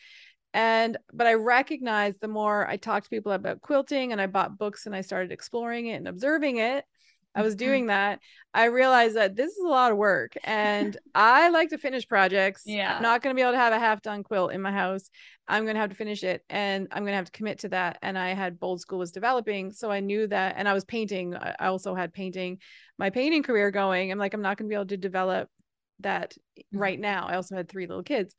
And 0.53 0.97
but 1.13 1.27
I 1.27 1.35
recognized 1.35 2.21
the 2.21 2.29
more 2.29 2.67
I 2.69 2.77
talked 2.77 3.05
to 3.05 3.11
people 3.11 3.33
about 3.33 3.61
quilting 3.61 4.13
and 4.13 4.21
I 4.21 4.27
bought 4.27 4.59
books 4.59 4.87
and 4.87 4.95
I 4.95 5.01
started 5.01 5.31
exploring 5.31 5.87
it 5.87 5.95
and 5.95 6.09
observing 6.09 6.57
it, 6.57 6.85
I 7.35 7.43
was 7.43 7.55
mm-hmm. 7.55 7.67
doing 7.67 7.87
that, 7.87 8.21
I 8.53 8.65
realized 8.65 9.17
that 9.17 9.37
this 9.37 9.53
is 9.53 9.63
a 9.65 9.69
lot 9.69 9.93
of 9.93 9.99
work 9.99 10.37
and 10.43 10.97
I 11.15 11.51
like 11.51 11.71
to 11.71 11.79
finish 11.79 12.07
projects. 12.09 12.63
Yeah. 12.67 12.97
I'm 12.97 13.03
not 13.03 13.23
going 13.23 13.35
to 13.35 13.39
be 13.39 13.43
able 13.43 13.53
to 13.53 13.59
have 13.59 13.73
a 13.73 13.79
half 13.79 14.03
done 14.03 14.25
quilt 14.25 14.53
in 14.53 14.61
my 14.61 14.73
house. 14.73 15.09
I'm 15.47 15.65
going 15.65 15.75
to 15.75 15.81
have 15.81 15.91
to 15.91 15.97
finish 15.97 16.25
it 16.25 16.45
and 16.51 16.89
I'm 16.91 17.03
going 17.03 17.13
to 17.13 17.17
have 17.17 17.27
to 17.27 17.33
commit 17.33 17.61
to 17.61 17.69
that. 17.69 17.99
And 18.03 18.19
I 18.19 18.35
had 18.35 18.59
Bold 18.59 18.81
School 18.81 18.99
was 18.99 19.13
developing. 19.13 19.73
So 19.73 19.91
I 19.91 20.01
knew 20.01 20.27
that. 20.27 20.55
And 20.57 20.69
I 20.69 20.75
was 20.75 20.85
painting. 20.85 21.37
I 21.37 21.67
also 21.67 21.95
had 21.95 22.13
painting, 22.13 22.59
my 22.99 23.11
painting 23.11 23.45
career 23.45 23.71
going. 23.71 24.11
I'm 24.11 24.19
like, 24.19 24.35
I'm 24.35 24.43
not 24.43 24.57
going 24.57 24.69
to 24.69 24.73
be 24.73 24.77
able 24.77 24.87
to 24.87 24.97
develop 24.97 25.49
that 26.01 26.35
mm-hmm. 26.59 26.79
right 26.79 26.99
now. 26.99 27.27
I 27.29 27.37
also 27.37 27.55
had 27.55 27.69
three 27.69 27.87
little 27.87 28.03
kids. 28.03 28.35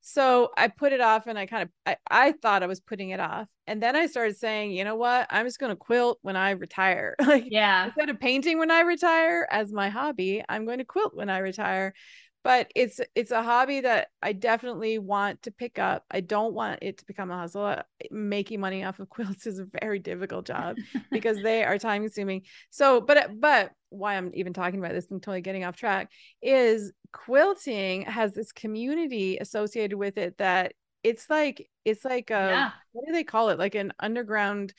So 0.00 0.50
I 0.56 0.68
put 0.68 0.92
it 0.92 1.00
off 1.00 1.26
and 1.26 1.38
I 1.38 1.46
kind 1.46 1.64
of 1.64 1.68
I, 1.86 1.96
I 2.10 2.32
thought 2.32 2.62
I 2.62 2.66
was 2.66 2.80
putting 2.80 3.10
it 3.10 3.20
off. 3.20 3.48
And 3.66 3.82
then 3.82 3.94
I 3.94 4.06
started 4.06 4.36
saying, 4.36 4.72
you 4.72 4.84
know 4.84 4.96
what? 4.96 5.26
I'm 5.30 5.46
just 5.46 5.58
gonna 5.58 5.76
quilt 5.76 6.18
when 6.22 6.36
I 6.36 6.50
retire. 6.50 7.16
like 7.24 7.44
yeah, 7.46 7.86
instead 7.86 8.08
of 8.08 8.18
painting 8.18 8.58
when 8.58 8.70
I 8.70 8.80
retire 8.80 9.46
as 9.50 9.72
my 9.72 9.88
hobby, 9.90 10.42
I'm 10.48 10.64
going 10.64 10.78
to 10.78 10.84
quilt 10.84 11.14
when 11.14 11.28
I 11.28 11.38
retire. 11.38 11.94
But 12.42 12.70
it's 12.74 13.00
it's 13.14 13.30
a 13.30 13.42
hobby 13.42 13.82
that 13.82 14.08
I 14.22 14.32
definitely 14.32 14.98
want 14.98 15.42
to 15.42 15.50
pick 15.50 15.78
up. 15.78 16.04
I 16.10 16.20
don't 16.20 16.54
want 16.54 16.78
it 16.82 16.98
to 16.98 17.06
become 17.06 17.30
a 17.30 17.36
hustle. 17.38 17.64
Uh, 17.64 17.82
making 18.10 18.60
money 18.60 18.84
off 18.84 18.98
of 18.98 19.08
quilts 19.10 19.46
is 19.46 19.58
a 19.58 19.66
very 19.80 19.98
difficult 19.98 20.46
job 20.46 20.76
because 21.10 21.38
they 21.42 21.64
are 21.64 21.78
time 21.78 22.02
consuming. 22.02 22.42
So, 22.70 23.00
but 23.00 23.40
but 23.40 23.72
why 23.90 24.16
I'm 24.16 24.30
even 24.34 24.52
talking 24.52 24.78
about 24.78 24.92
this 24.92 25.10
and 25.10 25.22
totally 25.22 25.42
getting 25.42 25.64
off 25.64 25.76
track 25.76 26.10
is 26.40 26.92
quilting 27.12 28.02
has 28.02 28.34
this 28.34 28.52
community 28.52 29.36
associated 29.38 29.96
with 29.96 30.16
it 30.16 30.38
that 30.38 30.74
it's 31.02 31.28
like 31.28 31.68
it's 31.84 32.04
like 32.04 32.30
a 32.30 32.34
yeah. 32.34 32.70
what 32.92 33.06
do 33.06 33.12
they 33.12 33.24
call 33.24 33.48
it 33.48 33.58
like 33.58 33.74
an 33.74 33.92
underground 33.98 34.72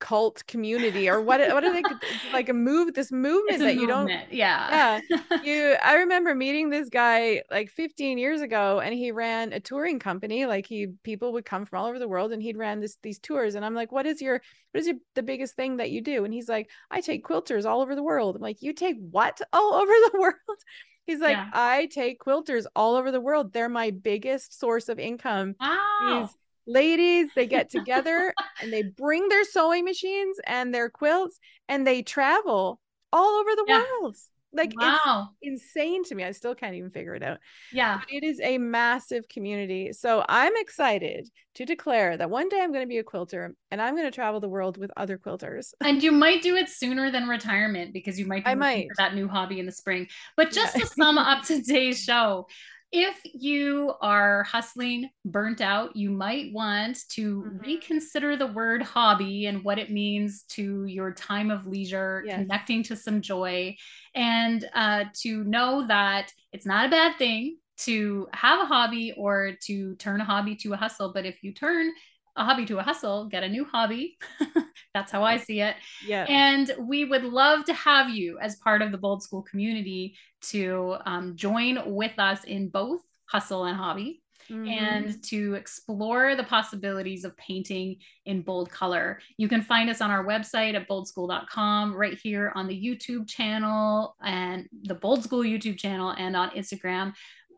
cult 0.00 0.44
community 0.48 1.08
or 1.08 1.20
what 1.20 1.40
what 1.52 1.62
are 1.62 1.72
they 1.72 1.82
like 2.32 2.48
a 2.48 2.52
move 2.52 2.92
this 2.92 3.12
movement 3.12 3.60
that 3.60 3.76
you 3.76 3.86
don't 3.86 4.08
yeah 4.32 5.00
yeah 5.12 5.18
you 5.44 5.76
i 5.82 5.94
remember 5.94 6.34
meeting 6.34 6.70
this 6.70 6.88
guy 6.88 7.40
like 7.52 7.70
15 7.70 8.18
years 8.18 8.40
ago 8.40 8.80
and 8.80 8.94
he 8.94 9.12
ran 9.12 9.52
a 9.52 9.60
touring 9.60 10.00
company 10.00 10.44
like 10.44 10.66
he 10.66 10.88
people 11.04 11.32
would 11.32 11.44
come 11.44 11.64
from 11.64 11.78
all 11.78 11.86
over 11.86 12.00
the 12.00 12.08
world 12.08 12.32
and 12.32 12.42
he'd 12.42 12.56
ran 12.56 12.80
this 12.80 12.96
these 13.02 13.20
tours 13.20 13.54
and 13.54 13.64
i'm 13.64 13.74
like 13.74 13.92
what 13.92 14.06
is 14.06 14.20
your 14.20 14.42
what 14.72 14.80
is 14.80 14.86
your 14.88 14.96
the 15.14 15.22
biggest 15.22 15.54
thing 15.54 15.76
that 15.76 15.92
you 15.92 16.00
do 16.00 16.24
and 16.24 16.34
he's 16.34 16.48
like 16.48 16.68
i 16.90 17.00
take 17.00 17.24
quilters 17.24 17.64
all 17.64 17.80
over 17.80 17.94
the 17.94 18.02
world 18.02 18.34
i'm 18.34 18.42
like 18.42 18.60
you 18.60 18.72
take 18.72 18.96
what 19.10 19.40
all 19.52 19.74
over 19.74 19.92
the 20.12 20.18
world 20.18 20.58
He's 21.04 21.18
like, 21.18 21.32
yeah. 21.36 21.50
I 21.52 21.86
take 21.86 22.20
quilters 22.20 22.64
all 22.76 22.94
over 22.94 23.10
the 23.10 23.20
world. 23.20 23.52
They're 23.52 23.68
my 23.68 23.90
biggest 23.90 24.58
source 24.58 24.88
of 24.88 25.00
income. 25.00 25.56
Wow. 25.60 26.30
Ladies, 26.66 27.30
they 27.34 27.46
get 27.46 27.70
together 27.70 28.34
and 28.60 28.72
they 28.72 28.82
bring 28.82 29.28
their 29.28 29.44
sewing 29.44 29.84
machines 29.84 30.38
and 30.46 30.74
their 30.74 30.88
quilts 30.88 31.38
and 31.68 31.86
they 31.86 32.02
travel 32.02 32.80
all 33.12 33.40
over 33.40 33.50
the 33.54 33.64
yeah. 33.68 33.84
world. 34.00 34.16
Like 34.54 34.72
wow. 34.78 35.30
it's 35.40 35.64
insane 35.64 36.04
to 36.04 36.14
me. 36.14 36.24
I 36.24 36.32
still 36.32 36.54
can't 36.54 36.74
even 36.74 36.90
figure 36.90 37.14
it 37.14 37.22
out. 37.22 37.38
Yeah. 37.72 37.98
But 37.98 38.12
it 38.12 38.22
is 38.22 38.38
a 38.40 38.58
massive 38.58 39.26
community. 39.28 39.92
So 39.94 40.24
I'm 40.28 40.52
excited 40.56 41.28
to 41.54 41.64
declare 41.64 42.16
that 42.18 42.28
one 42.28 42.50
day 42.50 42.60
I'm 42.60 42.70
going 42.70 42.84
to 42.84 42.88
be 42.88 42.98
a 42.98 43.02
quilter 43.02 43.54
and 43.70 43.80
I'm 43.80 43.94
going 43.94 44.06
to 44.06 44.14
travel 44.14 44.40
the 44.40 44.50
world 44.50 44.76
with 44.76 44.90
other 44.96 45.16
quilters. 45.16 45.72
And 45.80 46.02
you 46.02 46.12
might 46.12 46.42
do 46.42 46.56
it 46.56 46.68
sooner 46.68 47.10
than 47.10 47.28
retirement 47.28 47.94
because 47.94 48.18
you 48.18 48.26
might 48.26 48.44
be 48.44 48.50
I 48.50 48.54
might. 48.54 48.88
that 48.98 49.14
new 49.14 49.26
hobby 49.26 49.58
in 49.58 49.64
the 49.64 49.72
spring. 49.72 50.08
But 50.36 50.50
just 50.50 50.76
yeah. 50.76 50.82
to 50.82 50.86
sum 50.86 51.16
up 51.18 51.44
today's 51.44 52.02
show, 52.02 52.46
if 52.92 53.20
you 53.24 53.94
are 54.02 54.42
hustling, 54.42 55.08
burnt 55.24 55.62
out, 55.62 55.96
you 55.96 56.10
might 56.10 56.52
want 56.52 56.98
to 57.10 57.42
mm-hmm. 57.42 57.58
reconsider 57.58 58.36
the 58.36 58.48
word 58.48 58.82
hobby 58.82 59.46
and 59.46 59.64
what 59.64 59.78
it 59.78 59.90
means 59.90 60.42
to 60.50 60.84
your 60.84 61.14
time 61.14 61.50
of 61.50 61.66
leisure, 61.66 62.22
yes. 62.26 62.36
connecting 62.36 62.82
to 62.84 62.96
some 62.96 63.22
joy, 63.22 63.74
and 64.14 64.68
uh, 64.74 65.04
to 65.22 65.42
know 65.44 65.86
that 65.86 66.30
it's 66.52 66.66
not 66.66 66.86
a 66.86 66.90
bad 66.90 67.16
thing 67.16 67.56
to 67.78 68.28
have 68.34 68.60
a 68.60 68.66
hobby 68.66 69.14
or 69.16 69.52
to 69.64 69.96
turn 69.96 70.20
a 70.20 70.24
hobby 70.24 70.54
to 70.56 70.74
a 70.74 70.76
hustle. 70.76 71.12
But 71.14 71.24
if 71.24 71.42
you 71.42 71.54
turn 71.54 71.90
a 72.36 72.44
hobby 72.44 72.66
to 72.66 72.78
a 72.78 72.82
hustle, 72.82 73.26
get 73.26 73.42
a 73.42 73.48
new 73.48 73.64
hobby. 73.64 74.18
That's 74.94 75.10
how 75.10 75.22
I 75.22 75.38
see 75.38 75.60
it. 75.62 75.76
Yeah. 76.06 76.26
And 76.28 76.70
we 76.78 77.06
would 77.06 77.24
love 77.24 77.64
to 77.64 77.74
have 77.74 78.10
you 78.10 78.38
as 78.38 78.56
part 78.56 78.82
of 78.82 78.92
the 78.92 78.98
Bold 78.98 79.22
School 79.22 79.42
community 79.42 80.14
to 80.50 80.96
um, 81.06 81.36
join 81.36 81.94
with 81.94 82.18
us 82.18 82.44
in 82.44 82.68
both 82.68 83.00
hustle 83.26 83.64
and 83.64 83.76
hobby. 83.76 84.22
Mm-hmm. 84.50 84.68
and 84.68 85.22
to 85.22 85.54
explore 85.54 86.34
the 86.34 86.42
possibilities 86.42 87.24
of 87.24 87.36
painting 87.36 87.98
in 88.26 88.42
bold 88.42 88.70
color. 88.70 89.20
You 89.36 89.48
can 89.48 89.62
find 89.62 89.88
us 89.88 90.00
on 90.00 90.10
our 90.10 90.26
website 90.26 90.74
at 90.74 90.88
boldschool.com, 90.88 91.94
right 91.94 92.18
here 92.20 92.52
on 92.56 92.66
the 92.66 92.74
YouTube 92.74 93.28
channel 93.28 94.16
and 94.22 94.66
the 94.82 94.96
Bold 94.96 95.22
School 95.22 95.44
YouTube 95.44 95.78
channel, 95.78 96.10
and 96.10 96.34
on 96.34 96.50
Instagram 96.50 97.12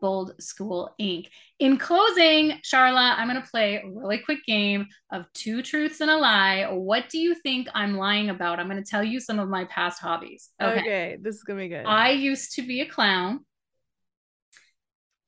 Bold 0.05 0.39
School 0.39 0.93
Inc. 1.01 1.29
In 1.57 1.77
closing, 1.77 2.59
Charla, 2.61 3.17
I'm 3.17 3.27
going 3.27 3.41
to 3.41 3.49
play 3.49 3.77
a 3.77 3.89
really 3.91 4.19
quick 4.19 4.45
game 4.45 4.85
of 5.11 5.25
two 5.33 5.63
truths 5.63 5.99
and 5.99 6.11
a 6.11 6.17
lie. 6.17 6.67
What 6.69 7.09
do 7.09 7.17
you 7.17 7.33
think 7.33 7.67
I'm 7.73 7.97
lying 7.97 8.29
about? 8.29 8.59
I'm 8.59 8.69
going 8.69 8.83
to 8.83 8.87
tell 8.87 9.03
you 9.03 9.19
some 9.19 9.39
of 9.39 9.49
my 9.49 9.65
past 9.65 9.99
hobbies. 9.99 10.51
Okay, 10.61 10.79
okay 10.79 11.17
this 11.19 11.37
is 11.37 11.43
going 11.43 11.57
to 11.57 11.65
be 11.65 11.69
good. 11.69 11.87
I 11.87 12.11
used 12.11 12.53
to 12.57 12.61
be 12.61 12.81
a 12.81 12.85
clown. 12.85 13.45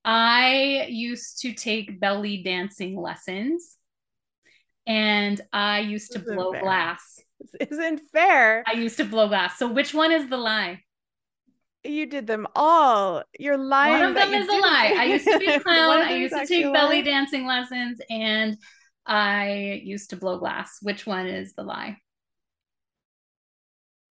I 0.06 0.86
used 0.90 1.42
to 1.42 1.54
take 1.54 2.00
belly 2.00 2.44
dancing 2.44 3.02
lessons 3.02 3.78
and 4.86 5.42
I 5.52 5.80
used 5.80 6.12
to 6.12 6.20
blow 6.20 6.52
fair. 6.52 6.62
glass. 6.62 7.20
This 7.40 7.72
isn't 7.72 8.02
fair. 8.14 8.64
I 8.68 8.74
used 8.74 8.98
to 8.98 9.06
blow 9.06 9.28
glass. 9.28 9.58
So 9.58 9.68
which 9.68 9.96
one 9.96 10.12
is 10.12 10.30
the 10.30 10.38
lie? 10.38 10.84
You 11.88 12.06
did 12.06 12.28
them 12.28 12.48
all. 12.56 13.24
You're 13.40 13.58
lying. 13.58 13.94
One 13.94 14.04
of 14.04 14.16
them 14.16 14.34
is 14.34 14.48
a 14.48 14.52
lie. 14.52 14.96
I 14.98 15.04
used 15.14 15.26
to 15.26 15.40
be 15.40 15.48
a 15.48 15.60
clown. 15.62 16.02
I 16.02 16.16
used 16.16 16.36
to 16.36 16.46
take 16.46 16.72
belly 16.74 17.02
dancing 17.02 17.46
lessons, 17.46 18.00
and 18.10 18.58
I 19.06 19.82
used 19.84 20.10
to 20.10 20.18
blow 20.18 20.38
glass. 20.38 20.80
Which 20.82 21.06
one 21.06 21.28
is 21.28 21.54
the 21.54 21.64
lie? 21.64 21.98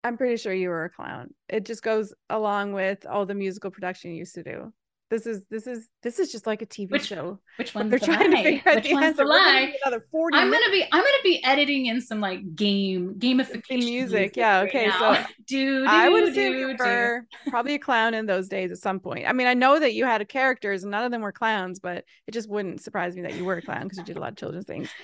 I'm 0.03 0.17
pretty 0.17 0.37
sure 0.37 0.55
you 0.55 0.69
were 0.69 0.85
a 0.85 0.91
clown. 0.91 1.35
It 1.49 1.65
just 1.65 1.83
goes 1.83 2.15
along 2.31 2.73
with 2.73 3.05
all 3.07 3.27
the 3.27 3.35
musical 3.35 3.71
production 3.71 4.13
you 4.13 4.19
used 4.19 4.37
to 4.37 4.45
do. 4.45 4.73
This 5.09 5.25
is 5.25 5.45
this 5.49 5.69
is 5.69 5.89
this 6.03 6.19
is 6.19 6.33
just 6.33 6.49
like 6.49 6.63
a 6.63 6.67
TV 6.67 6.91
which, 6.91 7.07
show. 7.07 7.39
Which 7.59 7.77
one's 7.77 7.91
they're 7.91 8.01
the 8.01 8.07
trying 8.07 8.33
lie? 8.33 8.37
to 8.39 8.43
figure 8.43 8.63
out 8.67 8.75
which 8.77 8.85
the 8.89 8.95
one's. 8.95 9.17
The 9.17 9.25
lie? 9.25 9.73
Another 9.85 10.05
40 10.11 10.37
I'm 10.37 10.51
gonna 10.51 10.71
be 10.71 10.85
I'm 10.91 11.01
gonna 11.01 11.23
be 11.23 11.45
editing 11.45 11.87
in 11.87 12.01
some 12.01 12.21
like 12.21 12.57
game 12.57 13.15
gamification 13.17 13.63
the 13.69 13.77
music. 13.77 13.87
music. 13.87 14.37
Yeah. 14.37 14.61
Okay. 14.63 14.89
Right 14.89 15.25
so 15.25 15.33
do, 15.47 15.81
do, 15.85 15.87
I 15.89 16.09
would 16.09 16.25
assume 16.25 16.53
do, 16.53 16.59
you 16.59 16.77
were 16.77 17.25
probably 17.49 17.75
a 17.75 17.79
clown 17.79 18.15
in 18.15 18.27
those 18.27 18.49
days 18.49 18.73
at 18.73 18.79
some 18.79 18.99
point. 18.99 19.27
I 19.29 19.33
mean, 19.33 19.47
I 19.47 19.55
know 19.55 19.79
that 19.79 19.95
you 19.95 20.05
had 20.07 20.29
characters 20.29 20.83
and 20.83 20.91
none 20.91 21.05
of 21.05 21.13
them 21.13 21.23
were 21.23 21.33
clowns, 21.33 21.79
but 21.79 22.05
it 22.27 22.33
just 22.33 22.49
wouldn't 22.49 22.81
surprise 22.81 23.15
me 23.15 23.23
that 23.23 23.35
you 23.35 23.45
were 23.45 23.59
a 23.59 23.63
clown 23.63 23.85
because 23.85 23.99
you 23.99 24.05
did 24.05 24.17
a 24.17 24.21
lot 24.21 24.31
of 24.31 24.37
children's 24.37 24.67
things. 24.67 24.91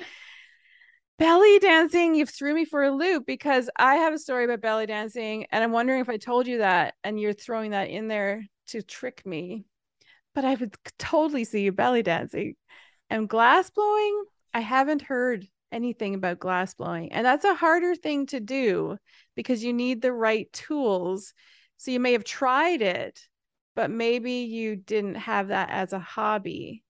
belly 1.18 1.58
dancing 1.60 2.14
you 2.14 2.24
threw 2.24 2.54
me 2.54 2.64
for 2.64 2.82
a 2.82 2.90
loop 2.90 3.24
because 3.26 3.68
i 3.76 3.96
have 3.96 4.14
a 4.14 4.18
story 4.18 4.44
about 4.44 4.62
belly 4.62 4.86
dancing 4.86 5.46
and 5.52 5.62
i'm 5.62 5.70
wondering 5.70 6.00
if 6.00 6.08
i 6.08 6.16
told 6.16 6.46
you 6.46 6.58
that 6.58 6.94
and 7.04 7.20
you're 7.20 7.34
throwing 7.34 7.72
that 7.72 7.90
in 7.90 8.08
there 8.08 8.42
to 8.66 8.82
trick 8.82 9.24
me 9.26 9.66
but 10.34 10.44
I 10.44 10.54
would 10.54 10.74
totally 10.98 11.44
see 11.44 11.62
you 11.62 11.72
belly 11.72 12.02
dancing. 12.02 12.54
And 13.10 13.28
glass 13.28 13.70
blowing, 13.70 14.24
I 14.54 14.60
haven't 14.60 15.02
heard 15.02 15.46
anything 15.70 16.14
about 16.14 16.38
glass 16.38 16.74
blowing. 16.74 17.12
And 17.12 17.26
that's 17.26 17.44
a 17.44 17.54
harder 17.54 17.94
thing 17.94 18.26
to 18.26 18.40
do 18.40 18.98
because 19.34 19.64
you 19.64 19.72
need 19.72 20.02
the 20.02 20.12
right 20.12 20.52
tools. 20.52 21.34
So 21.78 21.90
you 21.90 22.00
may 22.00 22.12
have 22.12 22.24
tried 22.24 22.82
it, 22.82 23.20
but 23.74 23.90
maybe 23.90 24.32
you 24.32 24.76
didn't 24.76 25.16
have 25.16 25.48
that 25.48 25.70
as 25.70 25.92
a 25.92 25.98
hobby. 25.98 26.84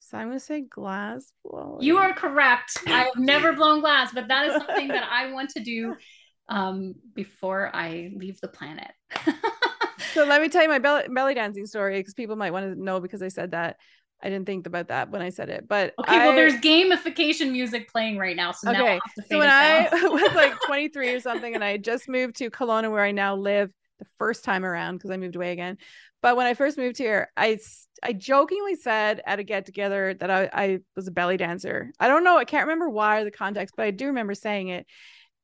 So 0.00 0.18
I'm 0.18 0.28
going 0.28 0.38
to 0.38 0.44
say 0.44 0.62
glass 0.62 1.32
blowing. 1.44 1.82
You 1.82 1.98
are 1.98 2.12
correct. 2.12 2.78
I 2.86 3.04
have 3.04 3.08
never 3.16 3.52
blown 3.52 3.80
glass, 3.80 4.12
but 4.12 4.28
that 4.28 4.48
is 4.48 4.54
something 4.54 4.88
that 4.88 5.08
I 5.10 5.32
want 5.32 5.50
to 5.50 5.60
do 5.60 5.94
um, 6.48 6.94
before 7.14 7.70
I 7.72 8.10
leave 8.14 8.40
the 8.40 8.48
planet. 8.48 8.90
so 10.14 10.24
let 10.24 10.40
me 10.40 10.48
tell 10.48 10.62
you 10.62 10.68
my 10.68 10.78
belly, 10.78 11.04
belly 11.08 11.34
dancing 11.34 11.66
story 11.66 11.98
because 11.98 12.14
people 12.14 12.36
might 12.36 12.52
want 12.52 12.74
to 12.74 12.82
know 12.82 13.00
because 13.00 13.22
I 13.22 13.28
said 13.28 13.52
that. 13.52 13.76
I 14.22 14.28
didn't 14.28 14.44
think 14.44 14.66
about 14.66 14.88
that 14.88 15.10
when 15.10 15.22
I 15.22 15.30
said 15.30 15.48
it, 15.48 15.66
but 15.66 15.94
okay. 15.98 16.14
I, 16.14 16.26
well, 16.26 16.36
there's 16.36 16.52
gamification 16.56 17.52
music 17.52 17.90
playing 17.90 18.18
right 18.18 18.36
now, 18.36 18.52
so 18.52 18.68
okay. 18.68 19.00
Now 19.16 19.24
so 19.30 19.38
when 19.38 19.48
I 19.48 19.88
was 19.92 20.34
like 20.34 20.60
23 20.66 21.14
or 21.14 21.20
something, 21.20 21.54
and 21.54 21.64
I 21.64 21.78
just 21.78 22.06
moved 22.06 22.36
to 22.36 22.50
Kelowna, 22.50 22.90
where 22.90 23.02
I 23.02 23.12
now 23.12 23.34
live, 23.34 23.70
the 23.98 24.04
first 24.18 24.44
time 24.44 24.64
around 24.64 24.96
because 24.96 25.10
I 25.10 25.16
moved 25.16 25.36
away 25.36 25.52
again. 25.52 25.78
But 26.22 26.36
when 26.36 26.46
I 26.46 26.54
first 26.54 26.76
moved 26.76 26.98
here, 26.98 27.30
I 27.36 27.58
I 28.02 28.12
jokingly 28.12 28.74
said 28.74 29.22
at 29.24 29.38
a 29.38 29.44
get 29.44 29.64
together 29.64 30.14
that 30.14 30.30
I, 30.30 30.50
I 30.52 30.78
was 30.96 31.06
a 31.06 31.12
belly 31.12 31.36
dancer. 31.36 31.92
I 32.00 32.08
don't 32.08 32.24
know, 32.24 32.36
I 32.36 32.44
can't 32.44 32.66
remember 32.66 32.90
why 32.90 33.20
or 33.20 33.24
the 33.24 33.30
context, 33.30 33.74
but 33.76 33.86
I 33.86 33.90
do 33.90 34.06
remember 34.06 34.34
saying 34.34 34.68
it. 34.68 34.86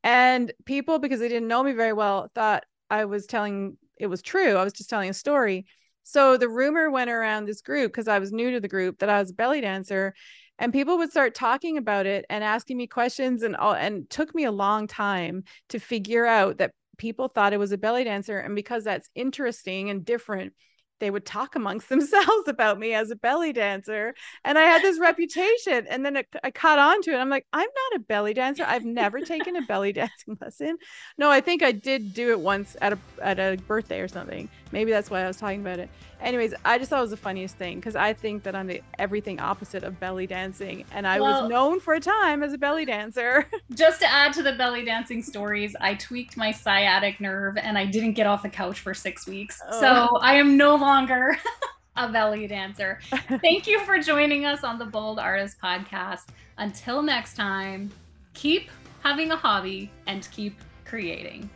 And 0.03 0.53
people, 0.65 0.99
because 0.99 1.21
they 1.21 1.29
didn't 1.29 1.49
know 1.49 1.63
me 1.63 1.73
very 1.73 1.93
well, 1.93 2.31
thought 2.35 2.65
I 2.91 3.07
was 3.07 3.27
telling 3.27 3.77
it 3.97 4.07
was 4.07 4.23
true. 4.23 4.57
I 4.57 4.65
was 4.65 4.73
just 4.73 4.91
telling 4.91 5.11
a 5.11 5.15
story. 5.15 5.67
So 6.03 6.37
the 6.37 6.49
rumor 6.49 6.91
went 6.91 7.11
around 7.11 7.47
this 7.47 7.63
group 7.63 7.93
because 7.93 8.09
I 8.09 8.19
was 8.19 8.33
new 8.33 8.53
to 8.53 8.61
the 8.61 8.69
group 8.69 8.99
that 8.99 9.09
I 9.09 9.19
was 9.19 9.31
a 9.31 9.35
belly 9.35 9.61
dancer 9.61 10.15
and 10.59 10.73
people 10.73 10.99
would 10.99 11.11
start 11.11 11.35
talking 11.35 11.77
about 11.77 12.07
it 12.07 12.25
and 12.31 12.43
asking 12.43 12.77
me 12.77 12.87
questions 12.87 13.43
and 13.43 13.57
all 13.57 13.75
and 13.75 14.09
took 14.09 14.35
me 14.35 14.45
a 14.45 14.53
long 14.53 14.87
time 14.87 15.45
to 15.69 15.79
figure 15.79 16.27
out 16.27 16.59
that 16.59 16.73
people 16.97 17.29
thought 17.29 17.53
it 17.53 17.59
was 17.59 17.73
a 17.73 17.79
belly 17.79 18.05
dancer 18.05 18.39
and 18.39 18.55
because 18.55 18.85
that's 18.85 19.11
interesting 19.15 19.91
and 19.91 20.05
different 20.05 20.55
they 21.01 21.11
would 21.11 21.27
talk 21.27 21.57
amongst 21.57 21.89
themselves 21.91 22.49
about 22.49 22.79
me 22.79 22.95
as 22.95 23.11
a 23.11 23.17
belly 23.17 23.53
dancer 23.53 24.15
and 24.45 24.59
i 24.59 24.63
had 24.63 24.83
this 24.83 24.99
reputation 24.99 25.87
and 25.89 26.05
then 26.05 26.17
it, 26.17 26.27
i 26.43 26.51
caught 26.51 26.79
on 26.79 27.03
to 27.03 27.13
it 27.13 27.17
i'm 27.17 27.31
like 27.31 27.47
i'm 27.53 27.69
not 27.93 28.01
a 28.01 28.05
belly 28.05 28.35
dancer 28.35 28.65
i've 28.67 28.85
never 28.85 29.21
taken 29.21 29.57
a 29.57 29.63
belly 29.63 29.93
dancing 29.97 30.37
lesson. 30.41 30.77
No 31.19 31.31
i 31.31 31.41
think 31.41 31.63
i 31.63 31.73
did 31.73 32.15
do 32.15 32.31
it 32.31 32.41
once 32.41 32.77
at 32.81 32.93
a 32.93 32.99
at 33.21 33.39
a 33.39 33.57
birthday 33.67 34.01
or 34.01 34.09
something 34.09 34.49
maybe 34.73 34.91
that's 34.91 35.11
why 35.11 35.23
i 35.23 35.27
was 35.27 35.37
talking 35.37 35.61
about 35.61 35.79
it 35.79 35.89
anyways 36.21 36.55
i 36.65 36.79
just 36.79 36.91
thought 36.91 36.99
it 36.99 37.03
was 37.03 37.11
the 37.11 37.17
funniest 37.17 37.57
thing 37.57 37.77
because 37.77 37.97
i 37.97 38.13
think 38.13 38.43
that 38.43 38.55
i'm 38.55 38.67
the 38.67 38.83
everything 38.99 39.39
opposite 39.41 39.83
of 39.83 39.99
belly 40.01 40.27
dancing 40.27 40.85
and 40.93 41.07
i 41.07 41.21
well, 41.21 41.43
was 41.43 41.51
known 41.51 41.79
for 41.81 41.95
a 41.95 42.01
time 42.01 42.43
as 42.43 42.53
a 42.53 42.59
belly 42.59 42.85
dancer. 42.85 43.47
Just 43.75 44.01
to 44.01 44.11
add 44.11 44.33
to 44.35 44.43
the 44.43 44.53
belly 44.53 44.85
dancing 44.85 45.23
stories 45.23 45.77
i 45.81 45.95
tweaked 45.95 46.37
my 46.37 46.51
sciatic 46.51 47.21
nerve 47.21 47.57
and 47.59 47.77
i 47.77 47.85
didn't 47.85 48.13
get 48.13 48.27
off 48.27 48.43
the 48.43 48.49
couch 48.49 48.81
for 48.81 48.95
six 48.95 49.27
weeks. 49.27 49.61
Oh. 49.69 49.81
so 49.81 50.17
i 50.19 50.35
am 50.35 50.57
no 50.57 50.77
longer 50.77 51.37
a 51.97 52.13
belly 52.13 52.47
dancer. 52.47 53.01
Thank 53.41 53.67
you 53.67 53.81
for 53.81 53.99
joining 53.99 54.45
us 54.45 54.65
on 54.65 54.79
the 54.79 54.85
bold 54.85 55.19
artist 55.19 55.57
podcast. 55.63 56.27
Until 56.59 57.03
next 57.03 57.37
time 57.37 57.91
keep 58.35 58.71
having 59.03 59.31
a 59.31 59.37
hobby 59.37 59.91
and 60.07 60.29
keep 60.31 60.61
creating 60.85 61.49